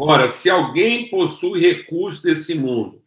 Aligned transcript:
Ora, 0.00 0.28
se 0.28 0.48
alguém 0.48 1.10
possui 1.10 1.60
recursos 1.60 2.22
desse 2.22 2.54
mundo 2.54 3.02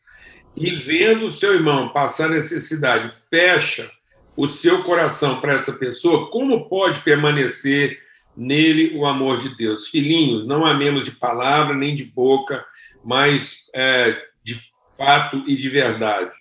e 0.57 0.72
vendo 0.72 1.25
o 1.25 1.31
seu 1.31 1.53
irmão 1.53 1.87
passar 1.87 2.29
necessidade, 2.29 3.14
fecha 3.29 3.90
o 4.36 4.46
seu 4.46 4.84
coração 4.84 5.40
para 5.40 5.54
essa 5.54 5.72
pessoa, 5.74 6.30
como 6.30 6.68
pode 6.68 7.00
permanecer 7.00 7.98
nele 8.36 8.94
o 8.98 9.06
amor 9.06 9.38
de 9.38 9.56
Deus? 9.56 9.88
Filhinhos, 9.88 10.46
não 10.46 10.66
amemos 10.66 11.06
de 11.06 11.12
palavra 11.12 11.74
nem 11.74 11.96
de 11.96 12.04
boca, 12.04 12.66
mas 13.05 13.70
é, 13.73 14.21
de 14.44 14.60
fato 14.98 15.46
e 15.48 15.55
de 15.55 15.70
verdade. 15.70 16.32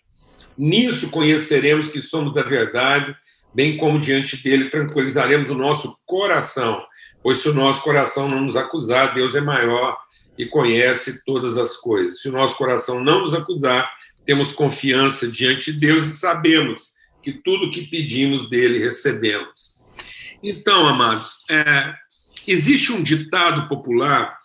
Nisso 0.58 1.10
conheceremos 1.10 1.86
que 1.86 2.02
somos 2.02 2.34
da 2.34 2.42
verdade, 2.42 3.14
bem 3.54 3.76
como 3.76 4.00
diante 4.00 4.42
dele 4.42 4.68
tranquilizaremos 4.68 5.48
o 5.48 5.54
nosso 5.54 5.96
coração, 6.04 6.84
pois 7.22 7.38
se 7.38 7.48
o 7.48 7.54
nosso 7.54 7.82
coração 7.82 8.28
não 8.28 8.40
nos 8.40 8.56
acusar, 8.56 9.14
Deus 9.14 9.36
é 9.36 9.40
maior 9.40 9.96
e 10.40 10.46
conhece 10.46 11.22
todas 11.22 11.58
as 11.58 11.76
coisas. 11.76 12.22
Se 12.22 12.30
o 12.30 12.32
nosso 12.32 12.56
coração 12.56 13.04
não 13.04 13.20
nos 13.20 13.34
acusar, 13.34 13.90
temos 14.24 14.50
confiança 14.50 15.28
diante 15.28 15.70
de 15.70 15.78
Deus 15.78 16.06
e 16.06 16.16
sabemos 16.16 16.92
que 17.22 17.30
tudo 17.30 17.70
que 17.70 17.82
pedimos 17.82 18.48
dele 18.48 18.78
recebemos. 18.78 19.78
Então, 20.42 20.88
amados, 20.88 21.44
é, 21.50 21.94
existe 22.46 22.90
um 22.90 23.02
ditado 23.02 23.68
popular 23.68 24.38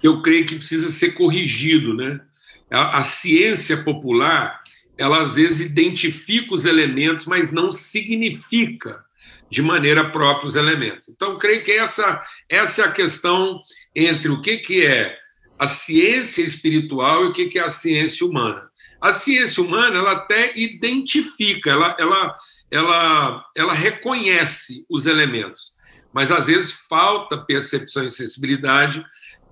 que 0.00 0.08
eu 0.08 0.20
creio 0.20 0.44
que 0.44 0.56
precisa 0.56 0.90
ser 0.90 1.12
corrigido, 1.12 1.94
né? 1.94 2.20
A, 2.68 2.98
a 2.98 3.02
ciência 3.04 3.84
popular, 3.84 4.60
ela 4.98 5.22
às 5.22 5.36
vezes 5.36 5.60
identifica 5.60 6.52
os 6.52 6.64
elementos, 6.64 7.24
mas 7.24 7.52
não 7.52 7.70
significa 7.70 9.06
de 9.48 9.62
maneira 9.62 10.10
própria 10.10 10.48
os 10.48 10.56
elementos. 10.56 11.08
Então, 11.08 11.38
creio 11.38 11.62
que 11.62 11.70
essa, 11.70 12.20
essa 12.48 12.82
é 12.82 12.84
a 12.86 12.90
questão 12.90 13.60
entre 13.96 14.30
o 14.30 14.42
que, 14.42 14.58
que 14.58 14.84
é 14.84 15.18
a 15.58 15.66
ciência 15.66 16.42
espiritual 16.42 17.24
e 17.24 17.28
o 17.28 17.32
que, 17.32 17.46
que 17.46 17.58
é 17.58 17.62
a 17.62 17.70
ciência 17.70 18.26
humana. 18.26 18.68
A 19.00 19.12
ciência 19.12 19.62
humana 19.62 19.98
ela 19.98 20.12
até 20.12 20.52
identifica, 20.54 21.70
ela, 21.70 21.96
ela, 21.98 22.34
ela, 22.70 23.44
ela 23.56 23.72
reconhece 23.72 24.84
os 24.90 25.06
elementos, 25.06 25.72
mas 26.12 26.30
às 26.30 26.46
vezes 26.46 26.72
falta 26.86 27.38
percepção 27.38 28.04
e 28.04 28.10
sensibilidade 28.10 29.02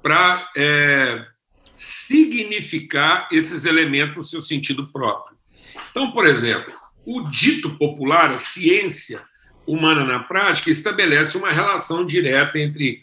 para 0.03 0.50
é, 0.55 1.25
significar 1.75 3.27
esses 3.33 3.65
elementos 3.65 4.17
no 4.17 4.25
seu 4.25 4.42
sentido 4.42 4.92
próprio. 4.92 5.37
Então, 5.91 6.11
por 6.12 6.27
exemplo, 6.27 6.72
o 7.06 7.22
dito 7.22 7.77
popular, 7.78 8.31
a 8.31 8.37
ciência 8.37 9.22
humana 9.67 10.05
na 10.05 10.20
prática, 10.20 10.70
estabelece 10.70 11.39
uma 11.39 11.50
relação 11.50 12.05
direta 12.05 12.59
entre 12.59 13.00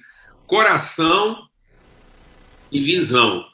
coração 0.52 1.48
e 2.70 2.82
visão. 2.82 3.46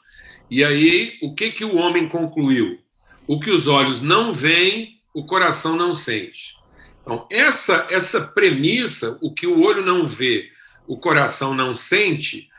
E 0.50 0.64
aí, 0.64 1.16
o 1.22 1.32
que, 1.32 1.52
que 1.52 1.64
o 1.64 1.76
homem 1.76 2.08
concluiu? 2.08 2.80
O 3.24 3.38
que 3.38 3.52
os 3.52 3.68
olhos 3.68 4.02
não 4.02 4.34
veem, 4.34 5.00
o 5.14 5.24
coração 5.24 5.76
não 5.76 5.94
sente. 5.94 6.56
Então, 7.00 7.24
essa, 7.30 7.86
essa 7.88 8.20
premissa, 8.26 9.16
o 9.22 9.32
que 9.32 9.46
o 9.46 9.60
olho 9.60 9.80
não 9.86 10.08
vê, 10.08 10.50
o 10.88 10.96
coração 10.96 11.54
não 11.54 11.72
sente, 11.72 12.50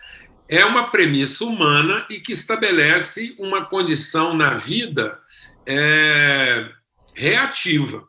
é 0.47 0.63
uma 0.63 0.89
premissa 0.89 1.43
humana 1.43 2.05
e 2.09 2.21
que 2.21 2.31
estabelece 2.31 3.35
uma 3.37 3.65
condição 3.65 4.33
na 4.33 4.55
vida 4.55 5.19
é, 5.65 6.65
reativa, 7.13 8.07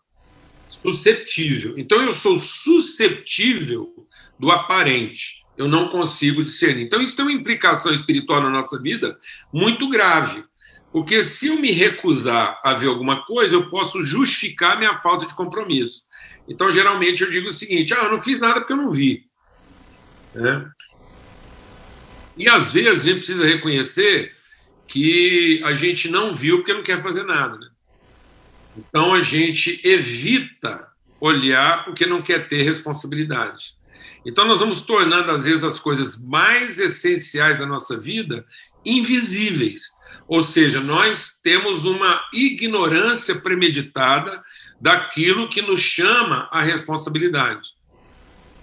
susceptível. 0.68 1.76
Então, 1.76 2.00
eu 2.00 2.12
sou 2.12 2.38
susceptível 2.38 4.06
do 4.38 4.48
aparente 4.52 5.39
eu 5.60 5.68
não 5.68 5.88
consigo 5.88 6.42
discernir. 6.42 6.84
Então, 6.84 7.02
isso 7.02 7.14
tem 7.14 7.22
uma 7.22 7.32
implicação 7.32 7.92
espiritual 7.92 8.40
na 8.40 8.48
nossa 8.48 8.80
vida 8.80 9.18
muito 9.52 9.90
grave. 9.90 10.42
Porque 10.90 11.22
se 11.22 11.48
eu 11.48 11.56
me 11.56 11.70
recusar 11.70 12.58
a 12.64 12.72
ver 12.72 12.86
alguma 12.86 13.26
coisa, 13.26 13.56
eu 13.56 13.68
posso 13.68 14.02
justificar 14.02 14.78
minha 14.78 14.98
falta 15.00 15.26
de 15.26 15.34
compromisso. 15.34 16.04
Então, 16.48 16.72
geralmente, 16.72 17.22
eu 17.22 17.30
digo 17.30 17.48
o 17.48 17.52
seguinte: 17.52 17.92
ah, 17.92 18.04
eu 18.04 18.10
não 18.10 18.22
fiz 18.22 18.40
nada 18.40 18.54
porque 18.54 18.72
eu 18.72 18.78
não 18.78 18.90
vi. 18.90 19.26
Né? 20.34 20.66
E 22.38 22.48
às 22.48 22.72
vezes 22.72 23.02
a 23.02 23.08
gente 23.08 23.18
precisa 23.18 23.46
reconhecer 23.46 24.32
que 24.88 25.60
a 25.62 25.74
gente 25.74 26.08
não 26.08 26.32
viu 26.32 26.56
porque 26.56 26.72
não 26.72 26.82
quer 26.82 27.02
fazer 27.02 27.24
nada. 27.24 27.58
Né? 27.58 27.68
Então 28.78 29.12
a 29.12 29.22
gente 29.22 29.78
evita 29.84 30.90
olhar 31.20 31.84
porque 31.84 32.06
não 32.06 32.22
quer 32.22 32.48
ter 32.48 32.62
responsabilidade. 32.62 33.78
Então, 34.24 34.46
nós 34.46 34.60
vamos 34.60 34.82
tornando, 34.82 35.30
às 35.30 35.44
vezes, 35.44 35.64
as 35.64 35.78
coisas 35.78 36.22
mais 36.22 36.78
essenciais 36.78 37.58
da 37.58 37.66
nossa 37.66 37.98
vida 37.98 38.44
invisíveis. 38.84 39.90
Ou 40.28 40.42
seja, 40.42 40.80
nós 40.80 41.40
temos 41.42 41.84
uma 41.84 42.22
ignorância 42.32 43.34
premeditada 43.36 44.42
daquilo 44.80 45.48
que 45.48 45.62
nos 45.62 45.80
chama 45.80 46.48
a 46.52 46.60
responsabilidade. 46.60 47.70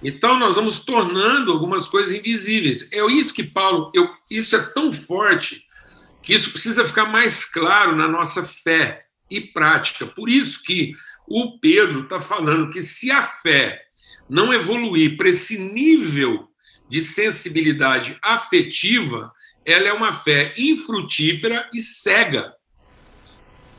Então, 0.03 0.37
nós 0.37 0.55
vamos 0.55 0.85
tornando 0.85 1.51
algumas 1.51 1.87
coisas 1.87 2.13
invisíveis. 2.13 2.87
É 2.91 3.03
isso 3.07 3.33
que 3.33 3.43
Paulo, 3.43 3.91
eu, 3.95 4.09
isso 4.29 4.55
é 4.55 4.59
tão 4.59 4.93
forte 4.93 5.65
que 6.21 6.33
isso 6.33 6.51
precisa 6.51 6.85
ficar 6.85 7.05
mais 7.05 7.45
claro 7.45 7.95
na 7.95 8.07
nossa 8.07 8.43
fé 8.43 9.05
e 9.29 9.41
prática. 9.41 10.05
Por 10.05 10.29
isso 10.29 10.61
que 10.61 10.93
o 11.27 11.57
Pedro 11.59 12.03
está 12.03 12.19
falando 12.19 12.69
que 12.69 12.81
se 12.81 13.09
a 13.11 13.27
fé 13.27 13.86
não 14.29 14.53
evoluir 14.53 15.17
para 15.17 15.29
esse 15.29 15.57
nível 15.57 16.47
de 16.89 17.01
sensibilidade 17.01 18.17
afetiva, 18.21 19.31
ela 19.65 19.87
é 19.87 19.93
uma 19.93 20.13
fé 20.13 20.53
infrutífera 20.57 21.69
e 21.73 21.81
cega. 21.81 22.53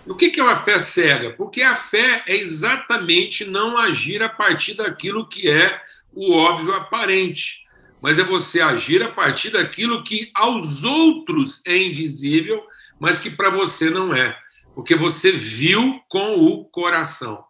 O 0.06 0.14
que 0.14 0.38
é 0.38 0.42
uma 0.42 0.56
fé 0.56 0.78
cega? 0.78 1.32
Porque 1.32 1.62
a 1.62 1.74
fé 1.74 2.22
é 2.26 2.36
exatamente 2.36 3.44
não 3.44 3.76
agir 3.76 4.22
a 4.22 4.28
partir 4.28 4.74
daquilo 4.74 5.28
que 5.28 5.48
é 5.48 5.80
o 6.12 6.32
óbvio 6.32 6.74
aparente, 6.74 7.66
mas 8.00 8.18
é 8.18 8.24
você 8.24 8.60
agir 8.60 9.02
a 9.02 9.10
partir 9.10 9.50
daquilo 9.50 10.02
que 10.02 10.30
aos 10.34 10.84
outros 10.84 11.60
é 11.66 11.76
invisível, 11.76 12.64
mas 12.98 13.20
que 13.20 13.30
para 13.30 13.50
você 13.50 13.90
não 13.90 14.14
é, 14.14 14.36
porque 14.74 14.94
você 14.94 15.30
viu 15.30 16.00
com 16.08 16.36
o 16.36 16.64
coração. 16.64 17.44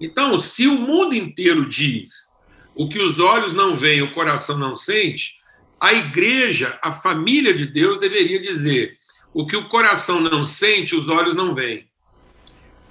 Então, 0.00 0.38
se 0.38 0.66
o 0.66 0.74
mundo 0.74 1.14
inteiro 1.14 1.66
diz 1.66 2.32
o 2.74 2.88
que 2.88 2.98
os 2.98 3.20
olhos 3.20 3.54
não 3.54 3.76
veem, 3.76 4.02
o 4.02 4.12
coração 4.12 4.58
não 4.58 4.74
sente, 4.74 5.36
a 5.80 5.92
igreja, 5.92 6.78
a 6.82 6.90
família 6.90 7.54
de 7.54 7.66
Deus, 7.66 8.00
deveria 8.00 8.40
dizer: 8.40 8.98
o 9.32 9.46
que 9.46 9.56
o 9.56 9.68
coração 9.68 10.20
não 10.20 10.44
sente, 10.44 10.94
os 10.94 11.08
olhos 11.08 11.34
não 11.34 11.54
veem. 11.54 11.88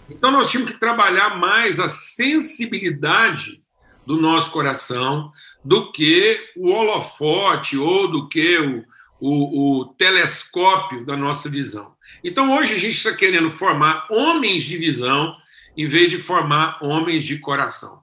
Então 0.10 0.32
nós 0.32 0.52
tínhamos 0.52 0.74
que 0.74 0.80
trabalhar 0.80 1.38
mais 1.38 1.80
a 1.80 1.88
sensibilidade 1.88 3.64
do 4.06 4.22
nosso 4.22 4.52
coração 4.52 5.32
do 5.64 5.92
que 5.92 6.40
o 6.58 6.70
holofote 6.70 7.78
ou 7.78 8.12
do 8.12 8.28
que 8.28 8.58
o, 8.58 8.84
o, 9.20 9.80
o 9.80 9.86
telescópio 9.86 11.06
da 11.06 11.16
nossa 11.16 11.50
visão. 11.50 11.94
Então 12.24 12.56
hoje 12.56 12.76
a 12.76 12.78
gente 12.78 12.98
está 12.98 13.14
querendo 13.14 13.50
formar 13.50 14.08
homens 14.12 14.64
de 14.64 14.78
visão 14.78 15.36
em 15.76 15.88
vez 15.88 16.12
de 16.12 16.18
formar 16.18 16.78
homens 16.82 17.24
de 17.24 17.38
coração. 17.40 18.02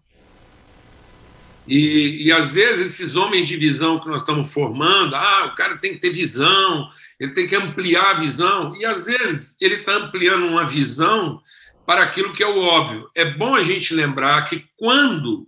E, 1.66 2.26
e 2.26 2.32
às 2.32 2.52
vezes 2.52 2.86
esses 2.86 3.14
homens 3.14 3.46
de 3.46 3.56
visão 3.56 4.00
que 4.00 4.08
nós 4.08 4.22
estamos 4.22 4.52
formando, 4.52 5.14
ah, 5.14 5.50
o 5.52 5.54
cara 5.54 5.76
tem 5.76 5.92
que 5.92 6.00
ter 6.00 6.10
visão, 6.10 6.88
ele 7.18 7.32
tem 7.32 7.46
que 7.46 7.54
ampliar 7.54 8.10
a 8.10 8.18
visão, 8.18 8.74
e 8.74 8.84
às 8.84 9.06
vezes 9.06 9.56
ele 9.60 9.76
está 9.76 9.94
ampliando 9.94 10.46
uma 10.46 10.66
visão 10.66 11.40
para 11.86 12.02
aquilo 12.02 12.32
que 12.32 12.42
é 12.42 12.46
o 12.46 12.58
óbvio. 12.58 13.08
É 13.14 13.24
bom 13.24 13.54
a 13.54 13.62
gente 13.62 13.94
lembrar 13.94 14.42
que 14.42 14.64
quando 14.76 15.46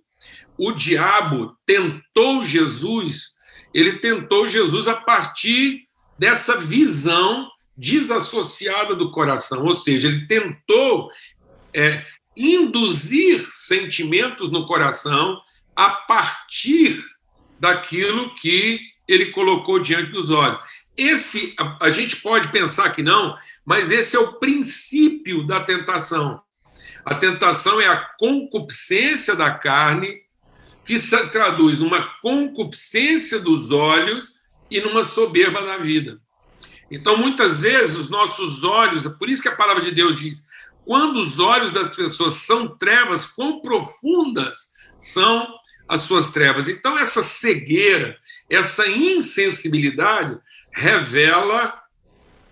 o 0.57 0.73
diabo 0.73 1.57
tentou 1.67 2.45
Jesus, 2.45 3.33
ele 3.75 3.95
tentou 3.95 4.47
Jesus 4.47 4.87
a 4.87 4.95
partir 4.95 5.89
dessa 6.19 6.57
visão 6.57 7.51
desassociada 7.77 8.95
do 8.95 9.11
coração, 9.11 9.65
ou 9.65 9.75
seja, 9.75 10.07
ele 10.07 10.27
tentou 10.27 11.11
é, 11.75 12.05
induzir 12.37 13.47
sentimentos 13.51 14.51
no 14.51 14.67
coração 14.67 15.41
a 15.75 15.91
partir 15.91 17.03
daquilo 17.59 18.35
que 18.37 18.81
ele 19.07 19.27
colocou 19.27 19.79
diante 19.79 20.11
dos 20.11 20.31
olhos. 20.31 20.59
Esse, 20.97 21.55
a, 21.59 21.87
a 21.87 21.91
gente 21.91 22.17
pode 22.17 22.49
pensar 22.49 22.91
que 22.91 23.03
não, 23.03 23.37
mas 23.65 23.91
esse 23.91 24.17
é 24.17 24.21
o 24.21 24.35
princípio 24.35 25.47
da 25.47 25.61
tentação. 25.61 26.41
A 27.05 27.15
tentação 27.15 27.81
é 27.81 27.87
a 27.87 27.97
concupiscência 28.19 29.35
da 29.35 29.51
carne, 29.51 30.21
que 30.85 30.99
se 30.99 31.17
traduz 31.29 31.79
numa 31.79 32.03
concupiscência 32.21 33.39
dos 33.39 33.71
olhos 33.71 34.41
e 34.71 34.81
numa 34.81 35.03
soberba 35.03 35.63
da 35.63 35.79
vida. 35.79 36.21
Então, 36.91 37.17
muitas 37.17 37.61
vezes, 37.61 37.97
os 37.97 38.11
nossos 38.11 38.65
olhos, 38.65 39.07
por 39.07 39.29
isso 39.29 39.43
que 39.43 39.49
a 39.49 39.57
palavra 39.57 39.83
de 39.83 39.93
Deus 39.93 40.21
diz: 40.21 40.45
quando 40.85 41.21
os 41.21 41.39
olhos 41.39 41.71
das 41.71 41.95
pessoas 41.95 42.35
são 42.35 42.77
trevas, 42.77 43.27
quão 43.27 43.61
profundas 43.61 44.73
são 44.99 45.47
as 45.89 46.03
suas 46.03 46.31
trevas. 46.31 46.69
Então, 46.69 46.99
essa 46.99 47.23
cegueira, 47.23 48.17
essa 48.49 48.87
insensibilidade 48.87 50.39
revela 50.73 51.81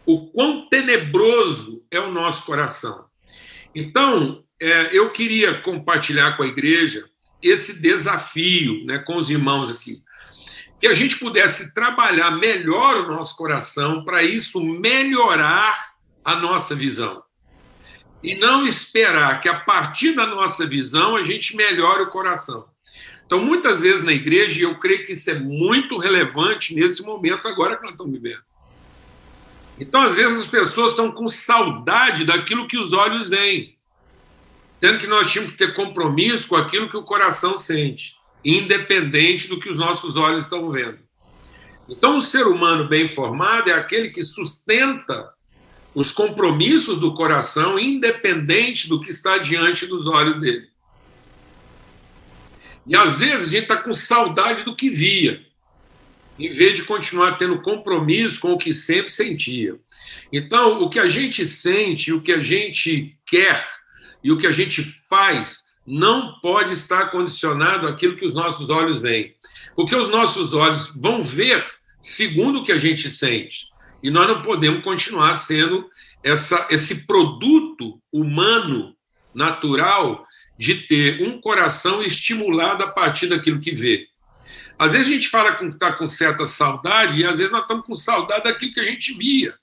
o 0.04 0.26
quão 0.30 0.68
tenebroso 0.68 1.84
é 1.90 1.98
o 1.98 2.12
nosso 2.12 2.44
coração. 2.44 3.06
Então, 3.74 4.44
é, 4.60 4.96
eu 4.96 5.10
queria 5.10 5.60
compartilhar 5.60 6.36
com 6.36 6.42
a 6.42 6.46
igreja 6.46 7.08
esse 7.42 7.80
desafio 7.80 8.84
né, 8.84 8.98
com 8.98 9.16
os 9.16 9.30
irmãos 9.30 9.70
aqui. 9.70 10.02
Que 10.78 10.86
a 10.86 10.94
gente 10.94 11.18
pudesse 11.18 11.74
trabalhar 11.74 12.30
melhor 12.32 13.04
o 13.04 13.08
nosso 13.08 13.36
coração 13.36 14.04
para 14.04 14.22
isso 14.22 14.60
melhorar 14.60 15.94
a 16.24 16.36
nossa 16.36 16.74
visão. 16.74 17.22
E 18.22 18.34
não 18.34 18.66
esperar 18.66 19.40
que 19.40 19.48
a 19.48 19.58
partir 19.58 20.12
da 20.12 20.26
nossa 20.26 20.66
visão 20.66 21.16
a 21.16 21.22
gente 21.22 21.56
melhore 21.56 22.02
o 22.02 22.10
coração. 22.10 22.68
Então, 23.30 23.44
muitas 23.44 23.82
vezes 23.82 24.02
na 24.02 24.12
igreja, 24.12 24.58
e 24.58 24.62
eu 24.62 24.76
creio 24.76 25.06
que 25.06 25.12
isso 25.12 25.30
é 25.30 25.34
muito 25.34 25.96
relevante 25.98 26.74
nesse 26.74 27.02
momento 27.02 27.46
agora 27.46 27.76
que 27.76 27.82
nós 27.82 27.92
estamos 27.92 28.12
vivendo. 28.12 28.42
Então, 29.78 30.02
às 30.02 30.16
vezes, 30.16 30.40
as 30.40 30.46
pessoas 30.46 30.90
estão 30.90 31.12
com 31.12 31.28
saudade 31.28 32.24
daquilo 32.24 32.66
que 32.66 32.76
os 32.76 32.92
olhos 32.92 33.28
veem, 33.28 33.78
sendo 34.80 34.98
que 34.98 35.06
nós 35.06 35.30
tínhamos 35.30 35.52
que 35.52 35.58
ter 35.58 35.74
compromisso 35.74 36.48
com 36.48 36.56
aquilo 36.56 36.88
que 36.88 36.96
o 36.96 37.04
coração 37.04 37.56
sente, 37.56 38.16
independente 38.44 39.48
do 39.48 39.60
que 39.60 39.70
os 39.70 39.78
nossos 39.78 40.16
olhos 40.16 40.42
estão 40.42 40.68
vendo. 40.70 40.98
Então, 41.88 42.18
o 42.18 42.22
ser 42.22 42.46
humano 42.46 42.88
bem 42.88 43.08
formado 43.08 43.70
é 43.70 43.72
aquele 43.72 44.10
que 44.10 44.24
sustenta 44.24 45.32
os 45.94 46.12
compromissos 46.12 46.98
do 46.98 47.14
coração, 47.14 47.78
independente 47.78 48.88
do 48.88 49.00
que 49.00 49.10
está 49.10 49.38
diante 49.38 49.86
dos 49.86 50.06
olhos 50.06 50.40
dele. 50.40 50.68
E 52.86 52.96
às 52.96 53.18
vezes 53.18 53.48
a 53.48 53.50
gente 53.50 53.62
está 53.64 53.76
com 53.76 53.92
saudade 53.92 54.64
do 54.64 54.74
que 54.74 54.88
via, 54.88 55.44
em 56.38 56.50
vez 56.52 56.74
de 56.74 56.84
continuar 56.84 57.36
tendo 57.36 57.60
compromisso 57.60 58.40
com 58.40 58.52
o 58.52 58.58
que 58.58 58.72
sempre 58.72 59.12
sentia. 59.12 59.78
Então, 60.32 60.82
o 60.82 60.88
que 60.88 60.98
a 60.98 61.08
gente 61.08 61.44
sente, 61.44 62.12
o 62.12 62.22
que 62.22 62.32
a 62.32 62.42
gente 62.42 63.16
quer 63.26 63.62
e 64.24 64.32
o 64.32 64.38
que 64.38 64.46
a 64.46 64.50
gente 64.50 64.82
faz 65.08 65.64
não 65.86 66.38
pode 66.40 66.72
estar 66.72 67.10
condicionado 67.10 67.86
àquilo 67.86 68.16
que 68.16 68.24
os 68.24 68.34
nossos 68.34 68.70
olhos 68.70 69.00
veem. 69.00 69.34
Porque 69.74 69.94
os 69.94 70.08
nossos 70.08 70.52
olhos 70.52 70.92
vão 70.94 71.22
ver 71.22 71.64
segundo 72.00 72.60
o 72.60 72.64
que 72.64 72.72
a 72.72 72.78
gente 72.78 73.10
sente. 73.10 73.69
E 74.02 74.10
nós 74.10 74.26
não 74.28 74.42
podemos 74.42 74.82
continuar 74.82 75.34
sendo 75.34 75.88
essa, 76.22 76.66
esse 76.70 77.06
produto 77.06 78.00
humano, 78.12 78.94
natural, 79.34 80.24
de 80.58 80.74
ter 80.74 81.22
um 81.22 81.40
coração 81.40 82.02
estimulado 82.02 82.82
a 82.82 82.88
partir 82.88 83.28
daquilo 83.28 83.60
que 83.60 83.74
vê. 83.74 84.08
Às 84.78 84.92
vezes 84.92 85.08
a 85.08 85.10
gente 85.10 85.28
fala 85.28 85.54
que 85.56 85.64
está 85.66 85.92
com 85.92 86.08
certa 86.08 86.46
saudade, 86.46 87.20
e 87.20 87.24
às 87.26 87.36
vezes 87.36 87.52
nós 87.52 87.62
estamos 87.62 87.84
com 87.84 87.94
saudade 87.94 88.44
daquilo 88.44 88.72
que 88.72 88.80
a 88.80 88.84
gente 88.84 89.12
via, 89.12 89.54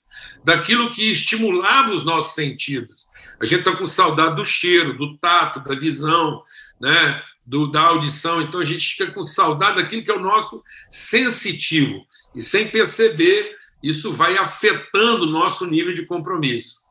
daquilo 0.44 0.92
que 0.92 1.10
estimulava 1.10 1.92
os 1.92 2.04
nossos 2.04 2.34
sentidos. 2.34 3.06
A 3.40 3.44
gente 3.44 3.60
está 3.60 3.72
com 3.72 3.86
saudade 3.86 4.36
do 4.36 4.44
cheiro, 4.44 4.96
do 4.96 5.16
tato, 5.18 5.60
da 5.60 5.74
visão, 5.74 6.42
né? 6.80 7.22
do, 7.48 7.66
da 7.66 7.80
audição. 7.80 8.42
Então 8.42 8.60
a 8.60 8.64
gente 8.64 8.94
fica 8.94 9.10
com 9.10 9.22
saudade 9.22 9.76
daquilo 9.76 10.04
que 10.04 10.10
é 10.10 10.14
o 10.14 10.20
nosso 10.20 10.62
sensitivo. 10.90 12.04
E 12.34 12.42
sem 12.42 12.68
perceber, 12.68 13.56
isso 13.82 14.12
vai 14.12 14.36
afetando 14.36 15.24
o 15.24 15.30
nosso 15.30 15.66
nível 15.66 15.92
de 15.92 16.06
compromisso. 16.06 16.84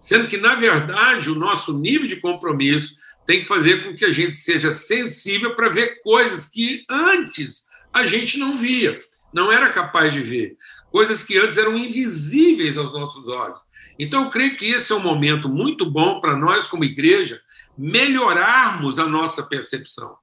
Sendo 0.00 0.26
que, 0.26 0.36
na 0.36 0.54
verdade, 0.54 1.30
o 1.30 1.34
nosso 1.34 1.78
nível 1.78 2.06
de 2.06 2.16
compromisso 2.16 2.96
tem 3.24 3.40
que 3.40 3.46
fazer 3.46 3.84
com 3.84 3.94
que 3.94 4.04
a 4.04 4.10
gente 4.10 4.38
seja 4.38 4.74
sensível 4.74 5.54
para 5.54 5.68
ver 5.68 6.00
coisas 6.02 6.46
que 6.46 6.84
antes 6.90 7.64
a 7.92 8.04
gente 8.04 8.38
não 8.38 8.56
via, 8.56 9.00
não 9.32 9.52
era 9.52 9.68
capaz 9.70 10.12
de 10.12 10.20
ver, 10.20 10.56
coisas 10.90 11.22
que 11.22 11.38
antes 11.38 11.56
eram 11.56 11.76
invisíveis 11.76 12.76
aos 12.76 12.92
nossos 12.92 13.28
olhos. 13.28 13.58
Então, 13.98 14.24
eu 14.24 14.30
creio 14.30 14.56
que 14.56 14.66
esse 14.66 14.92
é 14.92 14.96
um 14.96 15.00
momento 15.00 15.48
muito 15.48 15.88
bom 15.88 16.20
para 16.20 16.36
nós, 16.36 16.66
como 16.66 16.84
igreja, 16.84 17.40
melhorarmos 17.76 18.98
a 18.98 19.06
nossa 19.06 19.44
percepção, 19.44 20.16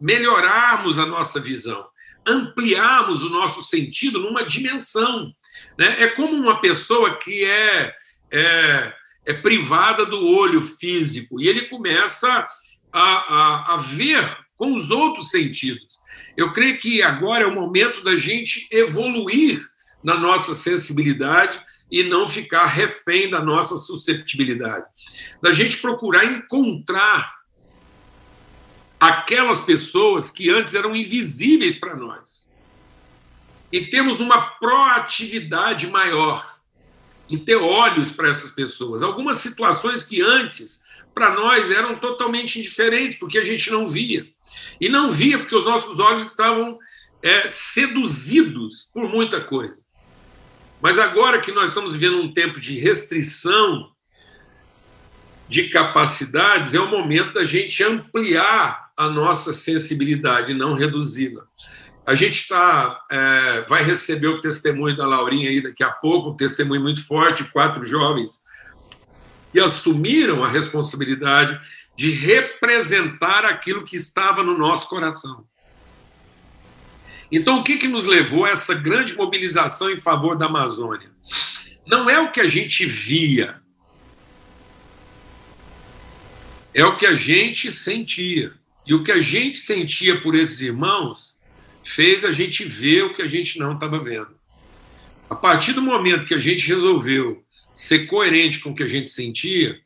melhorarmos 0.00 0.98
a 0.98 1.06
nossa 1.06 1.40
visão, 1.40 1.86
ampliarmos 2.26 3.22
o 3.22 3.30
nosso 3.30 3.62
sentido 3.62 4.18
numa 4.18 4.42
dimensão. 4.42 5.32
Né? 5.78 6.02
É 6.02 6.08
como 6.08 6.34
uma 6.34 6.60
pessoa 6.60 7.16
que 7.16 7.44
é, 7.44 7.94
é 8.30 8.92
é 9.26 9.32
privada 9.32 10.06
do 10.06 10.24
olho 10.24 10.62
físico 10.62 11.40
e 11.40 11.48
ele 11.48 11.62
começa 11.62 12.48
a, 12.92 13.02
a, 13.02 13.74
a 13.74 13.76
ver 13.76 14.38
com 14.56 14.74
os 14.74 14.90
outros 14.90 15.30
sentidos. 15.30 15.98
Eu 16.36 16.52
creio 16.52 16.78
que 16.78 17.02
agora 17.02 17.42
é 17.44 17.46
o 17.46 17.54
momento 17.54 18.02
da 18.04 18.16
gente 18.16 18.68
evoluir 18.70 19.60
na 20.02 20.16
nossa 20.16 20.54
sensibilidade 20.54 21.60
e 21.90 22.04
não 22.04 22.26
ficar 22.26 22.66
refém 22.66 23.28
da 23.28 23.42
nossa 23.42 23.76
susceptibilidade. 23.76 24.86
Da 25.42 25.52
gente 25.52 25.78
procurar 25.78 26.24
encontrar 26.24 27.34
aquelas 28.98 29.60
pessoas 29.60 30.30
que 30.30 30.48
antes 30.48 30.74
eram 30.74 30.94
invisíveis 30.94 31.74
para 31.74 31.96
nós. 31.96 32.45
E 33.72 33.86
temos 33.86 34.20
uma 34.20 34.40
proatividade 34.40 35.88
maior 35.88 36.56
em 37.28 37.38
ter 37.38 37.56
olhos 37.56 38.10
para 38.10 38.28
essas 38.28 38.52
pessoas. 38.52 39.02
Algumas 39.02 39.38
situações 39.38 40.02
que 40.02 40.22
antes, 40.22 40.82
para 41.14 41.30
nós, 41.30 41.70
eram 41.70 41.96
totalmente 41.96 42.58
indiferentes, 42.58 43.18
porque 43.18 43.38
a 43.38 43.44
gente 43.44 43.70
não 43.70 43.88
via. 43.88 44.26
E 44.80 44.88
não 44.88 45.10
via 45.10 45.38
porque 45.38 45.56
os 45.56 45.64
nossos 45.64 45.98
olhos 45.98 46.26
estavam 46.26 46.78
é, 47.22 47.48
seduzidos 47.48 48.90
por 48.92 49.08
muita 49.08 49.40
coisa. 49.40 49.84
Mas 50.80 50.98
agora 50.98 51.40
que 51.40 51.50
nós 51.50 51.68
estamos 51.68 51.94
vivendo 51.96 52.22
um 52.22 52.32
tempo 52.32 52.60
de 52.60 52.78
restrição 52.78 53.90
de 55.48 55.68
capacidades, 55.68 56.74
é 56.74 56.80
o 56.80 56.90
momento 56.90 57.34
da 57.34 57.44
gente 57.44 57.82
ampliar 57.82 58.90
a 58.96 59.08
nossa 59.08 59.52
sensibilidade, 59.52 60.54
não 60.54 60.74
reduzi-la. 60.74 61.46
A 62.06 62.14
gente 62.14 62.40
está, 62.40 63.04
é, 63.10 63.62
vai 63.68 63.82
receber 63.82 64.28
o 64.28 64.40
testemunho 64.40 64.96
da 64.96 65.06
Laurinha 65.06 65.50
aí 65.50 65.60
daqui 65.60 65.82
a 65.82 65.90
pouco, 65.90 66.30
um 66.30 66.36
testemunho 66.36 66.80
muito 66.80 67.04
forte, 67.04 67.44
quatro 67.44 67.84
jovens 67.84 68.44
que 69.52 69.60
assumiram 69.60 70.44
a 70.44 70.48
responsabilidade 70.48 71.58
de 71.96 72.10
representar 72.10 73.44
aquilo 73.44 73.84
que 73.84 73.96
estava 73.96 74.42
no 74.42 74.56
nosso 74.56 74.88
coração. 74.88 75.46
Então, 77.32 77.60
o 77.60 77.64
que, 77.64 77.78
que 77.78 77.88
nos 77.88 78.06
levou 78.06 78.44
a 78.44 78.50
essa 78.50 78.74
grande 78.74 79.14
mobilização 79.14 79.90
em 79.90 79.98
favor 79.98 80.36
da 80.36 80.46
Amazônia? 80.46 81.10
Não 81.86 82.08
é 82.08 82.20
o 82.20 82.30
que 82.30 82.40
a 82.40 82.46
gente 82.46 82.84
via, 82.84 83.60
é 86.74 86.84
o 86.84 86.96
que 86.96 87.06
a 87.06 87.16
gente 87.16 87.72
sentia. 87.72 88.52
E 88.86 88.94
o 88.94 89.02
que 89.02 89.10
a 89.10 89.20
gente 89.20 89.58
sentia 89.58 90.20
por 90.20 90.34
esses 90.34 90.60
irmãos 90.60 91.35
fez 91.86 92.24
a 92.24 92.32
gente 92.32 92.64
ver 92.64 93.04
o 93.04 93.12
que 93.12 93.22
a 93.22 93.28
gente 93.28 93.60
não 93.60 93.74
estava 93.74 93.98
vendo. 94.00 94.34
A 95.30 95.36
partir 95.36 95.72
do 95.72 95.80
momento 95.80 96.26
que 96.26 96.34
a 96.34 96.38
gente 96.38 96.66
resolveu 96.66 97.44
ser 97.72 98.06
coerente 98.06 98.58
com 98.58 98.70
o 98.70 98.74
que 98.74 98.82
a 98.82 98.88
gente 98.88 99.08
sentia, 99.08 99.78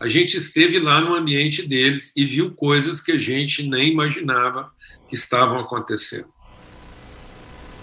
a 0.00 0.08
gente 0.08 0.36
esteve 0.36 0.78
lá 0.78 1.00
no 1.02 1.14
ambiente 1.14 1.62
deles 1.62 2.12
e 2.16 2.24
viu 2.24 2.52
coisas 2.52 3.02
que 3.02 3.12
a 3.12 3.18
gente 3.18 3.68
nem 3.68 3.92
imaginava 3.92 4.72
que 5.08 5.14
estavam 5.14 5.60
acontecendo. 5.60 6.32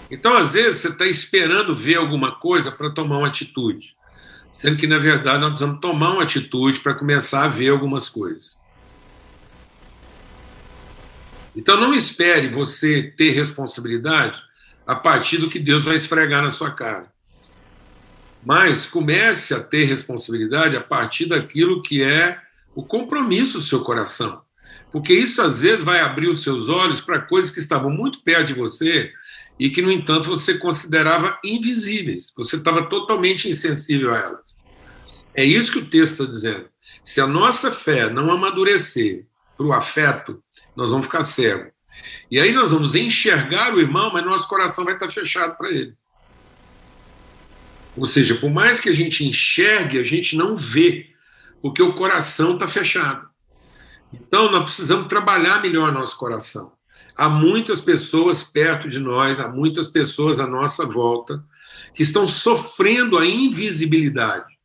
Então, 0.10 0.36
às 0.36 0.54
vezes, 0.54 0.80
você 0.80 0.88
está 0.88 1.06
esperando 1.06 1.76
ver 1.76 1.98
alguma 1.98 2.32
coisa 2.32 2.72
para 2.72 2.90
tomar 2.90 3.20
uma 3.20 3.28
atitude, 3.28 3.96
sendo 4.52 4.78
que, 4.78 4.88
na 4.88 4.98
verdade, 4.98 5.42
nós 5.42 5.52
precisamos 5.52 5.80
tomar 5.80 6.14
uma 6.14 6.24
atitude 6.24 6.80
para 6.80 6.96
começar 6.96 7.44
a 7.44 7.48
ver 7.48 7.70
algumas 7.70 8.10
coisas. 8.10 8.58
Então 11.56 11.80
não 11.80 11.94
espere 11.94 12.50
você 12.50 13.04
ter 13.04 13.32
responsabilidade 13.32 14.42
a 14.86 14.96
partir 14.96 15.38
do 15.38 15.50
que 15.50 15.60
Deus 15.60 15.86
vai 15.86 15.96
esfregar 15.96 16.42
na 16.42 16.50
sua 16.50 16.72
cara. 16.72 17.12
Mas 18.44 18.86
comece 18.86 19.54
a 19.54 19.62
ter 19.62 19.84
responsabilidade 19.84 20.76
a 20.76 20.82
partir 20.82 21.26
daquilo 21.26 21.82
que 21.82 22.02
é 22.02 22.40
o 22.74 22.84
compromisso 22.84 23.58
do 23.58 23.64
seu 23.64 23.82
coração. 23.82 24.42
Porque 24.92 25.14
isso 25.14 25.42
às 25.42 25.62
vezes 25.62 25.84
vai 25.84 26.00
abrir 26.00 26.30
os 26.30 26.42
seus 26.42 26.70
olhos 26.70 27.02
para 27.02 27.20
coisas 27.22 27.52
que 27.52 27.60
estavam 27.60 27.92
muito 27.92 28.22
perto 28.22 28.48
de 28.48 28.54
você 28.54 29.12
e 29.60 29.70
que, 29.70 29.82
no 29.82 29.92
entanto, 29.92 30.30
você 30.30 30.58
considerava 30.58 31.38
invisíveis. 31.44 32.34
Você 32.38 32.56
estava 32.56 32.88
totalmente 32.88 33.50
insensível 33.50 34.14
a 34.14 34.18
elas. 34.18 34.58
É 35.36 35.44
isso 35.44 35.72
que 35.72 35.80
o 35.80 35.86
texto 35.86 36.14
está 36.14 36.26
dizendo. 36.26 36.66
Se 37.04 37.22
a 37.22 37.28
nossa 37.28 37.72
fé 37.72 38.10
não 38.10 38.32
amadurecer 38.32 39.26
para 39.58 39.66
o 39.66 39.74
afeto, 39.74 40.42
nós 40.80 40.92
vamos 40.92 41.08
ficar 41.08 41.24
cegos. 41.24 41.74
E 42.32 42.40
aí 42.40 42.54
nós 42.54 42.72
vamos 42.72 42.96
enxergar 42.96 43.74
o 43.74 43.82
irmão, 43.82 44.12
mas 44.14 44.26
nosso 44.26 44.48
coração 44.48 44.86
vai 44.86 44.94
estar 44.94 45.10
fechado 45.10 45.58
para 45.58 45.70
ele. 45.70 45.94
Ou 47.98 48.06
seja, 48.06 48.36
por 48.36 48.50
mais 48.50 48.80
que 48.80 48.88
a 48.88 48.94
gente 48.94 49.28
enxergue, 49.28 50.00
a 50.00 50.04
gente 50.04 50.38
não 50.38 50.56
vê, 50.56 51.08
porque 51.62 51.82
o 51.82 51.94
coração 51.94 52.54
está 52.54 52.66
fechado. 52.66 53.28
Então, 54.14 54.50
nós 54.50 54.64
precisamos 54.64 55.08
trabalhar 55.08 55.62
melhor 55.62 55.92
nosso 55.92 56.18
coração. 56.18 56.72
há 57.16 57.28
muitas 57.28 57.82
pessoas 57.82 58.42
perto 58.42 58.88
de 58.88 59.00
nós, 59.00 59.42
há 59.42 59.50
muitas 59.50 59.90
pessoas 59.90 60.40
à 60.40 60.48
nossa 60.48 60.86
volta 60.86 61.44
que 61.94 62.02
estão 62.02 62.26
sofrendo 62.26 63.18
a 63.18 63.26
invisibilidade, 63.26 64.58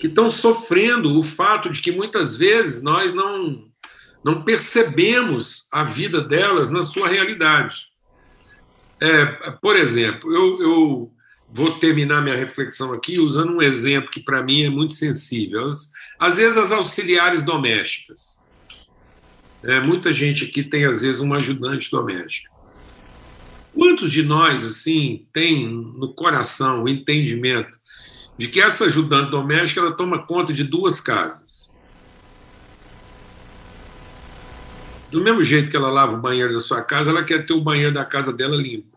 que 0.00 0.08
estão 0.08 0.28
sofrendo 0.28 1.16
o 1.16 1.22
fato 1.22 1.70
de 1.70 1.80
que 1.80 1.92
muitas 1.92 2.36
vezes 2.36 2.82
nós 2.82 3.12
não, 3.12 3.70
não 4.26 4.42
percebemos 4.42 5.68
a 5.70 5.84
vida 5.84 6.20
delas 6.20 6.68
na 6.68 6.82
sua 6.82 7.06
realidade. 7.06 7.92
É, 9.00 9.24
por 9.62 9.76
exemplo, 9.76 10.34
eu, 10.34 10.60
eu 10.60 11.12
vou 11.48 11.78
terminar 11.78 12.22
minha 12.22 12.34
reflexão 12.34 12.92
aqui 12.92 13.20
usando 13.20 13.52
um 13.52 13.62
exemplo 13.62 14.10
que 14.10 14.18
para 14.18 14.42
mim 14.42 14.64
é 14.64 14.68
muito 14.68 14.94
sensível. 14.94 15.68
Às 16.18 16.38
vezes, 16.38 16.58
as 16.58 16.72
auxiliares 16.72 17.44
domésticas. 17.44 18.36
É, 19.62 19.78
muita 19.78 20.12
gente 20.12 20.46
aqui 20.46 20.64
tem, 20.64 20.86
às 20.86 21.02
vezes, 21.02 21.20
uma 21.20 21.36
ajudante 21.36 21.88
doméstica. 21.88 22.50
Quantos 23.72 24.10
de 24.10 24.24
nós, 24.24 24.64
assim, 24.64 25.24
tem 25.32 25.68
no 25.68 26.12
coração 26.14 26.82
o 26.82 26.88
entendimento 26.88 27.78
de 28.36 28.48
que 28.48 28.60
essa 28.60 28.86
ajudante 28.86 29.30
doméstica 29.30 29.82
ela 29.82 29.92
toma 29.92 30.26
conta 30.26 30.52
de 30.52 30.64
duas 30.64 30.98
casas? 30.98 31.45
Do 35.10 35.22
mesmo 35.22 35.44
jeito 35.44 35.70
que 35.70 35.76
ela 35.76 35.90
lava 35.90 36.16
o 36.16 36.20
banheiro 36.20 36.52
da 36.52 36.60
sua 36.60 36.82
casa, 36.82 37.10
ela 37.10 37.22
quer 37.22 37.46
ter 37.46 37.52
o 37.52 37.60
banheiro 37.60 37.94
da 37.94 38.04
casa 38.04 38.32
dela 38.32 38.56
limpo. 38.56 38.96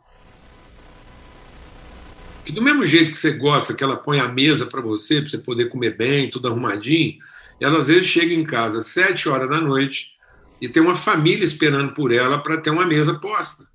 E 2.46 2.52
do 2.52 2.64
mesmo 2.64 2.84
jeito 2.86 3.12
que 3.12 3.18
você 3.18 3.32
gosta 3.32 3.76
que 3.76 3.84
ela 3.84 3.96
põe 3.96 4.20
a 4.20 4.28
mesa 4.28 4.66
para 4.66 4.82
você, 4.82 5.22
para 5.22 5.30
você 5.30 5.38
poder 5.38 5.70
comer 5.70 5.96
bem, 5.96 6.32
tudo 6.32 6.48
arrumadinho, 6.48 7.20
ela 7.60 7.78
às 7.78 7.88
vezes 7.88 8.08
chega 8.08 8.34
em 8.34 8.44
casa 8.44 8.80
às 8.80 8.88
sete 8.88 9.30
horas 9.30 9.48
da 9.48 9.62
noite 9.62 10.18
e 10.60 10.68
tem 10.68 10.82
uma 10.82 10.96
família 10.96 11.44
esperando 11.44 11.94
por 11.94 12.12
ela 12.12 12.40
para 12.40 12.60
ter 12.60 12.72
uma 12.72 12.88
mesa 12.88 13.14
posta. 13.20 13.70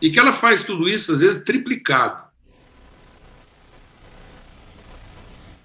E 0.00 0.10
que 0.10 0.18
ela 0.18 0.32
faz 0.32 0.64
tudo 0.64 0.88
isso, 0.88 1.12
às 1.12 1.20
vezes, 1.20 1.42
triplicado. 1.42 2.27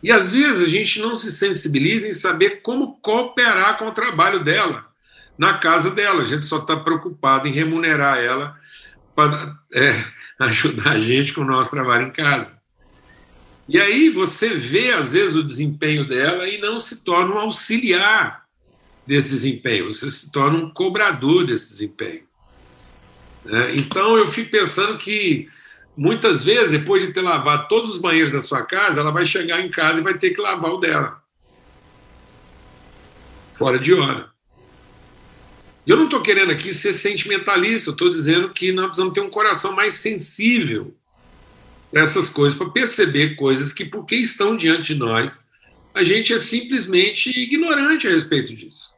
E 0.03 0.11
às 0.11 0.33
vezes 0.33 0.67
a 0.67 0.69
gente 0.69 0.99
não 0.99 1.15
se 1.15 1.31
sensibiliza 1.31 2.09
em 2.09 2.13
saber 2.13 2.61
como 2.61 2.99
cooperar 3.01 3.77
com 3.77 3.87
o 3.87 3.93
trabalho 3.93 4.43
dela 4.43 4.85
na 5.37 5.57
casa 5.57 5.89
dela. 5.89 6.21
A 6.21 6.25
gente 6.25 6.45
só 6.45 6.57
está 6.57 6.75
preocupado 6.75 7.47
em 7.47 7.51
remunerar 7.51 8.17
ela 8.17 8.59
para 9.15 9.55
é, 9.73 10.05
ajudar 10.39 10.91
a 10.91 10.99
gente 10.99 11.31
com 11.31 11.41
o 11.41 11.45
nosso 11.45 11.71
trabalho 11.71 12.07
em 12.07 12.11
casa. 12.11 12.51
E 13.67 13.79
aí 13.79 14.09
você 14.09 14.49
vê, 14.49 14.91
às 14.91 15.13
vezes, 15.13 15.37
o 15.37 15.43
desempenho 15.43 16.05
dela 16.05 16.49
e 16.49 16.57
não 16.57 16.81
se 16.81 17.05
torna 17.05 17.35
um 17.35 17.39
auxiliar 17.39 18.43
desse 19.07 19.29
desempenho, 19.29 19.93
você 19.93 20.11
se 20.11 20.31
torna 20.31 20.57
um 20.57 20.69
cobrador 20.69 21.45
desse 21.45 21.69
desempenho. 21.69 22.23
É, 23.45 23.75
então 23.75 24.17
eu 24.17 24.27
fico 24.27 24.51
pensando 24.51 24.97
que 24.97 25.47
muitas 25.95 26.43
vezes, 26.43 26.71
depois 26.71 27.05
de 27.05 27.13
ter 27.13 27.21
lavado 27.21 27.67
todos 27.67 27.91
os 27.91 27.99
banheiros 27.99 28.31
da 28.31 28.41
sua 28.41 28.63
casa, 28.63 28.99
ela 28.99 29.11
vai 29.11 29.25
chegar 29.25 29.61
em 29.61 29.69
casa 29.69 29.99
e 29.99 30.03
vai 30.03 30.17
ter 30.17 30.31
que 30.31 30.41
lavar 30.41 30.71
o 30.71 30.77
dela. 30.77 31.21
Fora 33.57 33.79
de 33.79 33.93
hora. 33.93 34.31
Eu 35.85 35.97
não 35.97 36.05
estou 36.05 36.21
querendo 36.21 36.51
aqui 36.51 36.73
ser 36.73 36.93
sentimentalista, 36.93 37.89
eu 37.89 37.93
estou 37.93 38.09
dizendo 38.09 38.49
que 38.49 38.71
nós 38.71 38.85
precisamos 38.85 39.13
ter 39.13 39.21
um 39.21 39.29
coração 39.29 39.73
mais 39.73 39.95
sensível 39.95 40.95
para 41.91 42.01
essas 42.01 42.29
coisas, 42.29 42.57
para 42.57 42.69
perceber 42.69 43.35
coisas 43.35 43.73
que, 43.73 43.85
porque 43.85 44.15
estão 44.15 44.57
diante 44.57 44.93
de 44.93 44.99
nós, 44.99 45.45
a 45.93 46.03
gente 46.03 46.33
é 46.33 46.39
simplesmente 46.39 47.29
ignorante 47.29 48.07
a 48.07 48.11
respeito 48.11 48.55
disso. 48.55 48.91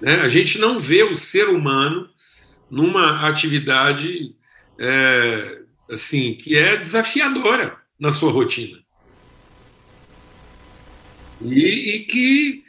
Né? 0.00 0.16
A 0.16 0.28
gente 0.28 0.58
não 0.58 0.80
vê 0.80 1.04
o 1.04 1.14
ser 1.14 1.48
humano 1.48 2.10
numa 2.68 3.28
atividade 3.28 4.34
é, 4.78 5.58
assim 5.90 6.34
que 6.34 6.56
é 6.56 6.76
desafiadora 6.76 7.76
na 7.98 8.10
sua 8.10 8.32
rotina. 8.32 8.78
E, 11.40 11.96
e 11.96 12.04
que 12.04 12.64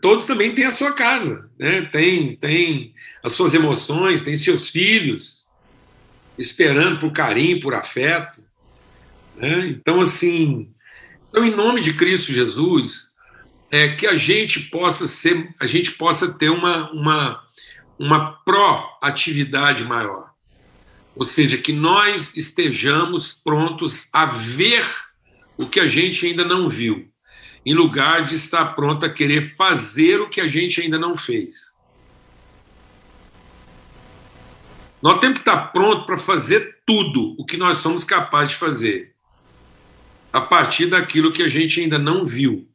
todos 0.00 0.26
também 0.26 0.54
têm 0.54 0.66
a 0.66 0.70
sua 0.70 0.92
casa, 0.92 1.50
né? 1.58 1.82
tem, 1.82 2.36
tem 2.36 2.94
as 3.22 3.32
suas 3.32 3.54
emoções, 3.54 4.22
tem 4.22 4.36
seus 4.36 4.70
filhos, 4.70 5.44
esperando 6.38 7.00
por 7.00 7.12
carinho, 7.12 7.60
por 7.60 7.74
afeto. 7.74 8.42
Né? 9.36 9.68
Então, 9.68 10.00
assim, 10.00 10.72
então, 11.28 11.44
em 11.44 11.54
nome 11.54 11.80
de 11.80 11.92
Cristo 11.94 12.32
Jesus, 12.32 13.14
é 13.70 13.88
que 13.88 14.06
a 14.06 14.16
gente 14.16 14.60
possa 14.60 15.08
ser, 15.08 15.52
a 15.60 15.66
gente 15.66 15.90
possa 15.92 16.32
ter 16.38 16.48
uma, 16.48 16.90
uma, 16.92 17.42
uma 17.98 18.32
proatividade 18.44 19.82
maior. 19.84 20.33
Ou 21.16 21.24
seja, 21.24 21.56
que 21.56 21.72
nós 21.72 22.36
estejamos 22.36 23.32
prontos 23.32 24.08
a 24.12 24.26
ver 24.26 24.84
o 25.56 25.66
que 25.68 25.78
a 25.78 25.86
gente 25.86 26.26
ainda 26.26 26.44
não 26.44 26.68
viu 26.68 27.08
em 27.64 27.74
lugar 27.74 28.24
de 28.24 28.34
estar 28.34 28.74
pronto 28.74 29.06
a 29.06 29.08
querer 29.08 29.42
fazer 29.42 30.20
o 30.20 30.28
que 30.28 30.40
a 30.40 30.48
gente 30.48 30.80
ainda 30.80 30.98
não 30.98 31.16
fez. 31.16 31.74
Nós 35.00 35.18
temos 35.20 35.34
que 35.34 35.48
estar 35.48 35.72
pronto 35.72 36.06
para 36.06 36.18
fazer 36.18 36.80
tudo 36.86 37.34
o 37.38 37.44
que 37.44 37.56
nós 37.56 37.78
somos 37.78 38.04
capazes 38.04 38.52
de 38.52 38.56
fazer, 38.56 39.14
a 40.32 40.40
partir 40.40 40.86
daquilo 40.86 41.32
que 41.32 41.42
a 41.42 41.48
gente 41.48 41.80
ainda 41.80 41.98
não 41.98 42.24
viu. 42.24 42.68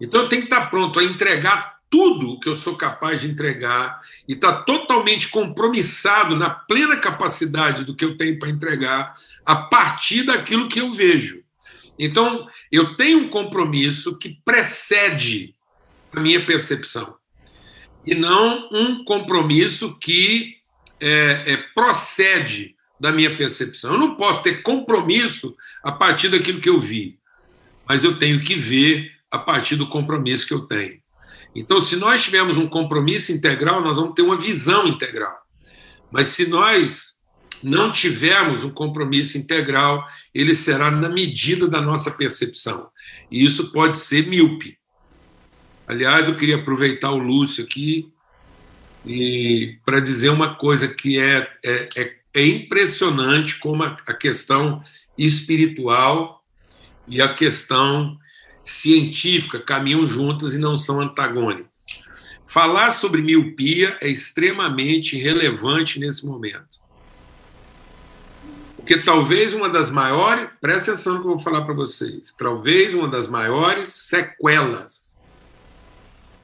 Então 0.00 0.28
tenho 0.28 0.42
que 0.42 0.52
estar 0.52 0.66
pronto 0.66 0.98
a 0.98 1.04
entregar 1.04 1.73
tudo 1.94 2.40
que 2.40 2.48
eu 2.48 2.56
sou 2.56 2.74
capaz 2.74 3.20
de 3.20 3.28
entregar 3.28 4.00
e 4.26 4.32
estar 4.32 4.64
totalmente 4.64 5.28
compromissado 5.28 6.34
na 6.34 6.50
plena 6.50 6.96
capacidade 6.96 7.84
do 7.84 7.94
que 7.94 8.04
eu 8.04 8.16
tenho 8.16 8.36
para 8.36 8.50
entregar 8.50 9.14
a 9.46 9.54
partir 9.54 10.24
daquilo 10.24 10.68
que 10.68 10.80
eu 10.80 10.90
vejo. 10.90 11.44
Então, 11.96 12.48
eu 12.72 12.96
tenho 12.96 13.20
um 13.20 13.28
compromisso 13.28 14.18
que 14.18 14.40
precede 14.44 15.54
a 16.12 16.18
minha 16.18 16.44
percepção, 16.44 17.14
e 18.04 18.12
não 18.12 18.68
um 18.72 19.04
compromisso 19.04 19.96
que 19.96 20.56
é, 20.98 21.44
é, 21.46 21.56
procede 21.76 22.74
da 22.98 23.12
minha 23.12 23.36
percepção. 23.36 23.92
Eu 23.92 24.00
não 24.00 24.16
posso 24.16 24.42
ter 24.42 24.62
compromisso 24.62 25.54
a 25.80 25.92
partir 25.92 26.28
daquilo 26.28 26.60
que 26.60 26.68
eu 26.68 26.80
vi, 26.80 27.20
mas 27.88 28.02
eu 28.02 28.18
tenho 28.18 28.42
que 28.42 28.56
ver 28.56 29.12
a 29.30 29.38
partir 29.38 29.76
do 29.76 29.86
compromisso 29.86 30.44
que 30.44 30.54
eu 30.54 30.62
tenho. 30.62 31.03
Então, 31.54 31.80
se 31.80 31.96
nós 31.96 32.24
tivermos 32.24 32.56
um 32.56 32.66
compromisso 32.66 33.32
integral, 33.32 33.80
nós 33.80 33.96
vamos 33.96 34.14
ter 34.14 34.22
uma 34.22 34.36
visão 34.36 34.88
integral. 34.88 35.36
Mas 36.10 36.28
se 36.28 36.46
nós 36.46 37.14
não 37.62 37.90
tivermos 37.90 38.64
um 38.64 38.70
compromisso 38.70 39.38
integral, 39.38 40.04
ele 40.34 40.54
será 40.54 40.90
na 40.90 41.08
medida 41.08 41.66
da 41.68 41.80
nossa 41.80 42.10
percepção. 42.10 42.90
E 43.30 43.44
isso 43.44 43.72
pode 43.72 43.96
ser 43.96 44.26
míope. 44.26 44.76
Aliás, 45.86 46.28
eu 46.28 46.36
queria 46.36 46.56
aproveitar 46.56 47.10
o 47.10 47.18
Lúcio 47.18 47.64
aqui 47.64 48.12
e 49.06 49.78
para 49.84 50.00
dizer 50.00 50.30
uma 50.30 50.54
coisa 50.54 50.88
que 50.88 51.18
é, 51.18 51.50
é, 51.62 51.88
é, 51.96 52.16
é 52.34 52.46
impressionante 52.46 53.58
como 53.58 53.82
a, 53.82 53.96
a 54.06 54.14
questão 54.14 54.80
espiritual 55.16 56.42
e 57.06 57.20
a 57.20 57.32
questão 57.32 58.18
científica 58.64 59.60
caminham 59.60 60.06
juntas 60.06 60.54
e 60.54 60.58
não 60.58 60.76
são 60.78 61.00
antagônicas. 61.00 61.66
Falar 62.46 62.90
sobre 62.92 63.20
miopia 63.20 63.98
é 64.00 64.08
extremamente 64.08 65.16
relevante 65.16 65.98
nesse 65.98 66.24
momento. 66.24 66.82
Porque 68.76 68.98
talvez 68.98 69.54
uma 69.54 69.68
das 69.68 69.90
maiores, 69.90 70.48
presta 70.60 70.92
atenção 70.92 71.14
no 71.14 71.20
que 71.20 71.26
eu 71.26 71.34
vou 71.34 71.40
falar 71.40 71.62
para 71.62 71.74
vocês, 71.74 72.34
talvez 72.38 72.94
uma 72.94 73.08
das 73.08 73.26
maiores 73.26 73.88
sequelas 73.88 75.18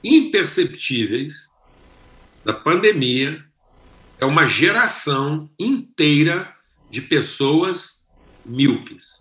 imperceptíveis 0.03 1.51
da 2.45 2.55
pandemia 2.55 3.45
é 4.19 4.25
uma 4.25 4.49
geração 4.49 5.51
inteira 5.59 6.53
de 6.91 7.03
pessoas 7.03 8.03
míopes. 8.45 9.20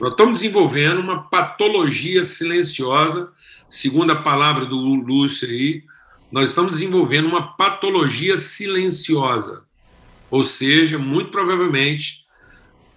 Nós 0.00 0.12
estamos 0.12 0.40
desenvolvendo 0.40 1.00
uma 1.00 1.24
patologia 1.24 2.22
silenciosa, 2.22 3.32
segundo 3.68 4.12
a 4.12 4.22
palavra 4.22 4.64
do 4.64 4.76
Lúcio 4.76 5.48
aí, 5.48 5.84
nós 6.30 6.50
estamos 6.50 6.72
desenvolvendo 6.72 7.26
uma 7.26 7.56
patologia 7.56 8.38
silenciosa. 8.38 9.64
Ou 10.30 10.44
seja, 10.44 10.98
muito 10.98 11.30
provavelmente, 11.30 12.26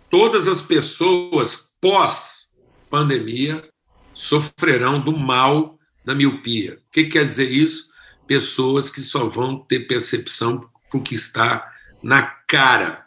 todas 0.10 0.48
as 0.48 0.62
pessoas 0.62 1.72
pós-pandemia 1.81 3.67
sofrerão 4.13 5.00
do 5.00 5.17
mal 5.17 5.79
da 6.05 6.13
miopia. 6.13 6.79
O 6.88 6.91
que 6.91 7.05
quer 7.05 7.25
dizer 7.25 7.50
isso? 7.50 7.89
Pessoas 8.27 8.89
que 8.89 9.01
só 9.01 9.27
vão 9.27 9.58
ter 9.60 9.88
percepção 9.88 10.70
o 10.93 11.01
que 11.01 11.15
está 11.15 11.72
na 12.03 12.24
cara 12.48 13.05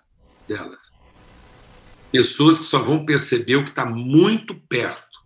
delas. 0.49 0.84
Pessoas 2.14 2.61
que 2.61 2.64
só 2.64 2.78
vão 2.78 3.04
perceber 3.04 3.56
o 3.56 3.64
que 3.64 3.71
está 3.71 3.85
muito 3.85 4.54
perto. 4.54 5.18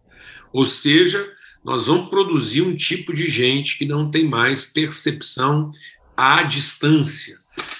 Ou 0.50 0.64
seja, 0.64 1.30
nós 1.62 1.86
vamos 1.86 2.08
produzir 2.08 2.62
um 2.62 2.74
tipo 2.74 3.12
de 3.12 3.28
gente 3.28 3.76
que 3.76 3.84
não 3.84 4.10
tem 4.10 4.26
mais 4.26 4.64
percepção 4.64 5.70
à 6.16 6.42
distância. 6.42 7.36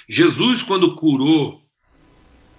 Jesus, 0.06 0.62
quando 0.62 0.94
curou 0.94 1.62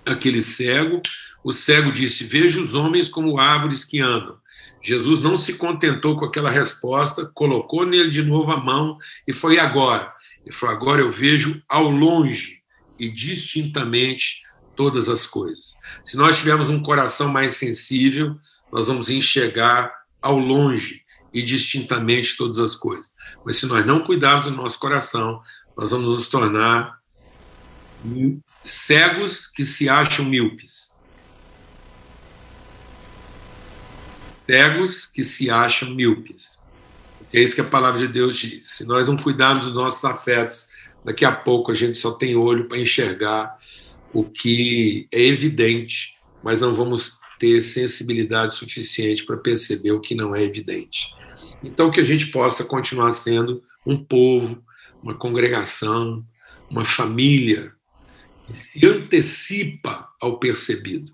aquele 0.03 0.41
cego, 0.41 0.99
o 1.43 1.51
cego 1.51 1.91
disse: 1.91 2.23
Veja 2.23 2.59
os 2.59 2.73
homens 2.73 3.07
como 3.07 3.39
árvores 3.39 3.85
que 3.85 3.99
andam. 3.99 4.35
Jesus 4.81 5.19
não 5.19 5.37
se 5.37 5.53
contentou 5.53 6.15
com 6.15 6.25
aquela 6.25 6.49
resposta, 6.49 7.27
colocou 7.27 7.85
nele 7.85 8.09
de 8.09 8.23
novo 8.23 8.51
a 8.51 8.57
mão 8.57 8.97
e 9.27 9.31
foi 9.31 9.59
agora. 9.59 10.11
Ele 10.43 10.55
falou: 10.55 10.75
Agora 10.75 11.01
eu 11.01 11.11
vejo 11.11 11.61
ao 11.69 11.91
longe 11.91 12.63
e 12.97 13.07
distintamente 13.07 14.48
todas 14.79 15.09
as 15.09 15.27
coisas. 15.27 15.75
Se 16.05 16.15
nós 16.15 16.37
tivermos 16.37 16.69
um 16.69 16.81
coração 16.81 17.27
mais 17.27 17.57
sensível, 17.57 18.39
nós 18.71 18.87
vamos 18.87 19.09
enxergar 19.09 19.93
ao 20.21 20.37
longe 20.37 21.03
e 21.33 21.41
distintamente 21.41 22.37
todas 22.37 22.59
as 22.59 22.75
coisas. 22.75 23.11
Mas 23.43 23.57
se 23.57 23.65
nós 23.65 23.85
não 23.85 24.05
cuidarmos 24.05 24.45
do 24.45 24.53
nosso 24.53 24.79
coração, 24.79 25.41
nós 25.75 25.91
vamos 25.91 26.17
nos 26.17 26.29
tornar 26.29 26.97
cegos 28.63 29.47
que 29.47 29.65
se 29.65 29.89
acham 29.89 30.23
míopes. 30.23 30.93
Cegos 34.45 35.05
que 35.05 35.23
se 35.23 35.49
acham 35.49 35.89
míopes. 35.89 36.63
É 37.33 37.41
isso 37.41 37.53
que 37.53 37.59
a 37.59 37.65
palavra 37.65 37.99
de 37.99 38.07
Deus 38.07 38.37
diz. 38.37 38.69
Se 38.69 38.85
nós 38.85 39.05
não 39.05 39.17
cuidarmos 39.17 39.65
dos 39.65 39.73
nossos 39.73 40.05
afetos, 40.05 40.69
daqui 41.03 41.25
a 41.25 41.33
pouco 41.33 41.69
a 41.69 41.75
gente 41.75 41.97
só 41.97 42.11
tem 42.11 42.37
olho 42.37 42.69
para 42.69 42.77
enxergar 42.77 43.59
o 44.13 44.23
que 44.23 45.07
é 45.11 45.21
evidente, 45.21 46.15
mas 46.43 46.59
não 46.59 46.73
vamos 46.73 47.19
ter 47.39 47.61
sensibilidade 47.61 48.53
suficiente 48.53 49.25
para 49.25 49.37
perceber 49.37 49.91
o 49.91 50.01
que 50.01 50.13
não 50.13 50.35
é 50.35 50.43
evidente. 50.43 51.13
Então, 51.63 51.91
que 51.91 51.99
a 51.99 52.03
gente 52.03 52.27
possa 52.27 52.65
continuar 52.65 53.11
sendo 53.11 53.63
um 53.85 53.97
povo, 53.97 54.63
uma 55.01 55.15
congregação, 55.15 56.25
uma 56.69 56.85
família 56.85 57.73
que 58.45 58.53
se 58.53 58.85
antecipa 58.85 60.09
ao 60.21 60.39
percebido, 60.39 61.13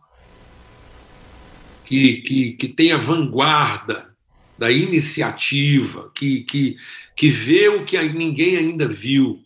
que, 1.85 2.21
que, 2.21 2.53
que 2.53 2.67
tem 2.67 2.91
a 2.91 2.97
vanguarda 2.97 4.15
da 4.57 4.71
iniciativa, 4.71 6.11
que, 6.15 6.41
que, 6.43 6.77
que 7.15 7.29
vê 7.29 7.67
o 7.67 7.85
que 7.85 8.01
ninguém 8.01 8.57
ainda 8.57 8.87
viu, 8.87 9.43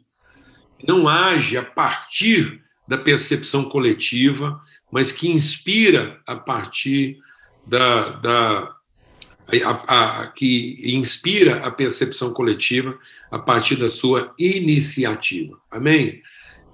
não 0.88 1.08
age 1.08 1.58
a 1.58 1.64
partir 1.64 2.62
da 2.90 2.98
percepção 2.98 3.66
coletiva, 3.66 4.60
mas 4.92 5.12
que 5.12 5.30
inspira 5.30 6.20
a 6.26 6.36
partir 6.36 7.20
da, 7.64 8.10
da 8.10 8.76
a, 9.64 10.22
a, 10.22 10.28
que 10.28 10.82
inspira 10.96 11.64
a 11.64 11.70
percepção 11.70 12.34
coletiva 12.34 12.98
a 13.30 13.38
partir 13.38 13.76
da 13.76 13.88
sua 13.88 14.34
iniciativa. 14.40 15.56
Amém? 15.70 16.24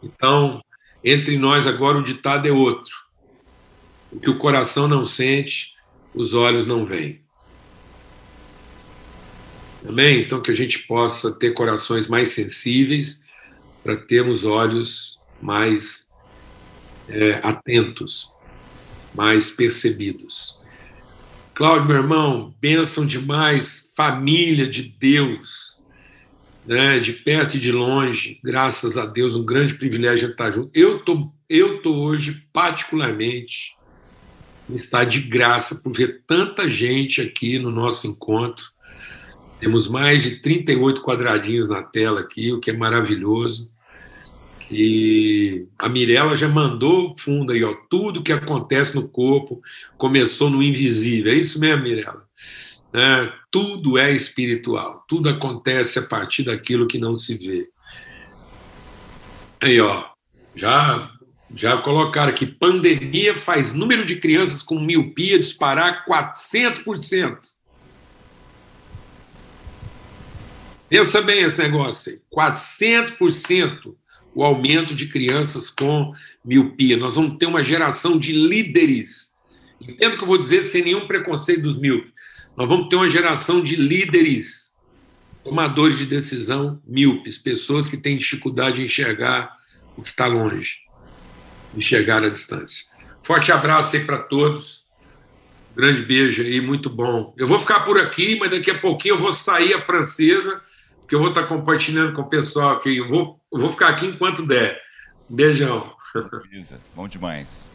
Então, 0.01 0.63
entre 1.03 1.38
nós 1.38 1.67
agora 1.67 1.98
o 1.98 2.03
ditado 2.03 2.48
é 2.48 2.51
outro. 2.51 2.95
O 4.10 4.17
que 4.17 4.29
o 4.29 4.39
coração 4.39 4.88
não 4.88 5.05
sente, 5.05 5.74
os 6.13 6.34
olhos 6.34 6.65
não 6.65 6.86
veem. 6.86 7.22
Amém? 9.86 10.22
Então, 10.22 10.41
que 10.41 10.51
a 10.51 10.55
gente 10.55 10.79
possa 10.88 11.38
ter 11.38 11.53
corações 11.53 12.07
mais 12.07 12.29
sensíveis 12.29 13.22
para 13.84 13.98
termos 13.98 14.45
olhos 14.45 15.19
mais 15.41 16.05
é, 17.10 17.40
atentos, 17.44 18.34
mais 19.14 19.50
percebidos. 19.52 20.64
Cláudio, 21.54 21.88
meu 21.88 21.98
irmão, 21.98 22.54
bênção 22.60 23.06
demais, 23.06 23.94
família 23.96 24.68
de 24.68 24.84
Deus, 24.84 25.78
né, 26.66 27.00
de 27.00 27.14
perto 27.14 27.56
e 27.56 27.60
de 27.60 27.72
longe, 27.72 28.40
graças 28.44 28.98
a 28.98 29.06
Deus, 29.06 29.36
um 29.36 29.46
grande 29.46 29.76
privilégio 29.76 30.30
estar 30.30 30.52
junto. 30.52 30.70
Eu 30.74 31.00
tô, 31.00 31.32
eu 31.48 31.82
tô 31.82 31.96
hoje 31.96 32.48
particularmente 32.52 33.76
está 34.70 35.04
de 35.04 35.22
graça 35.22 35.82
por 35.84 35.94
ver 35.94 36.24
tanta 36.26 36.70
gente 36.70 37.22
aqui 37.22 37.60
no 37.60 37.70
nosso 37.70 38.08
encontro. 38.08 38.65
Temos 39.60 39.88
mais 39.88 40.24
de 40.24 40.41
38 40.41 41.02
quadradinhos 41.02 41.68
na 41.68 41.84
tela 41.84 42.22
aqui, 42.22 42.52
o 42.52 42.60
que 42.60 42.72
é 42.72 42.74
maravilhoso. 42.78 43.72
E 44.69 45.67
a 45.78 45.88
Mirella 45.88 46.36
já 46.36 46.47
mandou 46.47 47.15
fundo 47.17 47.51
aí, 47.51 47.63
ó, 47.63 47.75
tudo 47.89 48.23
que 48.23 48.32
acontece 48.32 48.95
no 48.95 49.08
corpo 49.08 49.62
começou 49.97 50.49
no 50.49 50.63
invisível. 50.63 51.32
É 51.32 51.36
isso 51.36 51.60
mesmo, 51.60 51.84
Mirella? 51.84 52.25
É, 52.93 53.32
tudo 53.51 53.97
é 53.97 54.12
espiritual, 54.12 55.04
tudo 55.08 55.30
acontece 55.30 55.99
a 55.99 56.04
partir 56.04 56.43
daquilo 56.43 56.88
que 56.88 56.97
não 56.97 57.15
se 57.15 57.38
vê. 57.38 57.69
Aí, 59.62 59.80
ó, 59.82 60.06
já, 60.56 61.12
já 61.54 61.78
colocaram 61.78 62.30
aqui: 62.30 62.45
pandemia 62.45 63.36
faz 63.36 63.73
número 63.73 64.06
de 64.06 64.15
crianças 64.15 64.63
com 64.63 64.80
miopia 64.80 65.38
disparar 65.38 66.06
400%. 66.06 67.38
Pensa 70.88 71.21
bem 71.21 71.43
esse 71.43 71.58
negócio 71.58 72.13
aí: 72.13 72.19
400% 72.56 73.95
o 74.36 74.43
aumento 74.43 74.93
de 74.93 75.08
crianças 75.08 75.69
com 75.69 76.13
miopia. 76.43 76.98
Nós 76.98 77.15
vamos 77.15 77.38
ter 77.38 77.45
uma 77.45 77.63
geração 77.63 78.19
de 78.19 78.34
líderes. 78.34 79.34
Entendo 79.80 80.13
o 80.13 80.17
que 80.17 80.24
eu 80.24 80.28
vou 80.28 80.38
dizer 80.38 80.62
sem 80.63 80.84
nenhum 80.84 81.08
preconceito 81.08 81.62
dos 81.62 81.78
míopes. 81.78 82.12
Nós 82.58 82.67
vamos 82.67 82.89
ter 82.89 82.98
uma 82.98 83.10
geração 83.10 83.62
de 83.63 83.78
líderes, 83.78 84.74
tomadores 85.43 85.98
de 85.98 86.06
decisão 86.06 86.82
míopes, 86.86 87.38
pessoas 87.38 87.88
que 87.88 87.98
têm 87.98 88.17
dificuldade 88.17 88.78
de 88.78 88.84
enxergar 88.84 89.56
o 89.95 90.02
que 90.02 90.10
está 90.10 90.28
longe, 90.28 90.80
enxergar 91.76 92.24
a 92.24 92.30
distância. 92.30 92.86
Forte 93.24 93.52
abraço 93.52 93.95
aí 93.95 94.04
para 94.04 94.17
todos. 94.17 94.86
Grande 95.76 96.02
beijo 96.02 96.41
aí, 96.41 96.60
muito 96.60 96.89
bom. 96.89 97.34
Eu 97.38 97.48
vou 97.48 97.60
ficar 97.60 97.82
por 97.82 98.00
aqui, 98.00 98.38
mas 98.38 98.50
daqui 98.50 98.71
a 98.71 98.78
pouquinho 98.78 99.13
eu 99.13 99.19
vou 99.19 99.32
sair 99.32 99.74
a 99.74 99.82
francesa 99.82 100.62
porque 101.06 101.13
eu 101.13 101.20
vou 101.20 101.30
estar 101.30 101.44
compartilhando 101.44 102.13
com 102.13 102.24
o 102.24 102.26
pessoal 102.26 102.72
aqui. 102.72 102.98
Eu 102.98 103.08
vou, 103.08 103.39
eu 103.54 103.60
vou 103.60 103.70
ficar 103.70 103.89
aqui 103.89 104.08
enquanto 104.08 104.46
der. 104.46 104.82
Beijão. 105.30 105.86
Beleza, 106.50 106.80
bom 106.96 107.08
demais. 107.08 107.72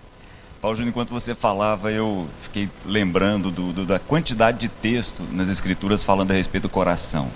Paulo 0.60 0.76
Júnior, 0.76 0.90
enquanto 0.90 1.10
você 1.10 1.34
falava, 1.34 1.92
eu 1.92 2.28
fiquei 2.42 2.68
lembrando 2.84 3.50
do, 3.50 3.72
do, 3.72 3.86
da 3.86 4.00
quantidade 4.00 4.58
de 4.58 4.68
texto 4.68 5.22
nas 5.30 5.48
escrituras 5.48 6.02
falando 6.02 6.32
a 6.32 6.34
respeito 6.34 6.64
do 6.64 6.68
coração. 6.68 7.30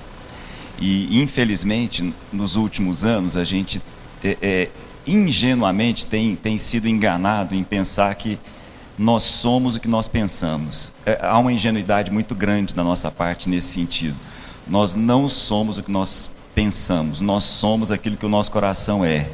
E, 0.80 1.22
infelizmente, 1.22 2.12
nos 2.32 2.56
últimos 2.56 3.04
anos, 3.04 3.36
a 3.36 3.44
gente 3.44 3.80
é, 4.22 4.36
é, 4.42 4.70
ingenuamente 5.06 6.06
tem, 6.06 6.34
tem 6.34 6.58
sido 6.58 6.88
enganado 6.88 7.54
em 7.54 7.62
pensar 7.62 8.12
que 8.16 8.36
nós 8.98 9.22
somos 9.22 9.76
o 9.76 9.80
que 9.80 9.88
nós 9.88 10.08
pensamos. 10.08 10.92
É, 11.06 11.18
há 11.22 11.38
uma 11.38 11.52
ingenuidade 11.52 12.10
muito 12.10 12.34
grande 12.34 12.74
da 12.74 12.82
nossa 12.82 13.12
parte 13.12 13.48
nesse 13.48 13.68
sentido. 13.68 14.16
Nós 14.66 14.94
não 14.94 15.28
somos 15.28 15.78
o 15.78 15.82
que 15.82 15.90
nós 15.90 16.30
pensamos, 16.54 17.20
nós 17.20 17.44
somos 17.44 17.92
aquilo 17.92 18.16
que 18.16 18.26
o 18.26 18.28
nosso 18.28 18.50
coração 18.50 19.04
é. 19.04 19.28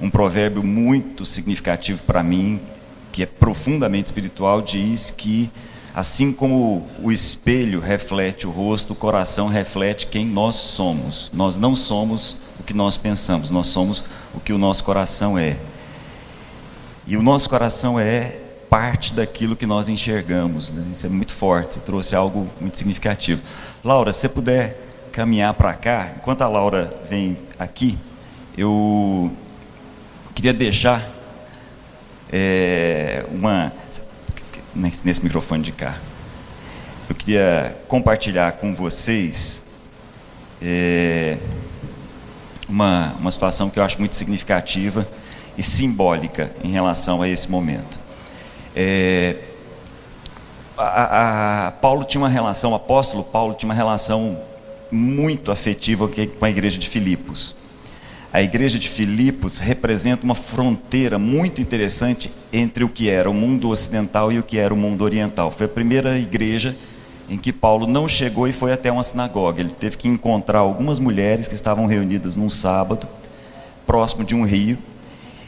Um 0.00 0.10
provérbio 0.10 0.62
muito 0.62 1.24
significativo 1.24 2.02
para 2.02 2.22
mim, 2.22 2.60
que 3.12 3.22
é 3.22 3.26
profundamente 3.26 4.06
espiritual, 4.06 4.60
diz 4.60 5.10
que 5.10 5.50
assim 5.94 6.32
como 6.32 6.86
o 7.02 7.10
espelho 7.10 7.80
reflete 7.80 8.46
o 8.46 8.50
rosto, 8.50 8.92
o 8.92 8.96
coração 8.96 9.48
reflete 9.48 10.06
quem 10.08 10.26
nós 10.26 10.56
somos. 10.56 11.30
Nós 11.32 11.56
não 11.56 11.74
somos 11.74 12.36
o 12.60 12.62
que 12.62 12.74
nós 12.74 12.98
pensamos, 12.98 13.50
nós 13.50 13.68
somos 13.68 14.04
o 14.34 14.40
que 14.40 14.52
o 14.52 14.58
nosso 14.58 14.84
coração 14.84 15.38
é. 15.38 15.56
E 17.06 17.16
o 17.16 17.22
nosso 17.22 17.48
coração 17.48 17.98
é 17.98 18.42
parte 18.68 19.14
daquilo 19.14 19.56
que 19.56 19.64
nós 19.64 19.88
enxergamos. 19.88 20.70
Né? 20.70 20.84
Isso 20.92 21.06
é 21.06 21.08
muito 21.08 21.32
forte, 21.32 21.78
trouxe 21.78 22.14
algo 22.14 22.46
muito 22.60 22.76
significativo. 22.76 23.40
Laura, 23.86 24.12
se 24.12 24.22
você 24.22 24.28
puder 24.28 24.80
caminhar 25.12 25.54
para 25.54 25.72
cá, 25.72 26.10
enquanto 26.16 26.42
a 26.42 26.48
Laura 26.48 26.92
vem 27.08 27.38
aqui, 27.56 27.96
eu 28.58 29.30
queria 30.34 30.52
deixar 30.52 31.08
é, 32.32 33.24
uma. 33.30 33.72
Nesse 34.74 35.22
microfone 35.22 35.62
de 35.62 35.70
cá. 35.70 35.96
Eu 37.08 37.14
queria 37.14 37.76
compartilhar 37.86 38.54
com 38.54 38.74
vocês 38.74 39.64
é, 40.60 41.38
uma, 42.68 43.14
uma 43.20 43.30
situação 43.30 43.70
que 43.70 43.78
eu 43.78 43.84
acho 43.84 44.00
muito 44.00 44.16
significativa 44.16 45.08
e 45.56 45.62
simbólica 45.62 46.50
em 46.64 46.72
relação 46.72 47.22
a 47.22 47.28
esse 47.28 47.48
momento. 47.48 48.00
É, 48.74 49.36
a, 50.76 51.66
a, 51.66 51.70
Paulo 51.72 52.04
tinha 52.04 52.20
uma 52.20 52.28
relação, 52.28 52.72
o 52.72 52.74
apóstolo 52.74 53.24
Paulo 53.24 53.54
tinha 53.54 53.68
uma 53.68 53.74
relação 53.74 54.38
muito 54.90 55.50
afetiva 55.50 56.08
com 56.08 56.44
a 56.44 56.50
igreja 56.50 56.78
de 56.78 56.88
Filipos. 56.88 57.54
A 58.32 58.42
igreja 58.42 58.78
de 58.78 58.88
Filipos 58.88 59.58
representa 59.58 60.24
uma 60.24 60.34
fronteira 60.34 61.18
muito 61.18 61.60
interessante 61.60 62.30
entre 62.52 62.84
o 62.84 62.88
que 62.88 63.08
era 63.08 63.30
o 63.30 63.34
mundo 63.34 63.70
ocidental 63.70 64.30
e 64.30 64.38
o 64.38 64.42
que 64.42 64.58
era 64.58 64.74
o 64.74 64.76
mundo 64.76 65.02
oriental. 65.02 65.50
Foi 65.50 65.66
a 65.66 65.68
primeira 65.68 66.18
igreja 66.18 66.76
em 67.28 67.38
que 67.38 67.52
Paulo 67.52 67.86
não 67.86 68.06
chegou 68.06 68.46
e 68.46 68.52
foi 68.52 68.72
até 68.72 68.92
uma 68.92 69.02
sinagoga. 69.02 69.60
Ele 69.60 69.70
teve 69.70 69.96
que 69.96 70.06
encontrar 70.06 70.58
algumas 70.58 70.98
mulheres 70.98 71.48
que 71.48 71.54
estavam 71.54 71.86
reunidas 71.86 72.36
num 72.36 72.50
sábado, 72.50 73.08
próximo 73.86 74.22
de 74.22 74.34
um 74.34 74.44
rio, 74.44 74.76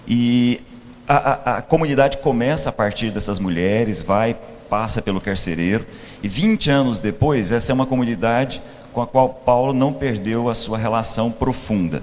e 0.07 0.61
a, 1.07 1.17
a, 1.17 1.57
a 1.59 1.63
comunidade 1.63 2.19
começa 2.19 2.71
a 2.71 2.73
partir 2.73 3.11
dessas 3.11 3.39
mulheres, 3.39 4.03
vai, 4.03 4.37
passa 4.69 5.03
pelo 5.03 5.21
carcereiro, 5.21 5.87
e 6.23 6.29
20 6.29 6.71
anos 6.71 6.99
depois, 6.99 7.53
essa 7.53 7.73
é 7.73 7.75
uma 7.75 7.87
comunidade 7.87 8.61
com 8.93 9.03
a 9.03 9.07
qual 9.07 9.29
Paulo 9.29 9.73
não 9.73 9.93
perdeu 9.93 10.49
a 10.49 10.55
sua 10.55 10.77
relação 10.79 11.31
profunda. 11.31 12.03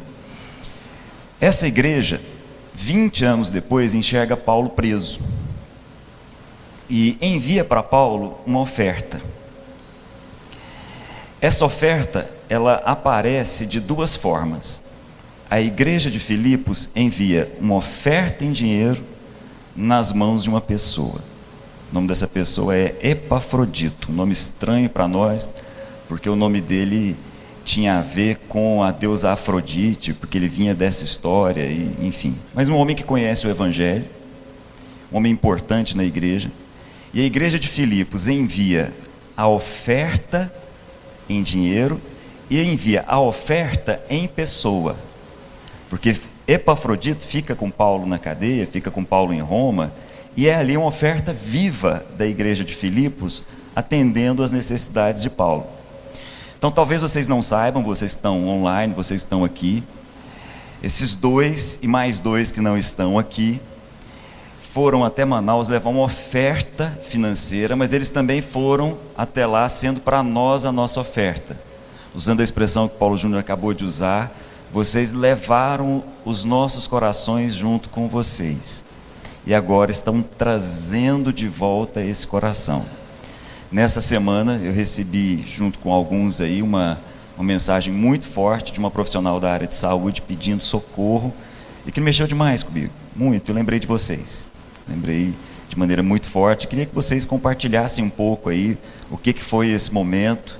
Essa 1.39 1.67
igreja, 1.67 2.21
20 2.73 3.25
anos 3.25 3.49
depois, 3.49 3.93
enxerga 3.93 4.37
Paulo 4.37 4.69
preso 4.69 5.19
e 6.89 7.17
envia 7.21 7.63
para 7.63 7.83
Paulo 7.83 8.39
uma 8.45 8.59
oferta. 8.59 9.21
Essa 11.41 11.65
oferta, 11.65 12.29
ela 12.49 12.75
aparece 12.85 13.65
de 13.65 13.79
duas 13.79 14.15
formas. 14.15 14.81
A 15.49 15.59
igreja 15.59 16.09
de 16.09 16.19
Filipos 16.19 16.89
envia 16.95 17.51
uma 17.59 17.75
oferta 17.75 18.43
em 18.43 18.51
dinheiro 18.51 19.03
nas 19.75 20.13
mãos 20.13 20.43
de 20.43 20.49
uma 20.49 20.61
pessoa. 20.61 21.21
O 21.95 22.03
nome 22.03 22.09
dessa 22.09 22.27
pessoa 22.27 22.75
é 22.75 22.93
Epafrodito, 23.01 24.11
um 24.11 24.15
nome 24.15 24.33
estranho 24.33 24.89
para 24.89 25.07
nós, 25.07 25.49
porque 26.09 26.29
o 26.29 26.35
nome 26.35 26.59
dele 26.59 27.15
tinha 27.63 27.99
a 27.99 28.01
ver 28.01 28.35
com 28.49 28.83
a 28.83 28.91
deusa 28.91 29.31
Afrodite, 29.31 30.11
porque 30.11 30.37
ele 30.37 30.49
vinha 30.49 30.75
dessa 30.75 31.05
história, 31.05 31.61
e, 31.61 31.95
enfim. 32.01 32.35
Mas 32.53 32.67
um 32.67 32.75
homem 32.75 32.97
que 32.97 33.01
conhece 33.01 33.47
o 33.47 33.49
Evangelho, 33.49 34.03
um 35.09 35.15
homem 35.15 35.31
importante 35.31 35.95
na 35.95 36.03
igreja, 36.03 36.51
e 37.13 37.21
a 37.21 37.23
igreja 37.23 37.57
de 37.57 37.69
Filipos 37.69 38.27
envia 38.27 38.93
a 39.37 39.47
oferta 39.47 40.53
em 41.29 41.41
dinheiro 41.41 42.01
e 42.49 42.61
envia 42.61 43.05
a 43.07 43.21
oferta 43.21 44.03
em 44.09 44.27
pessoa. 44.27 44.97
Porque 45.89 46.13
Epafrodito 46.45 47.25
fica 47.25 47.55
com 47.55 47.71
Paulo 47.71 48.05
na 48.05 48.19
cadeia, 48.19 48.67
fica 48.67 48.91
com 48.91 49.01
Paulo 49.01 49.33
em 49.33 49.39
Roma, 49.39 49.93
e 50.35 50.47
é 50.47 50.55
ali 50.55 50.75
uma 50.75 50.87
oferta 50.87 51.31
viva 51.31 52.05
da 52.17 52.25
igreja 52.25 52.63
de 52.63 52.75
Filipos, 52.75 53.43
atendendo 53.75 54.43
às 54.43 54.51
necessidades 54.51 55.21
de 55.21 55.29
Paulo. 55.29 55.65
Então, 56.57 56.71
talvez 56.71 57.01
vocês 57.01 57.27
não 57.27 57.41
saibam, 57.41 57.83
vocês 57.83 58.11
estão 58.11 58.47
online, 58.47 58.93
vocês 58.93 59.21
estão 59.21 59.43
aqui. 59.43 59.83
Esses 60.81 61.15
dois 61.15 61.79
e 61.81 61.87
mais 61.87 62.19
dois 62.19 62.51
que 62.51 62.61
não 62.61 62.77
estão 62.77 63.17
aqui 63.17 63.59
foram 64.71 65.05
até 65.05 65.23
Manaus 65.23 65.69
levar 65.69 65.89
uma 65.89 66.03
oferta 66.03 66.97
financeira, 67.01 67.75
mas 67.75 67.93
eles 67.93 68.09
também 68.09 68.41
foram 68.41 68.97
até 69.17 69.45
lá 69.45 69.69
sendo 69.69 70.01
para 70.01 70.21
nós 70.21 70.65
a 70.65 70.71
nossa 70.71 70.99
oferta. 70.99 71.57
Usando 72.13 72.41
a 72.41 72.43
expressão 72.43 72.87
que 72.87 72.97
Paulo 72.97 73.17
Júnior 73.17 73.39
acabou 73.39 73.73
de 73.73 73.85
usar, 73.85 74.35
vocês 74.71 75.13
levaram 75.13 76.03
os 76.23 76.45
nossos 76.45 76.87
corações 76.87 77.53
junto 77.53 77.89
com 77.89 78.07
vocês. 78.07 78.84
E 79.45 79.53
agora 79.53 79.91
estão 79.91 80.21
trazendo 80.21 81.31
de 81.31 81.47
volta 81.47 82.01
esse 82.01 82.25
coração. 82.25 82.83
Nessa 83.71 84.01
semana 84.01 84.59
eu 84.63 84.73
recebi, 84.73 85.43
junto 85.45 85.77
com 85.79 85.91
alguns 85.91 86.41
aí, 86.41 86.61
uma, 86.61 86.99
uma 87.37 87.43
mensagem 87.43 87.93
muito 87.93 88.25
forte 88.25 88.71
de 88.71 88.79
uma 88.79 88.89
profissional 88.89 89.39
da 89.39 89.51
área 89.51 89.67
de 89.67 89.75
saúde 89.75 90.21
pedindo 90.21 90.63
socorro 90.63 91.33
e 91.85 91.91
que 91.91 92.01
mexeu 92.01 92.25
demais 92.25 92.63
comigo, 92.63 92.91
muito. 93.15 93.51
Eu 93.51 93.55
lembrei 93.55 93.79
de 93.79 93.85
vocês. 93.85 94.49
Lembrei 94.87 95.33
de 95.67 95.77
maneira 95.77 96.01
muito 96.01 96.27
forte. 96.27 96.67
Queria 96.67 96.85
que 96.85 96.95
vocês 96.95 97.25
compartilhassem 97.25 98.03
um 98.03 98.09
pouco 98.09 98.49
aí 98.49 98.77
o 99.11 99.17
que, 99.17 99.33
que 99.33 99.43
foi 99.43 99.69
esse 99.69 99.93
momento 99.93 100.59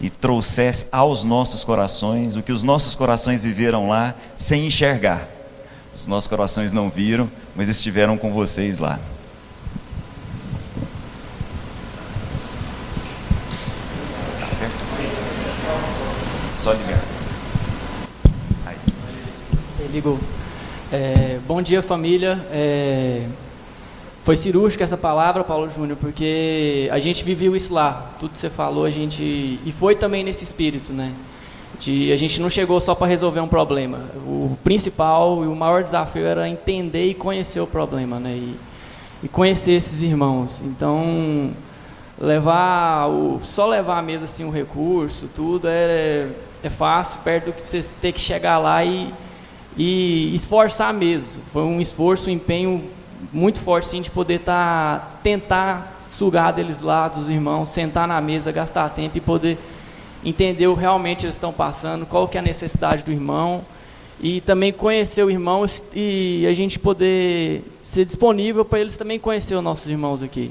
e 0.00 0.10
trouxesse 0.10 0.86
aos 0.92 1.24
nossos 1.24 1.64
corações 1.64 2.36
o 2.36 2.42
que 2.42 2.52
os 2.52 2.62
nossos 2.62 2.94
corações 2.94 3.42
viveram 3.42 3.88
lá 3.88 4.14
sem 4.34 4.66
enxergar. 4.66 5.35
Os 5.96 6.06
nossos 6.06 6.28
corações 6.28 6.74
não 6.74 6.90
viram, 6.90 7.26
mas 7.54 7.70
estiveram 7.70 8.18
com 8.18 8.30
vocês 8.30 8.78
lá. 8.78 9.00
Só 16.52 16.72
ligar. 16.72 17.02
Aí. 18.66 18.76
Ligou. 19.90 20.20
É, 20.92 21.38
bom 21.48 21.62
dia, 21.62 21.82
família. 21.82 22.44
É, 22.50 23.26
foi 24.22 24.36
cirúrgica 24.36 24.84
essa 24.84 24.98
palavra, 24.98 25.42
Paulo 25.44 25.70
Júnior, 25.74 25.96
porque 25.98 26.90
a 26.92 26.98
gente 26.98 27.24
viveu 27.24 27.56
isso 27.56 27.72
lá. 27.72 28.12
Tudo 28.20 28.32
que 28.32 28.38
você 28.38 28.50
falou, 28.50 28.84
a 28.84 28.90
gente 28.90 29.22
e 29.22 29.72
foi 29.72 29.96
também 29.96 30.22
nesse 30.22 30.44
espírito, 30.44 30.92
né? 30.92 31.14
De, 31.78 32.12
a 32.12 32.16
gente 32.16 32.40
não 32.40 32.48
chegou 32.48 32.80
só 32.80 32.94
para 32.94 33.06
resolver 33.06 33.40
um 33.40 33.48
problema. 33.48 33.98
O 34.26 34.56
principal 34.64 35.44
e 35.44 35.46
o 35.46 35.54
maior 35.54 35.82
desafio 35.82 36.24
era 36.24 36.48
entender 36.48 37.06
e 37.08 37.14
conhecer 37.14 37.60
o 37.60 37.66
problema, 37.66 38.18
né? 38.18 38.30
E, 38.30 38.56
e 39.24 39.28
conhecer 39.28 39.72
esses 39.72 40.02
irmãos. 40.02 40.60
Então, 40.64 41.50
levar 42.20 43.08
o, 43.08 43.40
só 43.42 43.66
levar 43.66 43.98
à 43.98 44.02
mesa 44.02 44.24
assim 44.24 44.44
um 44.44 44.50
recurso, 44.50 45.28
tudo 45.34 45.68
é, 45.68 46.28
é 46.62 46.70
fácil, 46.70 47.20
perto 47.22 47.46
do 47.46 47.52
que 47.52 47.66
você 47.66 47.82
ter 48.00 48.12
que 48.12 48.20
chegar 48.20 48.58
lá 48.58 48.84
e, 48.84 49.12
e 49.76 50.34
esforçar 50.34 50.92
mesmo. 50.92 51.42
Foi 51.52 51.62
um 51.62 51.80
esforço, 51.80 52.30
um 52.30 52.32
empenho 52.32 52.84
muito 53.32 53.60
forte 53.60 53.88
sim 53.88 54.00
de 54.00 54.10
poder 54.10 54.40
tá, 54.40 55.08
tentar 55.22 55.98
sugar 56.02 56.52
deles 56.52 56.80
lá 56.80 57.08
dos 57.08 57.28
irmãos, 57.28 57.70
sentar 57.70 58.06
na 58.06 58.20
mesa, 58.20 58.52
gastar 58.52 58.88
tempo 58.90 59.16
e 59.16 59.20
poder 59.20 59.58
entender 60.24 60.72
realmente 60.74 61.24
eles 61.24 61.34
estão 61.34 61.52
passando, 61.52 62.06
qual 62.06 62.26
que 62.28 62.36
é 62.36 62.40
a 62.40 62.42
necessidade 62.42 63.02
do 63.02 63.12
irmão 63.12 63.64
e 64.20 64.40
também 64.40 64.72
conhecer 64.72 65.22
o 65.22 65.30
irmão 65.30 65.64
e 65.94 66.46
a 66.48 66.52
gente 66.52 66.78
poder 66.78 67.62
ser 67.82 68.04
disponível 68.04 68.64
para 68.64 68.80
eles 68.80 68.96
também 68.96 69.18
conhecer 69.18 69.54
os 69.54 69.62
nossos 69.62 69.86
irmãos 69.86 70.22
aqui 70.22 70.50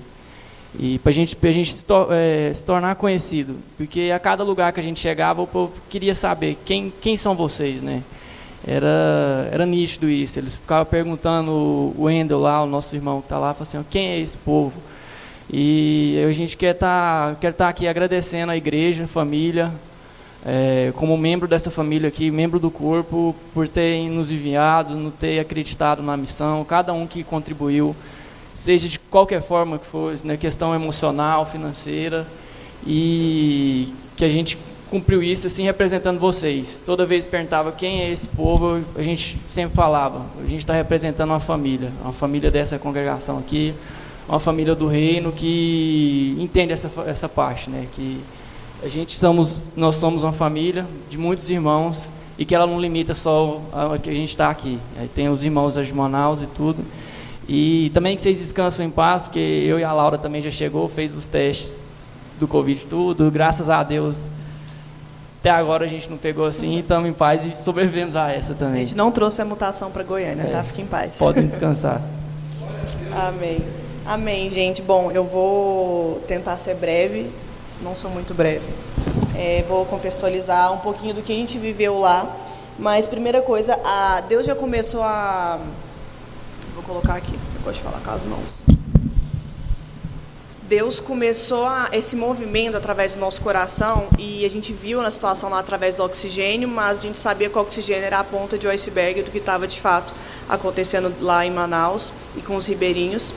e 0.78 1.00
para 1.00 1.12
gente, 1.12 1.38
a 1.42 1.52
gente 1.52 1.74
se, 1.74 1.86
to, 1.86 2.08
é, 2.12 2.54
se, 2.54 2.66
tornar 2.66 2.96
conhecido, 2.96 3.56
porque 3.78 4.12
a 4.14 4.20
cada 4.20 4.44
lugar 4.44 4.74
que 4.74 4.80
a 4.80 4.84
gente 4.84 5.00
chegava 5.00 5.42
o 5.42 5.48
povo 5.48 5.74
queria 5.90 6.14
saber 6.14 6.58
quem, 6.66 6.94
quem 7.02 7.18
são 7.18 7.34
vocês, 7.34 7.82
né? 7.82 8.04
era, 8.68 9.50
era 9.52 9.66
nítido 9.66 10.10
isso. 10.10 10.40
Eles 10.40 10.58
ficavam 10.58 10.86
perguntando 10.86 11.52
o 11.52 12.04
Wendel 12.04 12.40
lá, 12.40 12.64
o 12.64 12.66
nosso 12.66 12.96
irmão 12.96 13.20
que 13.20 13.28
está 13.28 13.38
lá, 13.38 13.56
assim, 13.60 13.84
quem 13.90 14.08
é 14.08 14.20
esse 14.20 14.38
povo? 14.38 14.74
E 15.52 16.24
a 16.28 16.32
gente 16.34 16.58
quer 16.58 16.74
estar 16.74 17.34
tá, 17.34 17.36
quer 17.40 17.54
tá 17.54 17.70
aqui 17.70 17.88
agradecendo 17.88 18.52
a 18.52 18.58
igreja, 18.58 19.08
família, 19.08 19.72
é, 20.46 20.94
como 20.96 21.18
membro 21.18 21.48
dessa 21.48 21.72
família 21.72 22.08
aqui, 22.08 22.30
membro 22.30 22.60
do 22.60 22.70
corpo, 22.70 23.36
por 23.54 23.68
terem 23.68 24.10
nos 24.10 24.32
enviado, 24.32 24.96
nos 24.96 25.14
ter 25.16 25.40
acreditado 25.40 26.04
na 26.04 26.16
missão, 26.16 26.64
cada 26.64 26.94
um 26.94 27.08
que 27.08 27.24
contribuiu, 27.24 27.96
seja 28.54 28.88
de 28.88 29.00
qualquer 29.00 29.42
forma 29.42 29.80
que 29.80 29.86
fosse, 29.86 30.26
né, 30.26 30.38
questão 30.38 30.74
emocional, 30.74 31.46
financeira, 31.46 32.28
e 32.86 33.92
que 34.16 34.24
a 34.24 34.30
gente 34.30 34.58
cumpriu 34.90 35.24
isso 35.24 35.48
assim 35.48 35.64
representando 35.64 36.20
vocês. 36.20 36.84
Toda 36.86 37.06
vez 37.06 37.26
perguntava 37.26 37.72
quem 37.72 38.02
é 38.02 38.12
esse 38.12 38.28
povo, 38.28 38.84
a 38.96 39.02
gente 39.02 39.38
sempre 39.48 39.76
falava, 39.76 40.26
a 40.40 40.48
gente 40.48 40.60
está 40.60 40.74
representando 40.74 41.32
uma 41.32 41.40
família, 41.40 41.92
uma 42.04 42.14
família 42.14 42.52
dessa 42.52 42.78
congregação 42.78 43.40
aqui, 43.40 43.74
uma 44.28 44.40
família 44.40 44.76
do 44.76 44.88
reino 44.88 45.32
que 45.32 46.36
entende 46.40 46.74
essa, 46.74 46.90
essa 47.06 47.30
parte, 47.30 47.70
né? 47.70 47.88
Que 47.94 48.20
a 48.84 48.88
gente 48.88 49.18
somos, 49.18 49.62
nós 49.76 49.96
somos 49.96 50.24
uma 50.24 50.32
família 50.32 50.86
de 51.10 51.18
muitos 51.18 51.50
irmãos 51.50 52.10
e 52.38 52.46
que 52.46 52.54
ela 52.54 52.68
não 52.68 52.80
limita 52.80 53.16
só 53.16 53.62
a 53.72 53.98
que 53.98 54.10
a 54.10 54.14
gente 54.14 54.30
está 54.30 54.50
aqui. 54.50 54.80
Aí 55.00 55.08
tem 55.08 55.30
os 55.30 55.44
irmãos 55.44 55.76
de 55.76 55.94
Manaus 55.94 56.42
e 56.42 56.48
tudo. 56.48 56.84
E 57.48 57.92
também 57.94 58.16
que 58.16 58.22
vocês 58.22 58.40
descansam 58.40 58.86
em 58.86 58.90
paz, 58.90 59.22
porque 59.22 59.40
eu 59.40 59.80
e 59.80 59.84
a 59.84 59.94
Laura 59.94 60.18
também 60.18 60.42
já 60.42 60.52
chegou, 60.52 60.90
fez 60.90 61.16
os 61.16 61.28
testes 61.28 61.84
do 62.40 62.48
Covid 62.48 62.86
tudo, 62.90 63.32
graças 63.32 63.70
a 63.70 63.82
Deus 63.82 64.26
até 65.46 65.52
agora 65.52 65.86
a 65.86 65.88
gente 65.88 66.10
não 66.10 66.18
pegou 66.18 66.48
assim, 66.48 66.80
estamos 66.80 67.08
em 67.08 67.14
paz 67.14 67.46
e 67.46 67.56
sobrevivemos 67.56 68.16
a 68.16 68.32
essa 68.32 68.56
também. 68.56 68.82
A 68.82 68.86
gente 68.86 68.98
não 68.98 69.12
trouxe 69.12 69.44
a 69.44 69.46
mutação 69.46 69.92
para 69.92 70.02
Goiânia, 70.02 70.44
tá? 70.44 70.50
é. 70.50 70.54
tá? 70.54 70.64
Fique 70.64 70.82
em 70.82 70.88
paz. 70.88 71.20
Podem 71.20 71.46
descansar. 71.46 72.02
Amém. 73.16 73.60
Amém, 74.06 74.52
gente. 74.52 74.84
Bom, 74.84 75.12
eu 75.12 75.24
vou 75.24 76.20
tentar 76.28 76.60
ser 76.60 76.76
breve, 76.76 77.28
não 77.82 77.96
sou 77.96 78.12
muito 78.12 78.36
breve. 78.36 78.68
É, 79.36 79.66
vou 79.68 79.84
contextualizar 79.88 80.72
um 80.72 80.78
pouquinho 80.78 81.16
do 81.16 81.24
que 81.24 81.34
a 81.34 81.36
gente 81.36 81.58
viveu 81.58 81.98
lá. 81.98 82.32
Mas, 82.78 83.08
primeira 83.08 83.42
coisa, 83.42 83.80
a 83.84 84.22
Deus 84.22 84.46
já 84.46 84.54
começou 84.54 85.02
a. 85.02 85.60
Vou 86.76 86.84
colocar 86.84 87.16
aqui, 87.16 87.34
eu 87.34 87.62
gosto 87.64 87.78
de 87.78 87.82
falar 87.82 88.00
com 88.00 88.12
as 88.12 88.24
mãos. 88.26 88.76
Deus 90.68 91.00
começou 91.00 91.66
a, 91.66 91.90
esse 91.92 92.16
movimento 92.16 92.78
através 92.78 93.16
do 93.16 93.20
nosso 93.20 93.42
coração 93.42 94.08
e 94.20 94.46
a 94.46 94.50
gente 94.50 94.72
viu 94.72 95.02
na 95.02 95.10
situação 95.10 95.50
lá 95.50 95.60
através 95.60 95.96
do 95.96 96.04
oxigênio, 96.04 96.68
mas 96.68 97.00
a 97.00 97.02
gente 97.02 97.18
sabia 97.18 97.50
que 97.50 97.58
o 97.58 97.62
oxigênio 97.62 98.04
era 98.04 98.20
a 98.20 98.24
ponta 98.24 98.58
de 98.58 98.68
iceberg 98.68 99.24
do 99.24 99.32
que 99.32 99.38
estava 99.40 99.68
de 99.68 99.80
fato 99.80 100.14
acontecendo 100.50 101.14
lá 101.22 101.46
em 101.46 101.52
Manaus 101.52 102.12
e 102.36 102.42
com 102.42 102.56
os 102.56 102.68
ribeirinhos. 102.68 103.34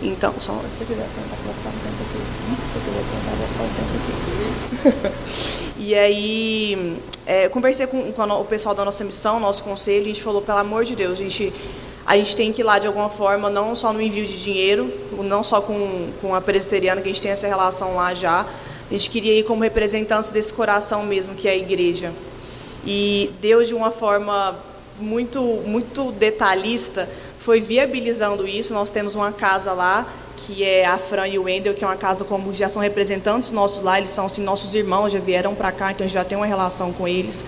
Então, 0.00 0.32
só 0.38 0.52
se 0.52 0.78
você 0.78 0.84
quiser 0.84 1.06
sentar, 1.08 1.38
vou 1.44 1.52
ficar 1.54 1.70
um 1.70 1.78
tempo 1.82 2.02
aqui. 2.06 2.18
Se 2.54 2.72
você 2.72 2.84
quiser 2.84 3.04
sentar, 3.04 3.34
vou 3.36 3.48
ficar 3.48 3.64
um 3.64 3.74
tempo 3.74 3.94
aqui. 5.00 5.74
e 5.82 5.94
aí, 5.94 7.00
é, 7.26 7.46
eu 7.46 7.50
conversei 7.50 7.86
com, 7.88 8.12
com 8.12 8.22
o 8.22 8.44
pessoal 8.44 8.74
da 8.76 8.84
nossa 8.84 9.02
missão, 9.02 9.40
nosso 9.40 9.64
conselho, 9.64 10.02
a 10.02 10.06
gente 10.06 10.22
falou, 10.22 10.40
pelo 10.40 10.58
amor 10.58 10.84
de 10.84 10.94
Deus, 10.94 11.14
a 11.14 11.22
gente, 11.22 11.52
a 12.06 12.16
gente 12.16 12.36
tem 12.36 12.52
que 12.52 12.62
ir 12.62 12.64
lá 12.64 12.78
de 12.78 12.86
alguma 12.86 13.08
forma, 13.08 13.50
não 13.50 13.74
só 13.74 13.92
no 13.92 14.00
envio 14.00 14.24
de 14.24 14.40
dinheiro, 14.40 14.92
não 15.12 15.42
só 15.42 15.60
com, 15.60 16.08
com 16.20 16.32
a 16.32 16.40
presbiteriana, 16.40 17.00
que 17.00 17.08
a 17.08 17.12
gente 17.12 17.22
tem 17.22 17.32
essa 17.32 17.48
relação 17.48 17.96
lá 17.96 18.14
já, 18.14 18.46
a 18.88 18.92
gente 18.92 19.10
queria 19.10 19.36
ir 19.36 19.42
como 19.42 19.62
representantes 19.62 20.30
desse 20.30 20.52
coração 20.52 21.02
mesmo, 21.02 21.34
que 21.34 21.48
é 21.48 21.50
a 21.50 21.56
igreja. 21.56 22.12
E 22.86 23.32
Deus, 23.40 23.66
de 23.66 23.74
uma 23.74 23.90
forma 23.90 24.56
muito, 25.00 25.40
muito 25.66 26.12
detalhista, 26.12 27.08
foi 27.38 27.60
viabilizando 27.60 28.46
isso. 28.46 28.74
Nós 28.74 28.90
temos 28.90 29.14
uma 29.14 29.32
casa 29.32 29.72
lá, 29.72 30.06
que 30.36 30.62
é 30.62 30.86
a 30.86 30.98
Fran 30.98 31.26
e 31.26 31.38
o 31.38 31.44
Wendel, 31.44 31.74
que 31.74 31.84
é 31.84 31.86
uma 31.86 31.96
casa 31.96 32.24
como 32.24 32.54
já 32.54 32.68
são 32.68 32.82
representantes 32.82 33.50
nossos 33.50 33.82
lá, 33.82 33.98
eles 33.98 34.10
são 34.10 34.26
assim, 34.26 34.42
nossos 34.42 34.74
irmãos, 34.74 35.12
já 35.12 35.18
vieram 35.18 35.54
para 35.54 35.72
cá, 35.72 35.90
então 35.92 36.04
a 36.04 36.08
gente 36.08 36.14
já 36.14 36.24
tem 36.24 36.36
uma 36.36 36.46
relação 36.46 36.92
com 36.92 37.08
eles. 37.08 37.44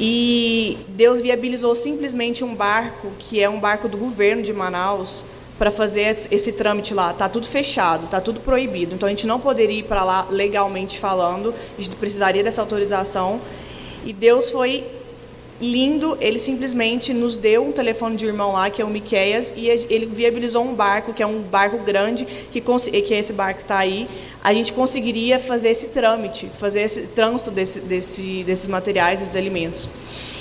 E 0.00 0.78
Deus 0.88 1.20
viabilizou 1.20 1.74
simplesmente 1.74 2.42
um 2.42 2.54
barco, 2.54 3.12
que 3.18 3.42
é 3.42 3.48
um 3.48 3.60
barco 3.60 3.88
do 3.88 3.96
governo 3.96 4.42
de 4.42 4.52
Manaus, 4.52 5.24
para 5.58 5.70
fazer 5.70 6.00
esse 6.30 6.52
trâmite 6.52 6.92
lá. 6.92 7.12
Tá 7.12 7.28
tudo 7.28 7.46
fechado, 7.46 8.08
tá 8.08 8.20
tudo 8.20 8.40
proibido. 8.40 8.94
Então 8.94 9.06
a 9.06 9.10
gente 9.10 9.26
não 9.26 9.38
poderia 9.38 9.78
ir 9.78 9.84
para 9.84 10.02
lá 10.02 10.26
legalmente 10.30 10.98
falando, 10.98 11.54
a 11.78 11.80
gente 11.80 11.94
precisaria 11.96 12.42
dessa 12.42 12.60
autorização. 12.60 13.40
E 14.04 14.12
Deus 14.12 14.50
foi 14.50 14.84
lindo, 15.62 16.18
ele 16.20 16.40
simplesmente 16.40 17.14
nos 17.14 17.38
deu 17.38 17.64
um 17.64 17.70
telefone 17.70 18.16
de 18.16 18.26
irmão 18.26 18.52
lá, 18.52 18.68
que 18.68 18.82
é 18.82 18.84
o 18.84 18.88
Miqueias, 18.88 19.54
e 19.56 19.68
ele 19.68 20.06
viabilizou 20.06 20.64
um 20.64 20.74
barco, 20.74 21.14
que 21.14 21.22
é 21.22 21.26
um 21.26 21.40
barco 21.40 21.78
grande, 21.78 22.24
que, 22.24 22.60
que 22.60 23.14
esse 23.14 23.32
barco 23.32 23.60
está 23.60 23.78
aí. 23.78 24.08
A 24.42 24.52
gente 24.52 24.72
conseguiria 24.72 25.38
fazer 25.38 25.70
esse 25.70 25.86
trâmite, 25.86 26.50
fazer 26.52 26.80
esse 26.80 27.06
trânsito 27.06 27.52
desse, 27.52 27.78
desse, 27.78 28.42
desses 28.42 28.66
materiais, 28.66 29.20
desses 29.20 29.36
alimentos. 29.36 29.88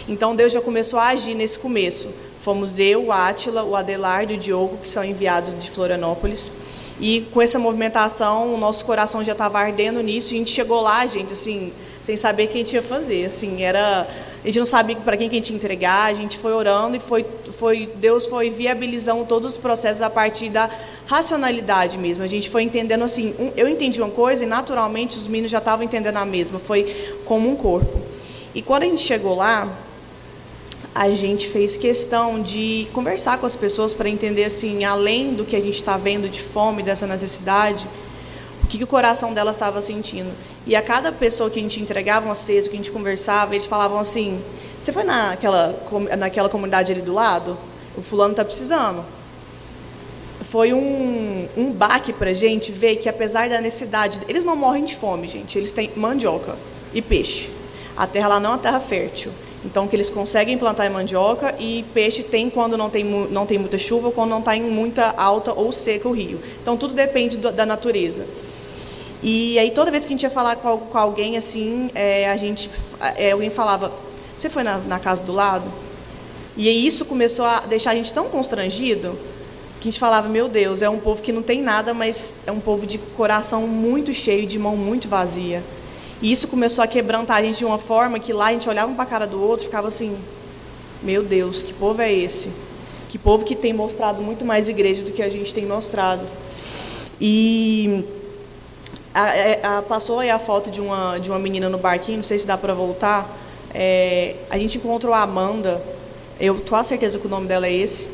Então 0.10 0.36
Deus 0.36 0.51
já 0.51 0.60
começou 0.60 0.97
a 0.97 1.10
agir 1.10 1.36
nesse 1.36 1.60
começo. 1.60 2.10
Fomos 2.41 2.79
eu, 2.79 3.05
o 3.05 3.12
Átila, 3.12 3.63
o 3.63 3.75
Adelardo 3.75 4.34
e 4.34 4.38
o 4.38 4.39
Diogo, 4.39 4.77
que 4.77 4.89
são 4.89 5.05
enviados 5.05 5.57
de 5.57 5.69
Florianópolis. 5.69 6.51
E 6.99 7.27
com 7.31 7.39
essa 7.39 7.60
movimentação, 7.60 8.51
o 8.55 8.57
nosso 8.57 8.84
coração 8.84 9.23
já 9.23 9.34
estava 9.34 9.60
ardendo 9.60 10.01
nisso. 10.01 10.34
A 10.34 10.38
gente 10.38 10.49
chegou 10.49 10.81
lá, 10.81 11.05
gente, 11.05 11.34
assim, 11.34 11.71
sem 12.07 12.17
saber 12.17 12.45
o 12.45 12.47
que 12.47 12.55
a 12.55 12.57
gente 12.57 12.73
ia 12.73 12.81
fazer. 12.81 13.25
Assim, 13.25 13.62
era 13.62 14.07
a 14.43 14.47
gente 14.47 14.58
não 14.58 14.65
sabia 14.65 14.95
para 14.95 15.15
quem 15.15 15.30
que 15.30 15.36
a 15.36 15.38
gente 15.38 15.51
ia 15.51 15.56
entregar, 15.56 16.06
a 16.06 16.13
gente 16.13 16.38
foi 16.38 16.51
orando 16.51 16.95
e 16.97 16.99
foi, 16.99 17.23
foi, 17.54 17.88
Deus 17.97 18.25
foi 18.25 18.49
viabilizando 18.49 19.23
todos 19.25 19.51
os 19.51 19.58
processos 19.58 20.01
a 20.01 20.10
partir 20.10 20.49
da 20.49 20.67
racionalidade 21.06 21.97
mesmo. 21.97 22.23
A 22.23 22.27
gente 22.27 22.49
foi 22.49 22.63
entendendo 22.63 23.04
assim, 23.04 23.36
um, 23.38 23.51
eu 23.56 23.67
entendi 23.67 24.01
uma 24.01 24.10
coisa 24.10 24.43
e 24.43 24.47
naturalmente 24.47 25.15
os 25.15 25.27
meninos 25.27 25.51
já 25.51 25.60
estavam 25.60 25.86
entendendo 25.86 26.17
a 26.17 26.25
mesma, 26.25 26.58
foi 26.58 27.13
como 27.23 27.49
um 27.49 27.56
corpo. 27.56 28.01
E 28.56 28.63
quando 28.63 28.84
a 28.84 28.86
gente 28.88 29.01
chegou 29.01 29.36
lá, 29.36 29.71
a 30.93 31.10
gente 31.12 31.47
fez 31.47 31.77
questão 31.77 32.41
de 32.41 32.88
conversar 32.93 33.38
com 33.38 33.45
as 33.45 33.56
pessoas 33.56 33.93
para 33.93 34.10
entender 34.10 34.45
assim, 34.45 34.84
além 34.84 35.36
do 35.36 35.45
que 35.45 35.56
a 35.56 35.62
gente 35.62 35.75
está 35.75 35.97
vendo 35.97 36.27
de 36.27 36.41
fome, 36.41 36.82
dessa 36.82 37.06
necessidade, 37.06 37.88
que, 38.71 38.77
que 38.77 38.84
o 38.86 38.88
coração 38.88 39.34
dela 39.34 39.51
estava 39.51 39.81
sentindo. 39.81 40.31
E 40.65 40.75
a 40.77 40.81
cada 40.81 41.12
pessoa 41.12 41.49
que 41.49 41.60
a 41.60 41.62
gente 41.62 41.81
entregava 41.81 42.25
um 42.25 42.31
aceso, 42.31 42.69
que 42.69 42.75
a 42.75 42.77
gente 42.77 42.89
conversava, 42.89 43.53
eles 43.53 43.65
falavam 43.65 43.99
assim: 43.99 44.41
Você 44.79 44.93
foi 44.93 45.03
naquela, 45.03 45.77
naquela 46.17 46.47
comunidade 46.47 46.93
ali 46.93 47.01
do 47.01 47.13
lado? 47.13 47.57
O 47.97 48.01
fulano 48.01 48.31
está 48.31 48.45
precisando. 48.45 49.03
Foi 50.49 50.73
um, 50.73 51.47
um 51.57 51.71
baque 51.71 52.13
para 52.13 52.29
a 52.29 52.34
gente 52.34 52.71
ver 52.71 52.95
que, 52.95 53.10
apesar 53.10 53.49
da 53.49 53.60
necessidade, 53.60 54.21
eles 54.27 54.45
não 54.45 54.55
morrem 54.55 54.86
de 54.86 54.95
fome, 54.95 55.27
gente. 55.27 55.57
Eles 55.57 55.73
têm 55.73 55.91
mandioca 55.95 56.55
e 56.93 57.01
peixe. 57.01 57.49
A 57.97 58.07
terra 58.07 58.29
lá 58.29 58.39
não 58.39 58.51
é 58.51 58.53
uma 58.53 58.60
terra 58.60 58.79
fértil. 58.79 59.31
Então, 59.63 59.88
que 59.88 59.95
eles 59.95 60.10
conseguem 60.10 60.57
plantar 60.57 60.89
mandioca 60.89 61.53
e 61.60 61.86
peixe 61.93 62.23
tem 62.23 62.49
quando 62.49 62.75
não 62.77 62.89
tem, 62.89 63.03
não 63.03 63.45
tem 63.45 63.60
muita 63.60 63.77
chuva, 63.77 64.12
quando 64.12 64.31
não 64.31 64.39
está 64.39 64.55
em 64.55 64.63
muita 64.63 65.13
alta 65.15 65.53
ou 65.53 65.71
seca 65.71 66.07
o 66.07 66.12
rio. 66.12 66.39
Então, 66.62 66.75
tudo 66.75 66.93
depende 66.93 67.38
da 67.38 67.65
natureza. 67.65 68.25
E 69.23 69.60
aí 69.60 69.69
toda 69.71 69.91
vez 69.91 70.03
que 70.03 70.10
a 70.10 70.15
gente 70.15 70.23
ia 70.23 70.29
falar 70.29 70.55
com, 70.55 70.77
com 70.77 70.97
alguém 70.97 71.38
assim, 71.38 71.91
é, 71.93 72.29
a 72.29 72.38
gente, 72.38 72.71
é, 73.15 73.31
alguém 73.31 73.49
falava, 73.49 73.91
você 74.36 74.49
foi 74.49 74.63
na, 74.63 74.77
na, 74.79 74.99
casa 74.99 75.23
do 75.23 75.31
lado? 75.31 75.71
E 76.57 76.67
aí 76.67 76.88
isso 76.88 77.05
começou 77.05 77.45
a 77.45 77.60
deixar 77.62 77.91
a 77.91 77.95
gente 77.95 78.12
tão 78.12 78.29
constrangido 78.29 79.17
que 79.79 79.88
a 79.88 79.91
gente 79.91 79.99
falava, 79.99 80.27
meu 80.27 80.47
Deus, 80.47 80.81
é 80.81 80.89
um 80.89 80.99
povo 80.99 81.21
que 81.21 81.31
não 81.31 81.41
tem 81.41 81.62
nada, 81.62 81.93
mas 81.93 82.36
é 82.45 82.51
um 82.51 82.60
povo 82.60 82.86
de 82.86 82.97
coração 82.97 83.67
muito 83.67 84.13
cheio, 84.13 84.45
de 84.45 84.60
mão 84.60 84.75
muito 84.75 85.07
vazia. 85.07 85.63
E 86.21 86.31
isso 86.31 86.47
começou 86.47 86.84
a 86.84 86.88
quebrantar 86.88 87.38
a 87.38 87.41
gente 87.41 87.57
de 87.57 87.65
uma 87.65 87.79
forma 87.79 88.19
que 88.19 88.31
lá 88.31 88.47
a 88.47 88.51
gente 88.51 88.69
olhava 88.69 88.91
um 88.91 88.95
para 88.95 89.03
a 89.03 89.07
cara 89.07 89.25
do 89.25 89.41
outro 89.41 89.65
ficava 89.65 89.88
assim, 89.88 90.15
meu 91.01 91.23
Deus, 91.23 91.63
que 91.63 91.73
povo 91.73 92.01
é 92.01 92.13
esse? 92.13 92.51
Que 93.10 93.17
povo 93.17 93.43
que 93.43 93.55
tem 93.55 93.73
mostrado 93.73 94.21
muito 94.21 94.45
mais 94.45 94.69
igreja 94.69 95.03
do 95.03 95.12
que 95.12 95.23
a 95.23 95.29
gente 95.29 95.51
tem 95.51 95.65
mostrado. 95.65 96.25
E 97.19 98.03
a, 99.13 99.36
é, 99.36 99.60
a, 99.63 99.82
passou 99.82 100.19
aí 100.19 100.30
a 100.30 100.39
foto 100.39 100.71
de 100.71 100.80
uma, 100.82 101.17
de 101.17 101.30
uma 101.30 101.39
menina 101.39 101.69
no 101.69 101.78
barquinho, 101.78 102.17
não 102.17 102.24
sei 102.24 102.38
se 102.38 102.47
dá 102.47 102.58
para 102.58 102.74
voltar. 102.74 103.30
É, 103.74 104.36
a 104.50 104.58
gente 104.58 104.78
encontrou 104.78 105.13
a 105.13 105.21
Amanda, 105.21 105.82
eu 106.39 106.60
tô 106.60 106.76
a 106.76 106.84
certeza 106.84 107.19
que 107.19 107.28
o 107.28 107.30
nome 107.30 107.47
dela 107.47 107.67
é 107.67 107.74
esse. 107.74 108.10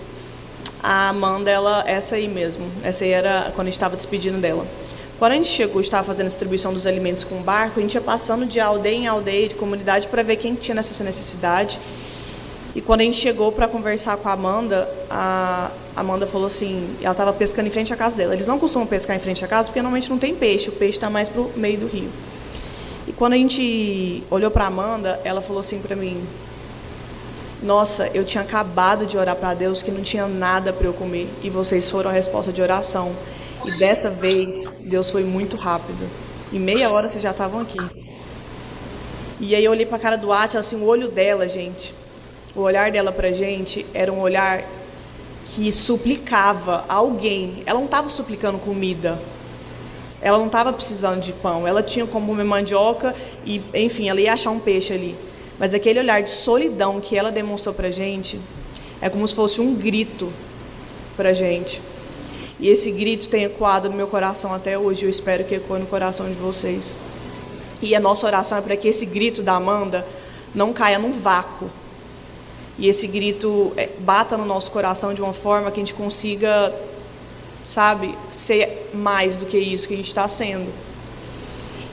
A 0.82 1.10
Amanda, 1.10 1.50
ela, 1.50 1.84
essa 1.88 2.16
aí 2.16 2.28
mesmo, 2.28 2.66
essa 2.84 3.04
aí 3.04 3.12
era 3.12 3.52
quando 3.56 3.68
a 3.68 3.70
gente 3.70 3.74
estava 3.74 3.96
despedindo 3.96 4.38
dela. 4.38 4.66
Quando 5.18 5.32
a 5.32 5.36
gente 5.36 5.50
chegou, 5.50 5.82
estava 5.82 6.06
fazendo 6.06 6.28
a 6.28 6.30
distribuição 6.30 6.72
dos 6.72 6.86
alimentos 6.86 7.24
com 7.24 7.36
o 7.40 7.42
barco, 7.42 7.80
a 7.80 7.82
gente 7.82 7.96
ia 7.96 8.02
passando 8.02 8.46
de 8.46 8.60
aldeia 8.60 8.96
em 8.96 9.08
aldeia, 9.08 9.48
de 9.48 9.56
comunidade, 9.56 10.08
para 10.08 10.22
ver 10.22 10.36
quem 10.36 10.54
tinha 10.54 10.80
essa 10.80 11.04
necessidade. 11.04 11.80
E 12.78 12.82
quando 12.82 13.02
a 13.02 13.04
gente 13.04 13.18
chegou 13.18 13.52
para 13.52 13.68
conversar 13.68 14.18
com 14.18 14.30
a 14.30 14.34
Amanda, 14.34 14.88
a 15.10 15.72
Amanda 15.96 16.28
falou 16.28 16.46
assim, 16.46 16.96
ela 17.02 17.12
estava 17.12 17.34
pescando 17.34 17.68
em 17.68 17.72
frente 17.72 17.92
à 17.92 17.98
casa 17.98 18.16
dela. 18.16 18.36
Eles 18.36 18.46
não 18.46 18.60
costumam 18.60 18.86
pescar 18.86 19.16
em 19.16 19.20
frente 19.20 19.44
à 19.44 19.48
casa 19.48 19.70
porque 19.70 19.82
normalmente 19.82 20.12
não 20.12 20.20
tem 20.20 20.36
peixe, 20.36 20.70
o 20.70 20.72
peixe 20.72 20.98
está 20.98 21.10
mais 21.10 21.28
para 21.28 21.42
o 21.42 21.52
meio 21.56 21.80
do 21.80 21.88
rio. 21.88 22.08
E 23.08 23.12
quando 23.12 23.34
a 23.34 23.36
gente 23.36 24.24
olhou 24.30 24.52
para 24.52 24.68
Amanda, 24.68 25.20
ela 25.24 25.42
falou 25.42 25.62
assim 25.62 25.80
para 25.80 25.96
mim: 25.96 26.24
Nossa, 27.64 28.12
eu 28.14 28.24
tinha 28.24 28.44
acabado 28.44 29.08
de 29.08 29.18
orar 29.18 29.36
para 29.36 29.56
Deus 29.56 29.82
que 29.82 29.90
não 29.90 30.04
tinha 30.04 30.28
nada 30.28 30.72
para 30.72 30.86
eu 30.86 30.94
comer 30.94 31.28
e 31.42 31.50
vocês 31.50 31.90
foram 31.90 32.12
a 32.12 32.14
resposta 32.14 32.54
de 32.54 32.62
oração. 32.62 33.12
E 33.66 33.76
dessa 33.80 34.12
vez 34.12 34.72
Deus 34.82 35.10
foi 35.10 35.24
muito 35.24 35.58
rápido. 35.58 36.08
Em 36.54 36.60
meia 36.60 36.92
hora 36.92 37.10
vocês 37.10 37.24
já 37.24 37.32
estavam 37.32 37.60
aqui. 37.60 37.80
E 39.40 39.56
aí 39.56 39.66
eu 39.66 39.72
olhei 39.72 39.88
para 39.88 39.98
a 39.98 40.00
cara 40.00 40.16
do 40.16 40.32
Átila, 40.32 40.60
assim, 40.60 40.76
o 40.80 40.86
olho 40.86 41.08
dela, 41.08 41.48
gente 41.48 41.92
o 42.62 42.64
olhar 42.64 42.92
dela 42.92 43.12
para 43.12 43.28
a 43.28 43.32
gente 43.32 43.86
era 43.94 44.12
um 44.12 44.20
olhar 44.20 44.64
que 45.46 45.72
suplicava 45.72 46.84
a 46.90 46.96
alguém. 46.96 47.64
Ela 47.66 47.80
não 47.80 47.86
estava 47.86 48.10
suplicando 48.10 48.58
comida. 48.58 49.20
Ela 50.22 50.38
não 50.38 50.48
estava 50.48 50.74
precisando 50.74 51.22
de 51.22 51.32
pão. 51.34 51.68
Ela 51.68 51.84
tinha 51.84 52.06
como 52.08 52.28
comer 52.28 52.44
mandioca 52.44 53.16
e, 53.46 53.62
enfim, 53.74 54.10
ela 54.10 54.20
ia 54.20 54.34
achar 54.34 54.50
um 54.50 54.60
peixe 54.60 54.92
ali. 54.92 55.16
Mas 55.60 55.74
aquele 55.74 56.00
olhar 56.00 56.22
de 56.22 56.32
solidão 56.32 57.00
que 57.00 57.16
ela 57.16 57.32
demonstrou 57.32 57.74
para 57.74 57.88
a 57.88 57.92
gente 57.92 58.40
é 59.02 59.10
como 59.10 59.28
se 59.28 59.36
fosse 59.36 59.62
um 59.62 59.76
grito 59.76 60.32
para 61.16 61.30
a 61.30 61.34
gente. 61.34 61.82
E 62.60 62.70
esse 62.70 62.92
grito 62.92 63.30
tem 63.30 63.44
ecoado 63.44 63.88
no 63.88 63.96
meu 63.96 64.08
coração 64.08 64.52
até 64.52 64.78
hoje. 64.78 65.06
Eu 65.06 65.10
espero 65.10 65.44
que 65.44 65.56
ecoe 65.56 65.80
no 65.80 65.86
coração 65.86 66.28
de 66.28 66.36
vocês. 66.36 66.98
E 67.82 67.96
a 67.96 68.00
nossa 68.00 68.26
oração 68.26 68.58
é 68.58 68.62
para 68.62 68.76
que 68.76 68.88
esse 68.88 69.06
grito 69.06 69.44
da 69.44 69.54
Amanda 69.54 70.06
não 70.56 70.74
caia 70.74 70.98
num 70.98 71.12
vácuo, 71.12 71.70
e 72.78 72.88
esse 72.88 73.08
grito 73.08 73.74
é, 73.76 73.90
bata 74.00 74.38
no 74.38 74.46
nosso 74.46 74.72
coração 74.72 75.14
de 75.14 75.22
uma 75.22 75.34
forma 75.34 75.72
que 75.72 75.80
a 75.80 75.84
gente 75.84 75.94
consiga, 75.94 76.74
sabe, 77.64 78.14
ser 78.30 78.90
mais 78.94 79.36
do 79.36 79.46
que 79.46 79.58
isso 79.58 79.88
que 79.88 79.94
a 79.94 79.98
gente 79.98 80.08
está 80.08 80.28
sendo. 80.28 80.68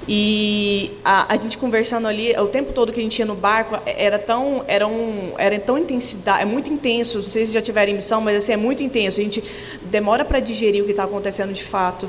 E 0.07 0.91
a, 1.03 1.33
a, 1.33 1.37
gente 1.37 1.57
conversando 1.57 2.07
ali, 2.07 2.39
o 2.39 2.47
tempo 2.47 2.75
todo 2.75 2.93
que 2.93 3.01
a 3.01 3.03
gente 3.03 3.19
ia 3.19 3.25
no 3.25 3.35
barco, 3.35 3.79
era 3.87 4.19
tão, 4.19 4.63
era 4.69 4.87
um, 4.87 5.33
era 5.39 5.59
tão 5.59 5.79
intensidade, 5.79 6.43
é 6.43 6.45
muito 6.45 6.71
intenso. 6.71 7.23
Não 7.23 7.31
sei 7.31 7.47
se 7.47 7.53
já 7.53 7.63
tiveram 7.63 7.95
missão, 7.95 8.21
mas 8.21 8.37
assim, 8.37 8.53
é 8.53 8.57
muito 8.57 8.83
intenso. 8.83 9.19
A 9.19 9.23
gente 9.23 9.43
demora 9.85 10.23
para 10.23 10.41
digerir 10.41 10.83
o 10.83 10.85
que 10.85 10.91
está 10.91 11.05
acontecendo 11.05 11.55
de 11.55 11.65
fato. 11.65 12.07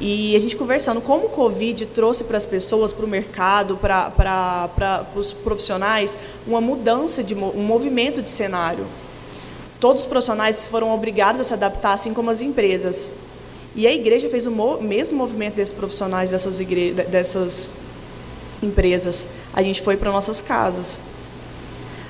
E 0.00 0.34
a 0.34 0.38
gente 0.38 0.56
conversando 0.56 0.98
como 1.02 1.26
o 1.26 1.28
Covid 1.28 1.84
trouxe 1.86 2.24
para 2.24 2.38
as 2.38 2.46
pessoas, 2.46 2.90
para 2.90 3.04
o 3.04 3.08
mercado, 3.08 3.76
para 3.76 5.06
os 5.14 5.30
profissionais, 5.34 6.16
uma 6.46 6.60
mudança, 6.60 7.22
de 7.22 7.34
um 7.34 7.62
movimento 7.62 8.22
de 8.22 8.30
cenário. 8.30 8.86
Todos 9.78 10.02
os 10.02 10.08
profissionais 10.08 10.66
foram 10.66 10.94
obrigados 10.94 11.40
a 11.42 11.44
se 11.44 11.52
adaptar, 11.52 11.92
assim 11.92 12.14
como 12.14 12.30
as 12.30 12.40
empresas. 12.40 13.10
E 13.76 13.86
a 13.86 13.92
igreja 13.92 14.30
fez 14.30 14.46
o 14.46 14.78
mesmo 14.80 15.18
movimento 15.18 15.56
desses 15.56 15.74
profissionais, 15.74 16.30
dessas, 16.30 16.60
igre... 16.60 16.92
dessas 16.92 17.70
empresas. 18.62 19.28
A 19.52 19.62
gente 19.62 19.82
foi 19.82 19.98
para 19.98 20.10
nossas 20.10 20.40
casas. 20.40 21.02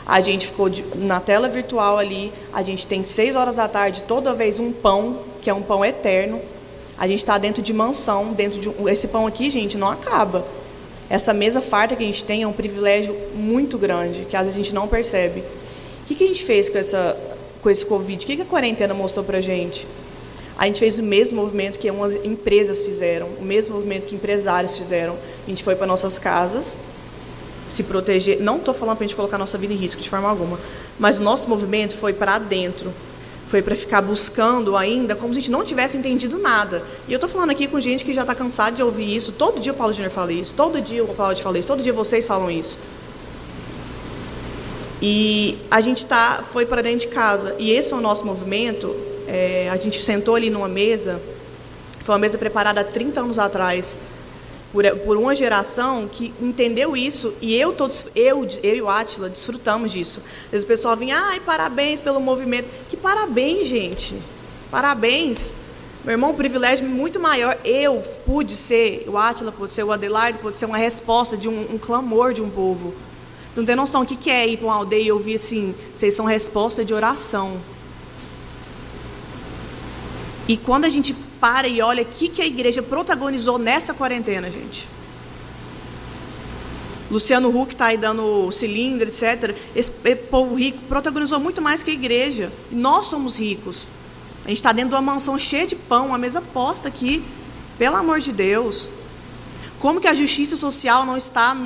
A 0.07 0.21
gente 0.21 0.47
ficou 0.47 0.69
de... 0.69 0.85
na 0.95 1.19
tela 1.19 1.49
virtual 1.49 1.99
ali. 1.99 2.33
A 2.53 2.63
gente 2.63 2.87
tem 2.87 3.05
seis 3.05 3.35
horas 3.35 3.57
da 3.57 3.67
tarde, 3.67 4.05
toda 4.07 4.33
vez 4.33 4.61
um 4.61 4.73
pão, 4.73 5.19
que 5.43 5.51
é 5.51 5.55
um 5.55 5.63
pão 5.63 5.85
eterno, 5.85 6.41
a 7.01 7.07
gente 7.07 7.21
está 7.21 7.39
dentro 7.39 7.63
de 7.63 7.73
mansão, 7.73 8.35
dentro 8.35 8.61
de 8.61 8.71
esse 8.91 9.09
pão 9.09 9.27
aqui, 9.27 9.51
gente, 9.51 9.79
não 9.79 9.89
acaba. 9.89 10.45
essa 11.09 11.33
mesa 11.33 11.63
farta 11.63 11.97
que 11.97 12.05
a 12.05 12.07
gente 12.07 12.23
tem 12.23 12.43
é 12.43 12.47
um 12.47 12.53
privilégio 12.53 13.17
muito 13.35 13.79
grande, 13.79 14.27
que 14.29 14.37
às 14.37 14.43
vezes 14.43 14.55
a 14.55 14.63
gente 14.63 14.75
não 14.75 14.87
percebe. 14.87 15.41
O 15.41 16.05
que, 16.05 16.15
que 16.15 16.25
a 16.25 16.27
gente 16.27 16.45
fez 16.45 16.69
com, 16.69 16.77
essa, 16.77 17.19
com 17.63 17.71
esse 17.71 17.87
Covid? 17.87 18.23
O 18.23 18.27
que, 18.27 18.37
que 18.37 18.43
a 18.43 18.45
quarentena 18.45 18.93
mostrou 18.93 19.25
para 19.25 19.39
a 19.39 19.41
gente? 19.41 19.87
A 20.59 20.67
gente 20.67 20.79
fez 20.79 20.99
o 20.99 21.03
mesmo 21.03 21.41
movimento 21.41 21.79
que 21.79 21.91
umas 21.91 22.15
empresas 22.23 22.83
fizeram, 22.83 23.29
o 23.41 23.43
mesmo 23.43 23.77
movimento 23.77 24.07
que 24.07 24.15
empresários 24.15 24.77
fizeram. 24.77 25.17
A 25.47 25.51
gente 25.51 25.65
foi 25.65 25.75
para 25.75 25.87
nossas 25.87 26.19
casas, 26.19 26.77
se 27.71 27.83
proteger. 27.83 28.41
Não 28.41 28.59
estou 28.59 28.75
falando 28.75 28.99
para 28.99 29.07
a 29.07 29.09
gente 29.09 29.17
colocar 29.17 29.39
nossa 29.39 29.57
vida 29.57 29.73
em 29.73 29.77
risco 29.77 30.03
de 30.03 30.11
forma 30.11 30.29
alguma, 30.29 30.61
mas 30.99 31.19
o 31.19 31.23
nosso 31.23 31.49
movimento 31.49 31.97
foi 31.97 32.13
para 32.13 32.39
dentro 32.39 32.93
foi 33.51 33.61
para 33.61 33.75
ficar 33.75 34.01
buscando 34.01 34.77
ainda 34.77 35.17
como 35.17 35.35
se 35.35 35.41
a 35.41 35.43
gente 35.43 35.51
não 35.51 35.65
tivesse 35.65 35.97
entendido 35.97 36.39
nada. 36.39 36.85
E 37.09 37.13
eu 37.13 37.17
estou 37.17 37.29
falando 37.29 37.51
aqui 37.51 37.67
com 37.67 37.81
gente 37.81 38.05
que 38.05 38.15
já 38.15 38.21
está 38.21 38.33
cansada 38.33 38.77
de 38.77 38.83
ouvir 38.83 39.17
isso. 39.17 39.33
Todo 39.33 39.59
dia 39.59 39.73
o 39.73 39.75
Paulo 39.75 39.93
Júnior 39.93 40.13
fala 40.13 40.33
isso, 40.33 40.55
todo 40.55 40.81
dia 40.81 41.03
o 41.03 41.09
Cláudio 41.09 41.43
fala 41.43 41.59
isso, 41.59 41.67
todo 41.67 41.83
dia 41.83 41.93
vocês 41.93 42.25
falam 42.29 42.49
isso. 42.49 42.79
E 45.03 45.59
a 45.69 45.81
gente 45.81 46.07
tá, 46.07 46.45
foi 46.53 46.65
para 46.65 46.81
dentro 46.81 47.01
de 47.01 47.09
casa. 47.09 47.57
E 47.59 47.73
esse 47.73 47.91
foi 47.91 47.99
o 47.99 48.03
nosso 48.03 48.25
movimento. 48.25 48.95
É, 49.27 49.69
a 49.69 49.77
gente 49.77 50.01
sentou 50.01 50.37
ali 50.37 50.49
numa 50.49 50.69
mesa, 50.69 51.21
foi 52.05 52.13
uma 52.13 52.21
mesa 52.21 52.39
preparada 52.39 52.83
há 52.83 52.85
30 52.85 53.21
anos 53.21 53.39
atrás 53.39 53.99
por, 54.73 54.85
por 55.05 55.17
uma 55.17 55.35
geração 55.35 56.09
que 56.11 56.33
entendeu 56.41 56.97
isso 56.97 57.35
e 57.41 57.55
eu 57.57 57.73
todos 57.73 58.07
eu 58.15 58.47
eu 58.63 58.77
e 58.77 58.83
o 58.83 58.89
Atila 58.89 59.29
desfrutamos 59.29 59.93
disso. 59.93 60.23
Às 60.47 60.51
vezes 60.51 60.65
o 60.65 60.69
pessoal 60.69 60.97
vinha, 60.97 61.17
ai, 61.17 61.41
parabéns 61.41 62.01
pelo 62.01 62.21
movimento. 62.21 62.69
Que 62.89 62.97
parabéns, 62.97 63.67
gente. 63.67 64.17
Parabéns. 64.71 65.55
Meu 66.05 66.13
irmão, 66.13 66.31
um 66.31 66.35
privilégio 66.35 66.87
muito 66.87 67.21
maior. 67.21 67.59
Eu 67.65 68.03
pude 68.25 68.53
ser, 68.53 69.05
o 69.07 69.19
Atila 69.19 69.53
pode 69.53 69.73
ser, 69.73 69.83
o 69.83 69.93
Adelaide 69.93 70.39
pode 70.39 70.57
ser 70.57 70.67
uma 70.67 70.79
resposta 70.79 71.37
de 71.37 71.49
um, 71.49 71.75
um 71.75 71.79
clamor 71.79 72.33
de 72.33 72.41
um 72.41 72.49
povo. 72.49 72.95
Não 73.55 73.65
tem 73.65 73.75
noção 73.75 74.03
o 74.03 74.07
que 74.07 74.31
é 74.31 74.47
ir 74.47 74.57
para 74.57 74.67
uma 74.67 74.77
aldeia 74.77 75.03
e 75.03 75.13
ouvir 75.13 75.35
assim, 75.35 75.75
vocês 75.95 76.15
são 76.15 76.25
resposta 76.25 76.85
de 76.85 76.95
oração. 76.95 77.59
E 80.47 80.57
quando 80.57 80.85
a 80.85 80.89
gente 80.89 81.15
para 81.41 81.67
e 81.67 81.81
olha 81.81 82.03
o 82.03 82.07
que, 82.07 82.29
que 82.29 82.43
a 82.43 82.47
igreja 82.47 82.83
protagonizou 82.83 83.59
nessa 83.59 83.95
quarentena, 83.95 84.51
gente. 84.51 84.87
Luciano 87.11 87.49
Huck 87.49 87.73
está 87.73 87.87
aí 87.87 87.97
dando 87.97 88.53
cilindro, 88.53 89.09
etc. 89.09 89.57
Esse 89.75 89.91
povo 90.31 90.55
rico 90.55 90.79
protagonizou 90.89 91.41
muito 91.41 91.61
mais 91.61 91.83
que 91.83 91.91
a 91.91 91.95
igreja. 91.95 92.53
nós 92.71 93.07
somos 93.07 93.37
ricos. 93.37 93.89
A 94.45 94.49
gente 94.49 94.59
está 94.59 94.73
dentro 94.73 94.91
de 94.91 94.95
uma 94.95 95.03
mansão 95.03 95.37
cheia 95.39 95.67
de 95.67 95.75
pão, 95.75 96.07
uma 96.09 96.19
mesa 96.19 96.41
posta 96.41 96.87
aqui. 96.87 97.25
Pelo 97.77 97.97
amor 97.97 98.21
de 98.21 98.33
Deus. 98.33 98.91
Como 99.81 100.01
que 100.01 100.07
a 100.07 100.15
justiça 100.15 100.57
social 100.57 101.05
não 101.05 101.17
está, 101.17 101.57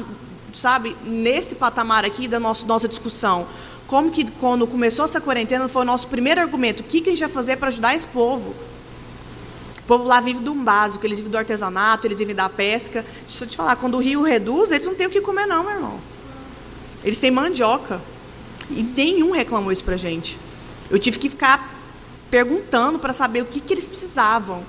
sabe, 0.53 0.97
nesse 1.05 1.57
patamar 1.57 2.05
aqui 2.05 2.27
da 2.27 2.41
nossa, 2.41 2.65
nossa 2.65 2.89
discussão? 2.89 3.47
Como 3.87 4.11
que 4.11 4.31
quando 4.33 4.67
começou 4.67 5.05
essa 5.05 5.21
quarentena 5.21 5.69
foi 5.69 5.83
o 5.83 5.85
nosso 5.85 6.09
primeiro 6.09 6.41
argumento? 6.41 6.81
O 6.81 6.85
que, 6.85 7.01
que 7.01 7.11
a 7.11 7.13
gente 7.13 7.21
vai 7.21 7.29
fazer 7.29 7.57
para 7.57 7.69
ajudar 7.69 7.95
esse 7.95 8.07
povo? 8.07 8.55
O 9.85 9.87
povo 9.87 10.05
lá 10.05 10.19
vive 10.21 10.49
um 10.49 10.65
básico, 10.65 11.07
eles 11.07 11.19
vivem 11.19 11.31
do 11.31 11.37
artesanato, 11.37 12.07
eles 12.07 12.19
vivem 12.19 12.35
da 12.35 12.49
pesca. 12.49 13.05
Deixa 13.27 13.45
eu 13.45 13.49
te 13.49 13.57
falar, 13.57 13.77
quando 13.77 13.97
o 13.97 14.01
rio 14.01 14.23
reduz, 14.23 14.71
eles 14.71 14.87
não 14.87 14.95
têm 14.95 15.07
o 15.07 15.11
que 15.11 15.21
comer 15.21 15.47
não, 15.47 15.63
meu 15.63 15.75
irmão. 15.75 16.01
Eles 17.05 17.21
têm 17.21 17.31
mandioca. 17.31 18.01
E 18.71 18.83
nenhum 18.83 19.31
reclamou 19.31 19.71
isso 19.71 19.85
pra 19.85 19.97
gente. 19.97 20.39
Eu 20.91 20.99
tive 20.99 21.19
que 21.19 21.29
ficar 21.29 21.71
perguntando 22.31 22.99
para 22.99 23.13
saber 23.13 23.43
o 23.43 23.45
que, 23.45 23.61
que 23.61 23.75
eles 23.75 23.87
precisavam. 23.87 24.65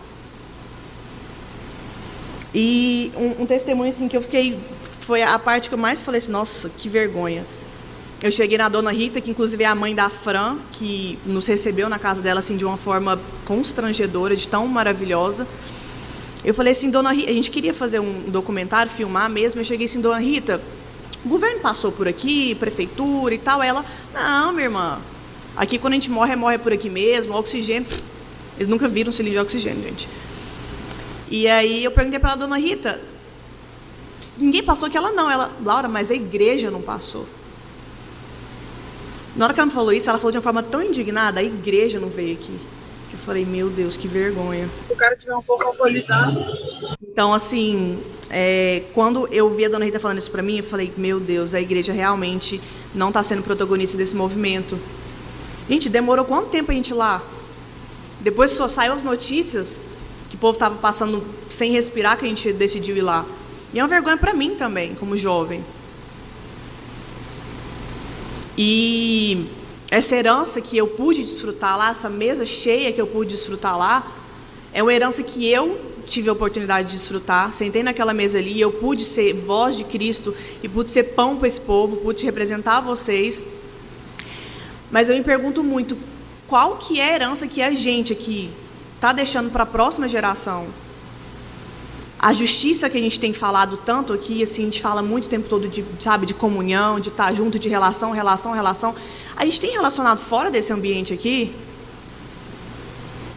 E 2.53 3.11
um, 3.15 3.43
um, 3.43 3.45
testemunho 3.45 3.89
assim 3.89 4.09
que 4.09 4.17
eu 4.17 4.21
fiquei 4.21 4.59
foi 4.99 5.21
a 5.21 5.39
parte 5.39 5.69
que 5.69 5.75
eu 5.75 5.79
mais 5.79 6.01
falei 6.01 6.19
assim, 6.19 6.31
nossa, 6.31 6.69
que 6.69 6.89
vergonha. 6.89 7.45
Eu 8.21 8.31
cheguei 8.31 8.57
na 8.57 8.69
dona 8.69 8.91
Rita, 8.91 9.19
que 9.19 9.29
inclusive 9.29 9.63
é 9.63 9.67
a 9.67 9.75
mãe 9.75 9.93
da 9.93 10.09
Fran, 10.09 10.57
que 10.71 11.19
nos 11.25 11.45
recebeu 11.45 11.89
na 11.89 11.99
casa 11.99 12.21
dela 12.21 12.39
assim 12.39 12.55
de 12.55 12.63
uma 12.63 12.77
forma 12.77 13.19
constrangedora, 13.45 14.35
de 14.35 14.47
tão 14.47 14.65
maravilhosa. 14.67 15.45
Eu 16.43 16.53
falei 16.53 16.71
assim, 16.71 16.89
dona 16.89 17.11
Rita, 17.11 17.29
a 17.29 17.33
gente 17.33 17.51
queria 17.51 17.73
fazer 17.73 17.99
um 17.99 18.29
documentário, 18.29 18.91
filmar 18.91 19.29
mesmo. 19.29 19.59
Eu 19.59 19.65
cheguei 19.65 19.85
assim, 19.85 19.99
dona 19.99 20.19
Rita, 20.19 20.61
o 21.25 21.27
governo 21.27 21.59
passou 21.59 21.91
por 21.91 22.07
aqui, 22.07 22.55
prefeitura 22.55 23.33
e 23.33 23.37
tal. 23.37 23.61
Ela, 23.61 23.83
não, 24.13 24.53
minha 24.53 24.65
irmã, 24.65 24.99
aqui 25.57 25.77
quando 25.77 25.93
a 25.93 25.95
gente 25.95 26.09
morre, 26.09 26.35
morre 26.35 26.57
por 26.57 26.71
aqui 26.71 26.89
mesmo, 26.89 27.35
oxigênio. 27.35 27.87
Eles 28.55 28.67
nunca 28.67 28.87
viram 28.87 29.11
cilindro 29.11 29.39
de 29.39 29.45
oxigênio, 29.45 29.83
gente. 29.83 30.07
E 31.29 31.47
aí 31.47 31.83
eu 31.83 31.91
perguntei 31.91 32.19
para 32.19 32.33
a 32.33 32.35
dona 32.35 32.57
Rita, 32.57 33.01
ninguém 34.37 34.63
passou 34.63 34.89
que 34.89 34.95
ela 34.95 35.11
não. 35.11 35.29
Ela, 35.29 35.51
Laura, 35.63 35.89
mas 35.89 36.09
a 36.11 36.15
igreja 36.15 36.71
não 36.71 36.81
passou. 36.81 37.27
Na 39.35 39.45
hora 39.45 39.53
que 39.53 39.59
ela 39.59 39.67
me 39.67 39.73
falou 39.73 39.91
isso, 39.91 40.09
ela 40.09 40.17
falou 40.17 40.31
de 40.31 40.37
uma 40.37 40.43
forma 40.43 40.63
tão 40.63 40.81
indignada, 40.81 41.41
a 41.41 41.43
igreja 41.43 41.99
não 41.99 42.07
veio 42.07 42.33
aqui. 42.33 42.57
Que 43.09 43.15
eu 43.15 43.19
falei, 43.19 43.45
meu 43.45 43.69
Deus, 43.69 43.97
que 43.97 44.07
vergonha. 44.07 44.69
O 44.89 44.95
cara 44.95 45.15
tiver 45.15 45.35
um 45.35 45.41
pouco 45.41 45.63
alcoolizado. 45.63 46.39
Então, 47.01 47.33
assim, 47.33 47.99
é, 48.29 48.83
quando 48.93 49.27
eu 49.31 49.53
vi 49.53 49.65
a 49.65 49.69
dona 49.69 49.83
Rita 49.83 49.99
falando 49.99 50.19
isso 50.19 50.31
para 50.31 50.41
mim, 50.41 50.57
eu 50.59 50.63
falei, 50.63 50.91
meu 50.95 51.19
Deus, 51.19 51.53
a 51.53 51.59
igreja 51.59 51.91
realmente 51.91 52.61
não 52.93 53.09
está 53.09 53.21
sendo 53.23 53.43
protagonista 53.43 53.97
desse 53.97 54.15
movimento. 54.15 54.79
Gente, 55.69 55.89
demorou 55.89 56.23
quanto 56.23 56.49
tempo 56.49 56.71
a 56.71 56.73
gente 56.73 56.89
ir 56.91 56.93
lá? 56.93 57.21
Depois 58.21 58.51
só 58.51 58.67
saiu 58.67 58.93
as 58.93 59.03
notícias 59.03 59.81
que 60.29 60.35
o 60.35 60.39
povo 60.39 60.53
estava 60.53 60.75
passando 60.75 61.23
sem 61.49 61.71
respirar 61.71 62.17
que 62.17 62.25
a 62.25 62.29
gente 62.29 62.53
decidiu 62.53 62.95
ir 62.95 63.01
lá. 63.01 63.25
E 63.73 63.79
é 63.79 63.83
uma 63.83 63.89
vergonha 63.89 64.17
para 64.17 64.33
mim 64.33 64.55
também, 64.55 64.95
como 64.95 65.17
jovem. 65.17 65.63
E 68.57 69.45
essa 69.91 70.15
herança 70.15 70.61
que 70.61 70.77
eu 70.77 70.87
pude 70.87 71.21
desfrutar 71.21 71.77
lá, 71.77 71.91
essa 71.91 72.09
mesa 72.09 72.45
cheia 72.45 72.91
que 72.91 73.01
eu 73.01 73.07
pude 73.07 73.31
desfrutar 73.31 73.77
lá, 73.77 74.05
é 74.73 74.81
uma 74.81 74.93
herança 74.93 75.23
que 75.23 75.49
eu 75.49 75.79
tive 76.05 76.29
a 76.29 76.33
oportunidade 76.33 76.89
de 76.89 76.95
desfrutar. 76.95 77.53
Sentei 77.53 77.83
naquela 77.83 78.13
mesa 78.13 78.37
ali, 78.37 78.59
eu 78.59 78.71
pude 78.71 79.05
ser 79.05 79.33
voz 79.33 79.75
de 79.75 79.83
Cristo 79.83 80.33
e 80.63 80.69
pude 80.69 80.89
ser 80.89 81.03
pão 81.03 81.35
para 81.37 81.47
esse 81.47 81.59
povo, 81.59 81.97
pude 81.97 82.23
representar 82.25 82.81
vocês. 82.81 83.45
Mas 84.91 85.09
eu 85.09 85.15
me 85.15 85.23
pergunto 85.23 85.63
muito, 85.63 85.97
qual 86.47 86.77
que 86.77 86.99
é 86.99 87.11
a 87.11 87.15
herança 87.15 87.47
que 87.47 87.61
a 87.61 87.71
gente 87.71 88.13
aqui 88.13 88.49
está 88.95 89.11
deixando 89.11 89.49
para 89.51 89.63
a 89.63 89.65
próxima 89.65 90.07
geração? 90.07 90.67
A 92.25 92.33
justiça 92.33 92.89
que 92.89 92.97
a 92.97 92.99
gente 92.99 93.19
tem 93.19 93.33
falado 93.33 93.77
tanto 93.85 94.11
aqui, 94.11 94.41
assim, 94.41 94.63
a 94.63 94.65
gente 94.65 94.81
fala 94.81 95.03
muito 95.03 95.25
o 95.25 95.29
tempo 95.29 95.47
todo 95.47 95.67
de, 95.67 95.85
sabe, 95.99 96.25
de 96.25 96.33
comunhão, 96.33 96.99
de 96.99 97.09
estar 97.09 97.31
junto, 97.35 97.59
de 97.59 97.69
relação, 97.69 98.09
relação, 98.09 98.51
relação. 98.51 98.95
A 99.35 99.45
gente 99.45 99.61
tem 99.61 99.73
relacionado 99.73 100.17
fora 100.17 100.49
desse 100.49 100.73
ambiente 100.73 101.13
aqui. 101.13 101.53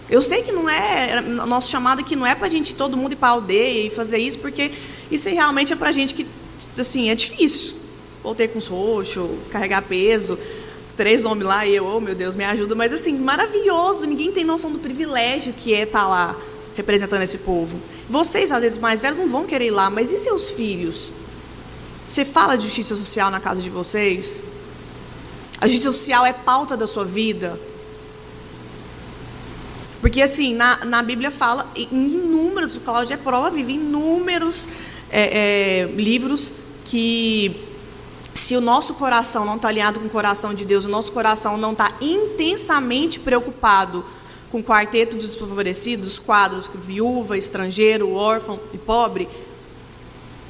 Eu 0.08 0.22
sei 0.22 0.42
que 0.42 0.52
não 0.52 0.66
é, 0.70 1.20
nosso 1.20 1.70
chamado 1.70 2.00
aqui 2.00 2.16
não 2.16 2.24
é 2.24 2.34
para 2.34 2.46
a 2.46 2.50
gente 2.50 2.74
todo 2.74 2.96
mundo 2.96 3.12
ir 3.12 3.16
para 3.16 3.28
a 3.28 3.32
aldeia 3.32 3.88
e 3.88 3.90
fazer 3.90 4.16
isso, 4.16 4.38
porque 4.38 4.72
isso 5.10 5.28
realmente 5.28 5.70
é 5.70 5.76
para 5.76 5.92
gente 5.92 6.14
que, 6.14 6.26
assim, 6.78 7.10
é 7.10 7.14
difícil. 7.14 7.76
Voltei 8.22 8.48
com 8.48 8.58
os 8.58 8.68
roxos, 8.68 9.28
carregar 9.50 9.82
peso, 9.82 10.38
três 10.96 11.26
homens 11.26 11.46
lá 11.46 11.66
e 11.66 11.76
eu, 11.76 11.84
oh 11.84 12.00
meu 12.00 12.14
Deus, 12.14 12.34
me 12.34 12.44
ajuda. 12.44 12.74
Mas 12.74 12.94
assim, 12.94 13.12
maravilhoso, 13.18 14.06
ninguém 14.06 14.32
tem 14.32 14.44
noção 14.44 14.72
do 14.72 14.78
privilégio 14.78 15.52
que 15.52 15.74
é 15.74 15.82
estar 15.82 16.08
lá 16.08 16.34
representando 16.78 17.22
esse 17.22 17.38
povo. 17.38 17.78
Vocês, 18.08 18.50
às 18.50 18.60
vezes 18.60 18.78
mais 18.78 19.00
velhos, 19.00 19.18
não 19.18 19.28
vão 19.28 19.44
querer 19.44 19.66
ir 19.66 19.70
lá, 19.70 19.90
mas 19.90 20.10
e 20.10 20.18
seus 20.18 20.50
filhos? 20.50 21.12
Você 22.06 22.24
fala 22.24 22.56
de 22.56 22.64
justiça 22.64 22.96
social 22.96 23.30
na 23.30 23.38
casa 23.38 23.60
de 23.60 23.68
vocês? 23.68 24.42
A 25.60 25.66
justiça 25.66 25.92
social 25.92 26.24
é 26.24 26.32
pauta 26.32 26.76
da 26.76 26.86
sua 26.86 27.04
vida? 27.04 27.60
Porque, 30.00 30.22
assim, 30.22 30.54
na, 30.54 30.84
na 30.84 31.02
Bíblia 31.02 31.30
fala 31.30 31.70
em 31.74 31.88
inúmeros, 31.92 32.76
o 32.76 32.80
Cláudio 32.80 33.14
é 33.14 33.16
prova 33.16 33.50
vive, 33.50 33.74
inúmeros 33.74 34.68
é, 35.10 35.82
é, 35.82 35.84
livros 35.92 36.52
que, 36.84 37.60
se 38.32 38.56
o 38.56 38.60
nosso 38.60 38.94
coração 38.94 39.44
não 39.44 39.56
está 39.56 39.68
alinhado 39.68 39.98
com 39.98 40.06
o 40.06 40.10
coração 40.10 40.54
de 40.54 40.64
Deus, 40.64 40.84
o 40.84 40.88
nosso 40.88 41.10
coração 41.10 41.58
não 41.58 41.72
está 41.72 41.92
intensamente 42.00 43.18
preocupado 43.18 44.04
com 44.50 44.62
quarteto 44.62 45.16
dos 45.16 45.26
desfavorecidos, 45.26 46.18
quadros 46.18 46.70
viúva, 46.74 47.36
estrangeiro, 47.36 48.12
órfão 48.12 48.58
e 48.72 48.78
pobre, 48.78 49.28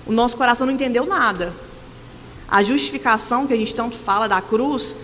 o 0.06 0.12
nosso 0.12 0.36
coração 0.36 0.66
não 0.66 0.74
entendeu 0.74 1.04
nada. 1.04 1.54
A 2.48 2.62
justificação 2.62 3.46
que 3.46 3.52
a 3.52 3.56
gente 3.56 3.74
tanto 3.74 3.96
fala 3.96 4.26
da 4.26 4.40
cruz 4.40 4.96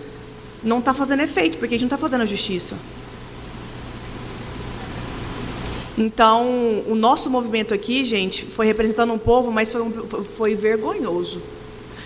não 0.63 0.79
está 0.79 0.93
fazendo 0.93 1.21
efeito, 1.21 1.57
porque 1.57 1.75
a 1.75 1.77
gente 1.77 1.89
não 1.89 1.95
está 1.95 1.97
fazendo 1.97 2.21
a 2.21 2.25
justiça. 2.25 2.75
Então, 5.97 6.83
o 6.87 6.95
nosso 6.95 7.29
movimento 7.29 7.73
aqui, 7.73 8.03
gente, 8.03 8.45
foi 8.45 8.65
representando 8.65 9.13
um 9.13 9.17
povo, 9.17 9.51
mas 9.51 9.71
foi, 9.71 9.81
um, 9.81 9.91
foi 10.23 10.55
vergonhoso. 10.55 11.41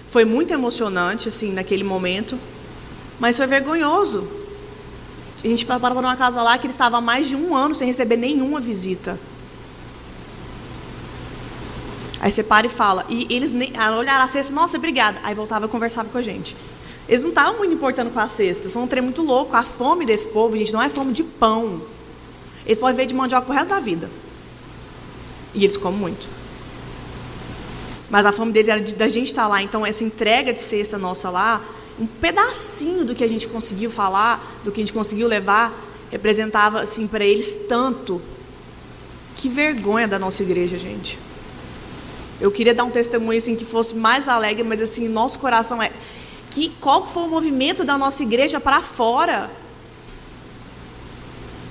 Foi 0.09 0.25
muito 0.25 0.53
emocionante, 0.53 1.29
assim, 1.29 1.51
naquele 1.51 1.83
momento, 1.83 2.37
mas 3.19 3.37
foi 3.37 3.47
vergonhoso. 3.47 4.27
A 5.43 5.47
gente 5.47 5.65
parou 5.65 6.01
numa 6.01 6.17
casa 6.17 6.41
lá 6.41 6.57
que 6.57 6.65
ele 6.65 6.73
estava 6.73 6.97
há 6.97 7.01
mais 7.01 7.27
de 7.27 7.35
um 7.35 7.55
ano 7.55 7.73
sem 7.73 7.87
receber 7.87 8.17
nenhuma 8.17 8.59
visita. 8.59 9.19
Aí 12.19 12.31
você 12.31 12.43
para 12.43 12.67
e 12.67 12.69
fala. 12.69 13.05
E 13.07 13.25
eles 13.33 13.51
nem, 13.51 13.71
olharam 13.97 14.25
a 14.25 14.27
cesta, 14.27 14.53
nossa, 14.53 14.77
obrigada. 14.77 15.17
Aí 15.23 15.33
voltava 15.33 15.65
e 15.65 15.69
conversava 15.69 16.09
com 16.09 16.17
a 16.17 16.21
gente. 16.21 16.55
Eles 17.07 17.21
não 17.21 17.29
estavam 17.29 17.57
muito 17.57 17.73
importando 17.73 18.11
com 18.11 18.19
a 18.19 18.27
cesta. 18.27 18.69
Foi 18.69 18.81
um 18.81 18.87
trem 18.87 19.01
muito 19.01 19.21
louco. 19.21 19.55
A 19.55 19.63
fome 19.63 20.05
desse 20.05 20.27
povo, 20.27 20.57
gente, 20.57 20.73
não 20.73 20.81
é 20.81 20.89
fome 20.89 21.13
de 21.13 21.23
pão. 21.23 21.81
Eles 22.65 22.77
podem 22.77 22.95
ver 22.95 23.05
de 23.05 23.15
mandioca 23.15 23.45
pro 23.45 23.55
resto 23.55 23.69
da 23.69 23.79
vida. 23.79 24.09
E 25.55 25.63
eles 25.63 25.77
comem 25.77 25.99
muito. 25.99 26.27
Mas 28.09 28.25
a 28.25 28.31
fome 28.33 28.51
deles 28.51 28.67
era 28.67 28.81
de, 28.81 28.93
da 28.93 29.07
gente 29.07 29.27
estar 29.27 29.47
lá. 29.47 29.61
Então, 29.63 29.85
essa 29.85 30.03
entrega 30.03 30.51
de 30.51 30.59
cesta 30.59 30.97
nossa 30.97 31.29
lá, 31.29 31.61
um 31.99 32.07
pedacinho 32.07 33.03
do 33.03 33.13
que 33.13 33.23
a 33.23 33.27
gente 33.27 33.47
conseguiu 33.47 33.89
falar, 33.89 34.41
do 34.63 34.71
que 34.71 34.79
a 34.79 34.83
gente 34.83 34.93
conseguiu 34.93 35.27
levar, 35.27 35.73
representava, 36.09 36.79
assim, 36.81 37.07
para 37.07 37.25
eles 37.25 37.59
tanto. 37.67 38.21
Que 39.35 39.49
vergonha 39.49 40.07
da 40.07 40.17
nossa 40.17 40.41
igreja, 40.41 40.77
gente. 40.77 41.19
Eu 42.39 42.51
queria 42.51 42.73
dar 42.73 42.85
um 42.85 42.89
testemunho 42.89 43.37
assim 43.37 43.55
que 43.55 43.65
fosse 43.65 43.95
mais 43.95 44.27
alegre, 44.29 44.63
mas 44.63 44.81
assim, 44.81 45.07
nosso 45.09 45.39
coração 45.39 45.83
é 45.83 45.91
que 46.49 46.69
qual 46.79 47.05
foi 47.05 47.23
o 47.23 47.27
movimento 47.27 47.83
da 47.83 47.97
nossa 47.97 48.23
igreja 48.23 48.59
para 48.59 48.81
fora? 48.81 49.51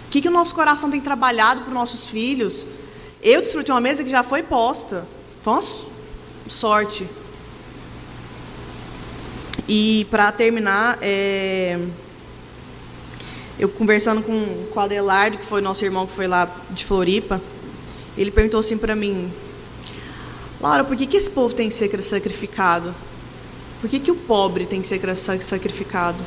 O 0.06 0.10
que, 0.10 0.20
que 0.20 0.28
o 0.28 0.30
nosso 0.30 0.54
coração 0.54 0.90
tem 0.90 1.00
trabalhado 1.00 1.62
para 1.62 1.68
os 1.68 1.74
nossos 1.74 2.06
filhos? 2.06 2.66
Eu 3.22 3.40
desfrutei 3.40 3.74
uma 3.74 3.80
mesa 3.80 4.04
que 4.04 4.10
já 4.10 4.22
foi 4.22 4.42
posta. 4.42 5.06
Foi 5.42 5.54
uma 5.54 5.62
sorte. 6.48 7.06
E 9.68 10.06
para 10.10 10.32
terminar, 10.32 10.98
é... 11.02 11.78
eu 13.58 13.68
conversando 13.68 14.22
com, 14.22 14.66
com 14.72 14.80
o 14.80 14.82
Adelardo, 14.82 15.36
que 15.36 15.44
foi 15.44 15.60
nosso 15.60 15.84
irmão 15.84 16.06
que 16.06 16.14
foi 16.14 16.26
lá 16.26 16.50
de 16.70 16.86
Floripa, 16.86 17.40
ele 18.16 18.30
perguntou 18.30 18.58
assim 18.58 18.78
para 18.78 18.96
mim, 18.96 19.30
Laura, 20.60 20.82
por 20.82 20.96
que, 20.96 21.06
que 21.06 21.16
esse 21.16 21.30
povo 21.30 21.54
tem 21.54 21.68
que 21.68 21.74
ser 21.74 22.02
sacrificado? 22.02 22.94
Por 23.80 23.88
que, 23.88 24.00
que 24.00 24.10
o 24.10 24.16
pobre 24.16 24.66
tem 24.66 24.80
que 24.80 24.88
ser 24.88 25.00
sacrificado? 25.40 26.18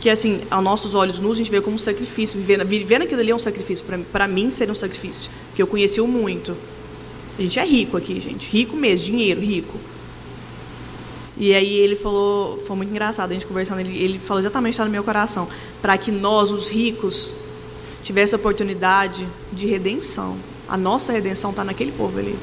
Que 0.00 0.10
assim, 0.10 0.42
aos 0.50 0.62
nossos 0.62 0.94
olhos 0.94 1.18
nus, 1.18 1.34
a 1.34 1.36
gente 1.36 1.50
vê 1.50 1.60
como 1.60 1.76
um 1.76 1.78
sacrifício. 1.78 2.38
Viver, 2.38 2.62
viver 2.66 2.98
naquilo 2.98 3.20
ali 3.20 3.30
é 3.30 3.34
um 3.34 3.38
sacrifício. 3.38 3.86
Para 4.10 4.28
mim, 4.28 4.50
seria 4.50 4.72
um 4.72 4.76
sacrifício. 4.76 5.30
Porque 5.48 5.62
eu 5.62 5.66
conheci 5.66 6.00
o 6.00 6.08
muito. 6.08 6.56
A 7.38 7.42
gente 7.42 7.58
é 7.58 7.64
rico 7.64 7.96
aqui, 7.96 8.20
gente. 8.20 8.46
Rico 8.50 8.76
mesmo, 8.76 9.06
dinheiro, 9.06 9.40
rico. 9.40 9.78
E 11.36 11.54
aí 11.54 11.78
ele 11.78 11.96
falou, 11.96 12.62
foi 12.66 12.76
muito 12.76 12.90
engraçado 12.90 13.30
a 13.30 13.34
gente 13.34 13.46
conversando, 13.46 13.80
ele, 13.80 13.96
ele 13.96 14.18
falou 14.18 14.40
exatamente 14.40 14.74
está 14.74 14.84
no 14.84 14.90
meu 14.90 15.02
coração, 15.02 15.48
para 15.80 15.96
que 15.96 16.10
nós, 16.10 16.50
os 16.50 16.68
ricos, 16.68 17.34
tivesse 18.02 18.34
oportunidade 18.34 19.26
de 19.52 19.66
redenção. 19.66 20.36
A 20.68 20.76
nossa 20.76 21.12
redenção 21.12 21.50
está 21.50 21.64
naquele 21.64 21.92
povo 21.92 22.18
ali. 22.18 22.36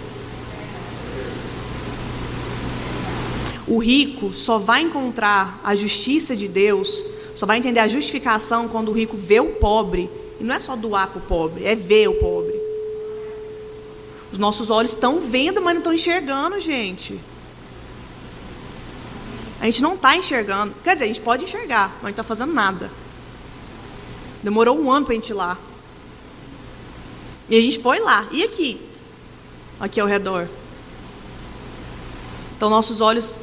O 3.68 3.78
rico 3.78 4.34
só 4.34 4.58
vai 4.58 4.82
encontrar 4.82 5.62
a 5.64 5.76
justiça 5.76 6.36
de 6.36 6.48
Deus, 6.48 7.06
só 7.36 7.46
vai 7.46 7.60
entender 7.60 7.80
a 7.80 7.88
justificação 7.88 8.68
quando 8.68 8.90
o 8.90 8.94
rico 8.94 9.16
vê 9.16 9.40
o 9.40 9.50
pobre. 9.50 10.10
E 10.40 10.44
não 10.44 10.56
é 10.56 10.60
só 10.60 10.76
doar 10.76 11.10
para 11.10 11.20
o 11.20 11.22
pobre, 11.22 11.66
é 11.66 11.76
ver 11.76 12.08
o 12.08 12.16
pobre. 12.16 12.60
Os 14.32 14.40
nossos 14.40 14.72
olhos 14.72 14.92
estão 14.92 15.20
vendo, 15.20 15.62
mas 15.62 15.74
não 15.74 15.82
estão 15.82 15.94
enxergando, 15.94 16.60
gente. 16.60 17.20
A 19.62 19.66
gente 19.66 19.82
não 19.82 19.96
está 19.96 20.16
enxergando. 20.16 20.74
Quer 20.84 20.94
dizer, 20.96 21.06
a 21.06 21.08
gente 21.08 21.22
pode 21.22 21.44
enxergar, 21.44 21.90
mas 21.96 22.04
não 22.04 22.10
está 22.10 22.24
fazendo 22.24 22.54
nada. 22.54 22.92
Demorou 24.42 24.80
um 24.80 24.92
ano 24.92 25.06
para 25.06 25.14
a 25.14 25.16
gente 25.16 25.30
ir 25.30 25.34
lá. 25.34 25.58
E 27.50 27.58
a 27.58 27.62
gente 27.62 27.80
foi 27.80 28.00
lá. 28.00 28.28
E 28.32 28.44
aqui? 28.44 28.80
Aqui 29.80 30.00
ao 30.00 30.08
redor. 30.08 30.48
Então, 32.56 32.70
nossos 32.70 33.02
olhos 33.02 33.36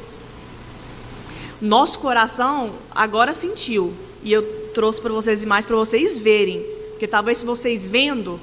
nosso 1.61 1.99
coração 1.99 2.73
agora 2.91 3.33
sentiu. 3.33 3.93
E 4.23 4.31
eu 4.31 4.43
trouxe 4.73 5.01
para 5.01 5.11
vocês 5.11 5.41
imagens 5.41 5.65
para 5.65 5.75
vocês 5.75 6.17
verem. 6.17 6.63
Porque 6.91 7.07
talvez 7.07 7.39
se 7.39 7.45
vocês 7.45 7.87
vendo, 7.87 8.39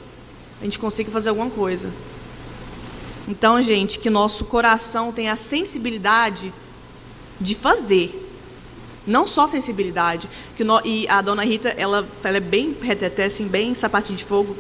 a 0.60 0.64
gente 0.64 0.78
consiga 0.78 1.10
fazer 1.10 1.28
alguma 1.28 1.50
coisa. 1.50 1.90
Então, 3.26 3.60
gente, 3.62 3.98
que 3.98 4.10
nosso 4.10 4.44
coração 4.44 5.12
tenha 5.12 5.32
a 5.32 5.36
sensibilidade 5.36 6.52
de 7.44 7.54
fazer. 7.54 8.20
Não 9.06 9.26
só 9.26 9.46
sensibilidade. 9.46 10.28
Que 10.56 10.64
no, 10.64 10.80
e 10.84 11.06
a 11.08 11.20
dona 11.20 11.44
Rita, 11.44 11.68
ela, 11.76 12.08
ela 12.22 12.36
é 12.38 12.40
bem 12.40 12.74
reteté, 12.80 13.26
assim, 13.26 13.46
bem 13.46 13.74
sapatinho 13.74 14.18
de 14.18 14.24
fogo. 14.24 14.56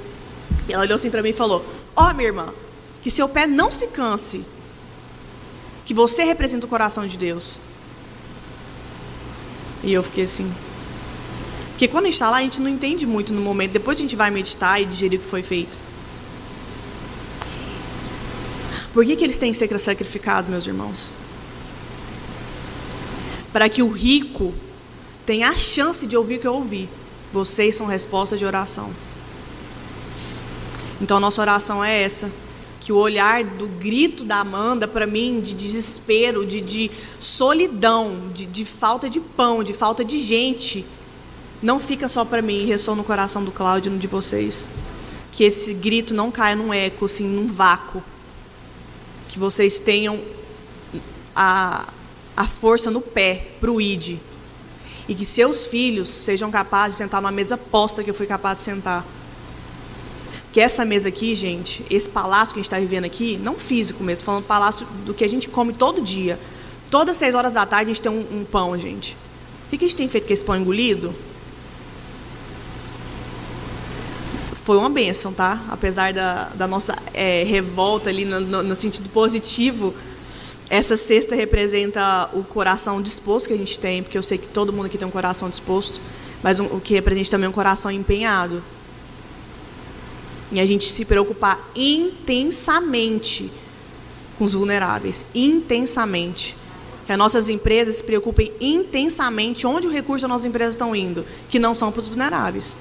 Ela 0.68 0.82
olhou 0.82 0.96
assim 0.96 1.10
para 1.10 1.22
mim 1.22 1.30
e 1.30 1.32
falou: 1.32 1.64
Ó, 1.96 2.10
oh, 2.10 2.14
minha 2.14 2.28
irmã, 2.28 2.48
que 3.02 3.10
seu 3.10 3.28
pé 3.28 3.46
não 3.46 3.70
se 3.70 3.86
canse. 3.88 4.44
Que 5.86 5.94
você 5.94 6.24
representa 6.24 6.66
o 6.66 6.68
coração 6.68 7.06
de 7.06 7.16
Deus. 7.16 7.58
E 9.82 9.92
eu 9.92 10.02
fiquei 10.02 10.24
assim. 10.24 10.50
Porque 11.70 11.88
quando 11.88 12.04
a 12.04 12.06
gente 12.06 12.14
está 12.14 12.30
lá, 12.30 12.38
a 12.38 12.42
gente 12.42 12.60
não 12.60 12.70
entende 12.70 13.06
muito 13.06 13.32
no 13.32 13.40
momento. 13.40 13.72
Depois 13.72 13.98
a 13.98 14.00
gente 14.00 14.16
vai 14.16 14.30
meditar 14.30 14.80
e 14.80 14.84
digerir 14.86 15.18
o 15.18 15.22
que 15.22 15.28
foi 15.28 15.42
feito. 15.42 15.76
Por 18.94 19.04
que, 19.04 19.16
que 19.16 19.24
eles 19.24 19.36
têm 19.36 19.50
que 19.50 19.58
ser 19.58 19.78
sacrificados, 19.78 20.48
meus 20.48 20.66
irmãos? 20.66 21.10
Para 23.54 23.70
que 23.70 23.82
o 23.82 23.88
rico 23.88 24.52
tenha 25.24 25.48
a 25.48 25.54
chance 25.54 26.06
de 26.06 26.14
ouvir 26.14 26.36
o 26.36 26.40
que 26.40 26.46
eu 26.46 26.54
ouvi. 26.54 26.88
Vocês 27.32 27.76
são 27.76 27.86
resposta 27.86 28.36
de 28.36 28.44
oração. 28.44 28.90
Então 31.00 31.16
a 31.16 31.20
nossa 31.20 31.40
oração 31.40 31.82
é 31.82 32.02
essa 32.02 32.30
que 32.80 32.92
o 32.92 32.96
olhar 32.96 33.42
do 33.42 33.66
grito 33.66 34.24
da 34.24 34.40
Amanda, 34.40 34.86
para 34.86 35.06
mim, 35.06 35.40
de 35.40 35.54
desespero, 35.54 36.44
de, 36.44 36.60
de 36.60 36.90
solidão, 37.18 38.28
de, 38.34 38.44
de, 38.44 38.64
falta 38.66 39.08
de 39.08 39.20
pão, 39.20 39.64
de 39.64 39.72
falta 39.72 40.04
de 40.04 40.20
gente, 40.20 40.84
não 41.62 41.80
fica 41.80 42.10
só 42.10 42.26
para 42.26 42.42
mim 42.42 42.58
e 42.58 42.66
ressoa 42.66 42.94
no 42.94 43.02
coração 43.02 43.42
do 43.42 43.50
Cláudio 43.50 43.94
e 43.94 43.98
de 43.98 44.06
vocês. 44.06 44.68
Que 45.32 45.44
esse 45.44 45.72
grito 45.72 46.12
não 46.12 46.30
caia 46.30 46.54
num 46.54 46.74
eco, 46.74 47.06
assim, 47.06 47.26
num 47.26 47.46
vácuo. 47.46 48.02
Que 49.28 49.38
vocês 49.38 49.78
tenham 49.78 50.20
a, 51.34 51.86
a 52.36 52.46
força 52.46 52.90
no 52.90 53.00
pé 53.00 53.52
para 53.60 53.70
o 53.70 53.80
ID. 53.80 54.18
E 55.08 55.14
que 55.14 55.24
seus 55.26 55.66
filhos 55.66 56.08
sejam 56.08 56.50
capazes 56.50 56.96
de 56.96 57.04
sentar 57.04 57.20
numa 57.20 57.32
mesa 57.32 57.56
posta 57.56 58.02
que 58.02 58.10
eu 58.10 58.14
fui 58.14 58.26
capaz 58.26 58.58
de 58.58 58.64
sentar 58.64 59.04
que 60.54 60.60
essa 60.60 60.84
mesa 60.84 61.08
aqui, 61.08 61.34
gente, 61.34 61.84
esse 61.90 62.08
palácio 62.08 62.54
que 62.54 62.60
a 62.60 62.62
gente 62.62 62.66
está 62.66 62.78
vivendo 62.78 63.04
aqui, 63.04 63.36
não 63.42 63.58
físico 63.58 64.04
mesmo, 64.04 64.24
falando 64.24 64.44
palácio 64.44 64.86
do 65.04 65.12
que 65.12 65.24
a 65.24 65.28
gente 65.28 65.48
come 65.48 65.72
todo 65.72 66.00
dia. 66.00 66.38
Todas 66.88 67.16
seis 67.16 67.34
horas 67.34 67.54
da 67.54 67.66
tarde 67.66 67.90
a 67.90 67.92
gente 67.92 68.00
tem 68.00 68.12
um, 68.12 68.40
um 68.40 68.44
pão, 68.44 68.78
gente. 68.78 69.16
O 69.66 69.70
que 69.70 69.84
a 69.84 69.88
gente 69.88 69.96
tem 69.96 70.08
feito 70.08 70.28
com 70.28 70.32
esse 70.32 70.44
pão 70.44 70.54
engolido? 70.54 71.12
Foi 74.62 74.76
uma 74.76 74.88
benção, 74.88 75.32
tá? 75.32 75.60
Apesar 75.68 76.12
da, 76.12 76.44
da 76.54 76.68
nossa 76.68 76.96
é, 77.12 77.42
revolta 77.42 78.08
ali 78.08 78.24
no, 78.24 78.38
no, 78.38 78.62
no 78.62 78.76
sentido 78.76 79.08
positivo, 79.08 79.92
essa 80.74 80.96
cesta 80.96 81.36
representa 81.36 82.28
o 82.32 82.42
coração 82.42 83.00
disposto 83.00 83.46
que 83.46 83.54
a 83.54 83.56
gente 83.56 83.78
tem, 83.78 84.02
porque 84.02 84.18
eu 84.18 84.22
sei 84.24 84.38
que 84.38 84.48
todo 84.48 84.72
mundo 84.72 84.86
aqui 84.86 84.98
tem 84.98 85.06
um 85.06 85.10
coração 85.10 85.48
disposto, 85.48 86.00
mas 86.42 86.58
um, 86.58 86.64
o 86.64 86.80
que 86.80 86.94
representa 86.94 87.30
também 87.30 87.48
um 87.48 87.52
coração 87.52 87.92
empenhado 87.92 88.60
em 90.50 90.58
a 90.58 90.66
gente 90.66 90.90
se 90.90 91.04
preocupar 91.04 91.60
intensamente 91.76 93.52
com 94.36 94.44
os 94.44 94.52
vulneráveis, 94.52 95.24
intensamente. 95.32 96.56
Que 97.06 97.12
as 97.12 97.18
nossas 97.18 97.48
empresas 97.48 97.98
se 97.98 98.04
preocupem 98.04 98.50
intensamente 98.60 99.68
onde 99.68 99.86
o 99.86 99.90
recurso 99.90 100.22
das 100.22 100.30
nossas 100.30 100.46
empresas 100.46 100.74
estão 100.74 100.96
indo, 100.96 101.24
que 101.48 101.60
não 101.60 101.72
são 101.72 101.92
para 101.92 102.00
os 102.00 102.08
vulneráveis. 102.08 102.76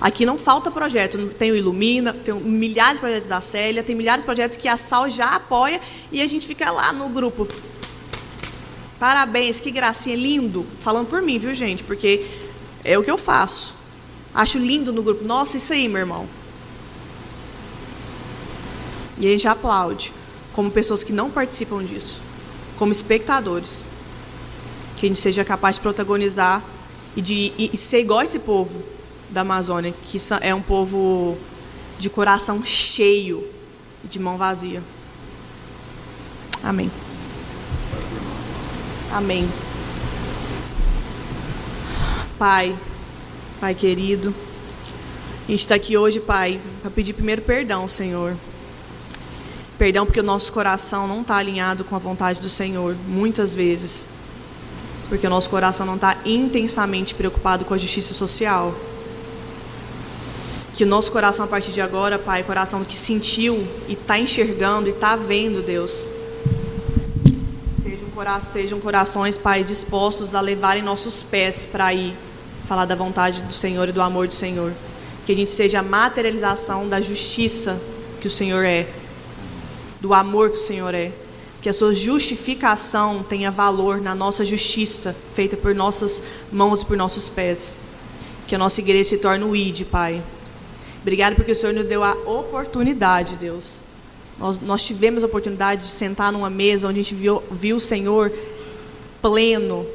Aqui 0.00 0.24
não 0.24 0.38
falta 0.38 0.70
projeto, 0.70 1.18
tem 1.38 1.50
o 1.50 1.56
Ilumina, 1.56 2.12
tem 2.12 2.32
milhares 2.34 2.94
de 2.94 3.00
projetos 3.00 3.26
da 3.26 3.40
Célia, 3.40 3.82
tem 3.82 3.96
milhares 3.96 4.22
de 4.22 4.26
projetos 4.26 4.56
que 4.56 4.68
a 4.68 4.76
SAL 4.76 5.10
já 5.10 5.34
apoia 5.34 5.80
e 6.12 6.22
a 6.22 6.26
gente 6.26 6.46
fica 6.46 6.70
lá 6.70 6.92
no 6.92 7.08
grupo. 7.08 7.48
Parabéns, 9.00 9.58
que 9.58 9.72
gracinha, 9.72 10.16
lindo. 10.16 10.64
Falando 10.80 11.08
por 11.08 11.20
mim, 11.20 11.38
viu, 11.38 11.52
gente? 11.52 11.82
Porque 11.82 12.24
é 12.84 12.96
o 12.96 13.02
que 13.02 13.10
eu 13.10 13.18
faço. 13.18 13.74
Acho 14.32 14.58
lindo 14.58 14.92
no 14.92 15.02
grupo. 15.02 15.24
Nossa, 15.24 15.56
isso 15.56 15.72
aí, 15.72 15.88
meu 15.88 16.00
irmão. 16.00 16.28
E 19.18 19.26
a 19.26 19.30
gente 19.30 19.48
aplaude, 19.48 20.12
como 20.52 20.70
pessoas 20.70 21.02
que 21.02 21.12
não 21.12 21.28
participam 21.28 21.82
disso, 21.82 22.20
como 22.76 22.92
espectadores. 22.92 23.88
Que 24.96 25.06
a 25.06 25.08
gente 25.08 25.20
seja 25.20 25.44
capaz 25.44 25.74
de 25.74 25.80
protagonizar 25.80 26.62
e 27.16 27.22
de 27.22 27.52
e, 27.58 27.70
e 27.72 27.76
ser 27.76 28.00
igual 28.00 28.22
esse 28.22 28.38
povo 28.38 28.97
da 29.30 29.42
Amazônia, 29.42 29.94
que 30.04 30.18
é 30.40 30.54
um 30.54 30.62
povo 30.62 31.36
de 31.98 32.08
coração 32.08 32.64
cheio, 32.64 33.46
de 34.04 34.18
mão 34.18 34.36
vazia. 34.36 34.82
Amém. 36.62 36.90
Amém. 39.12 39.48
Pai, 42.38 42.76
Pai 43.60 43.74
querido, 43.74 44.34
a 45.46 45.50
gente 45.50 45.60
está 45.60 45.74
aqui 45.74 45.96
hoje, 45.96 46.20
Pai, 46.20 46.60
para 46.82 46.90
pedir 46.90 47.12
primeiro 47.12 47.42
perdão, 47.42 47.88
Senhor 47.88 48.36
Perdão 49.78 50.04
porque 50.04 50.18
o 50.18 50.24
nosso 50.24 50.52
coração 50.52 51.06
não 51.06 51.20
está 51.20 51.36
alinhado 51.36 51.84
com 51.84 51.94
a 51.94 52.00
vontade 52.00 52.40
do 52.40 52.50
Senhor, 52.50 52.96
muitas 53.06 53.54
vezes. 53.54 54.08
Porque 55.08 55.24
o 55.24 55.30
nosso 55.30 55.48
coração 55.48 55.86
não 55.86 55.94
está 55.94 56.16
intensamente 56.24 57.14
preocupado 57.14 57.64
com 57.64 57.72
a 57.72 57.78
justiça 57.78 58.12
social. 58.12 58.74
Que 60.78 60.84
o 60.84 60.86
nosso 60.86 61.10
coração, 61.10 61.44
a 61.44 61.48
partir 61.48 61.72
de 61.72 61.80
agora, 61.80 62.20
Pai, 62.20 62.44
coração 62.44 62.84
que 62.84 62.96
sentiu 62.96 63.66
e 63.88 63.94
está 63.94 64.16
enxergando 64.16 64.86
e 64.86 64.92
está 64.92 65.16
vendo, 65.16 65.60
Deus. 65.60 66.06
Sejam, 67.76 68.40
sejam 68.40 68.78
corações, 68.78 69.36
Pai, 69.36 69.64
dispostos 69.64 70.36
a 70.36 70.40
levarem 70.40 70.80
nossos 70.80 71.20
pés 71.20 71.66
para 71.66 71.92
ir 71.92 72.14
falar 72.68 72.84
da 72.84 72.94
vontade 72.94 73.42
do 73.42 73.52
Senhor 73.52 73.88
e 73.88 73.92
do 73.92 74.00
amor 74.00 74.28
do 74.28 74.32
Senhor. 74.32 74.72
Que 75.26 75.32
a 75.32 75.34
gente 75.34 75.50
seja 75.50 75.80
a 75.80 75.82
materialização 75.82 76.88
da 76.88 77.00
justiça 77.00 77.76
que 78.20 78.28
o 78.28 78.30
Senhor 78.30 78.64
é 78.64 78.86
do 80.00 80.14
amor 80.14 80.50
que 80.50 80.58
o 80.58 80.60
Senhor 80.60 80.94
é. 80.94 81.10
Que 81.60 81.68
a 81.68 81.72
sua 81.72 81.92
justificação 81.92 83.24
tenha 83.28 83.50
valor 83.50 84.00
na 84.00 84.14
nossa 84.14 84.44
justiça, 84.44 85.16
feita 85.34 85.56
por 85.56 85.74
nossas 85.74 86.22
mãos 86.52 86.82
e 86.82 86.84
por 86.84 86.96
nossos 86.96 87.28
pés. 87.28 87.76
Que 88.46 88.54
a 88.54 88.58
nossa 88.58 88.80
igreja 88.80 89.10
se 89.10 89.18
torne 89.18 89.42
o 89.42 89.56
ID, 89.56 89.82
Pai. 89.82 90.22
Obrigado 91.08 91.36
porque 91.36 91.52
o 91.52 91.56
Senhor 91.56 91.72
nos 91.72 91.86
deu 91.86 92.04
a 92.04 92.12
oportunidade, 92.12 93.36
Deus. 93.36 93.80
Nós, 94.38 94.60
nós 94.60 94.84
tivemos 94.84 95.22
a 95.22 95.26
oportunidade 95.26 95.84
de 95.84 95.88
sentar 95.88 96.30
numa 96.30 96.50
mesa 96.50 96.86
onde 96.86 97.00
a 97.00 97.02
gente 97.02 97.14
viu, 97.14 97.42
viu 97.50 97.76
o 97.76 97.80
Senhor 97.80 98.30
pleno, 99.22 99.86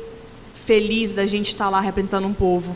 feliz 0.55 1.13
da 1.13 1.27
gente 1.27 1.49
estar 1.49 1.69
lá 1.69 1.79
representando 1.79 2.25
um 2.25 2.33
povo. 2.33 2.75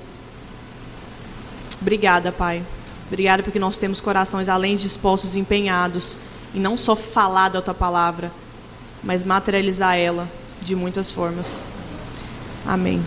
Obrigada, 1.81 2.31
Pai. 2.31 2.61
Obrigada 3.07 3.41
porque 3.41 3.57
nós 3.57 3.79
temos 3.79 3.99
corações 3.99 4.47
além 4.47 4.75
dispostos 4.75 5.35
e 5.35 5.39
empenhados 5.39 6.19
e 6.53 6.59
não 6.59 6.77
só 6.77 6.95
falar 6.95 7.49
da 7.49 7.59
tua 7.59 7.73
palavra, 7.73 8.31
mas 9.03 9.23
materializar 9.23 9.97
ela 9.97 10.29
de 10.61 10.75
muitas 10.75 11.09
formas. 11.09 11.59
Amém. 12.63 13.03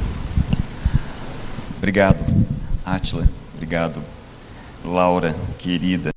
Obrigado, 1.79 2.19
Atila. 2.85 3.29
Obrigado, 3.55 4.03
Laura, 4.85 5.35
querida. 5.59 6.11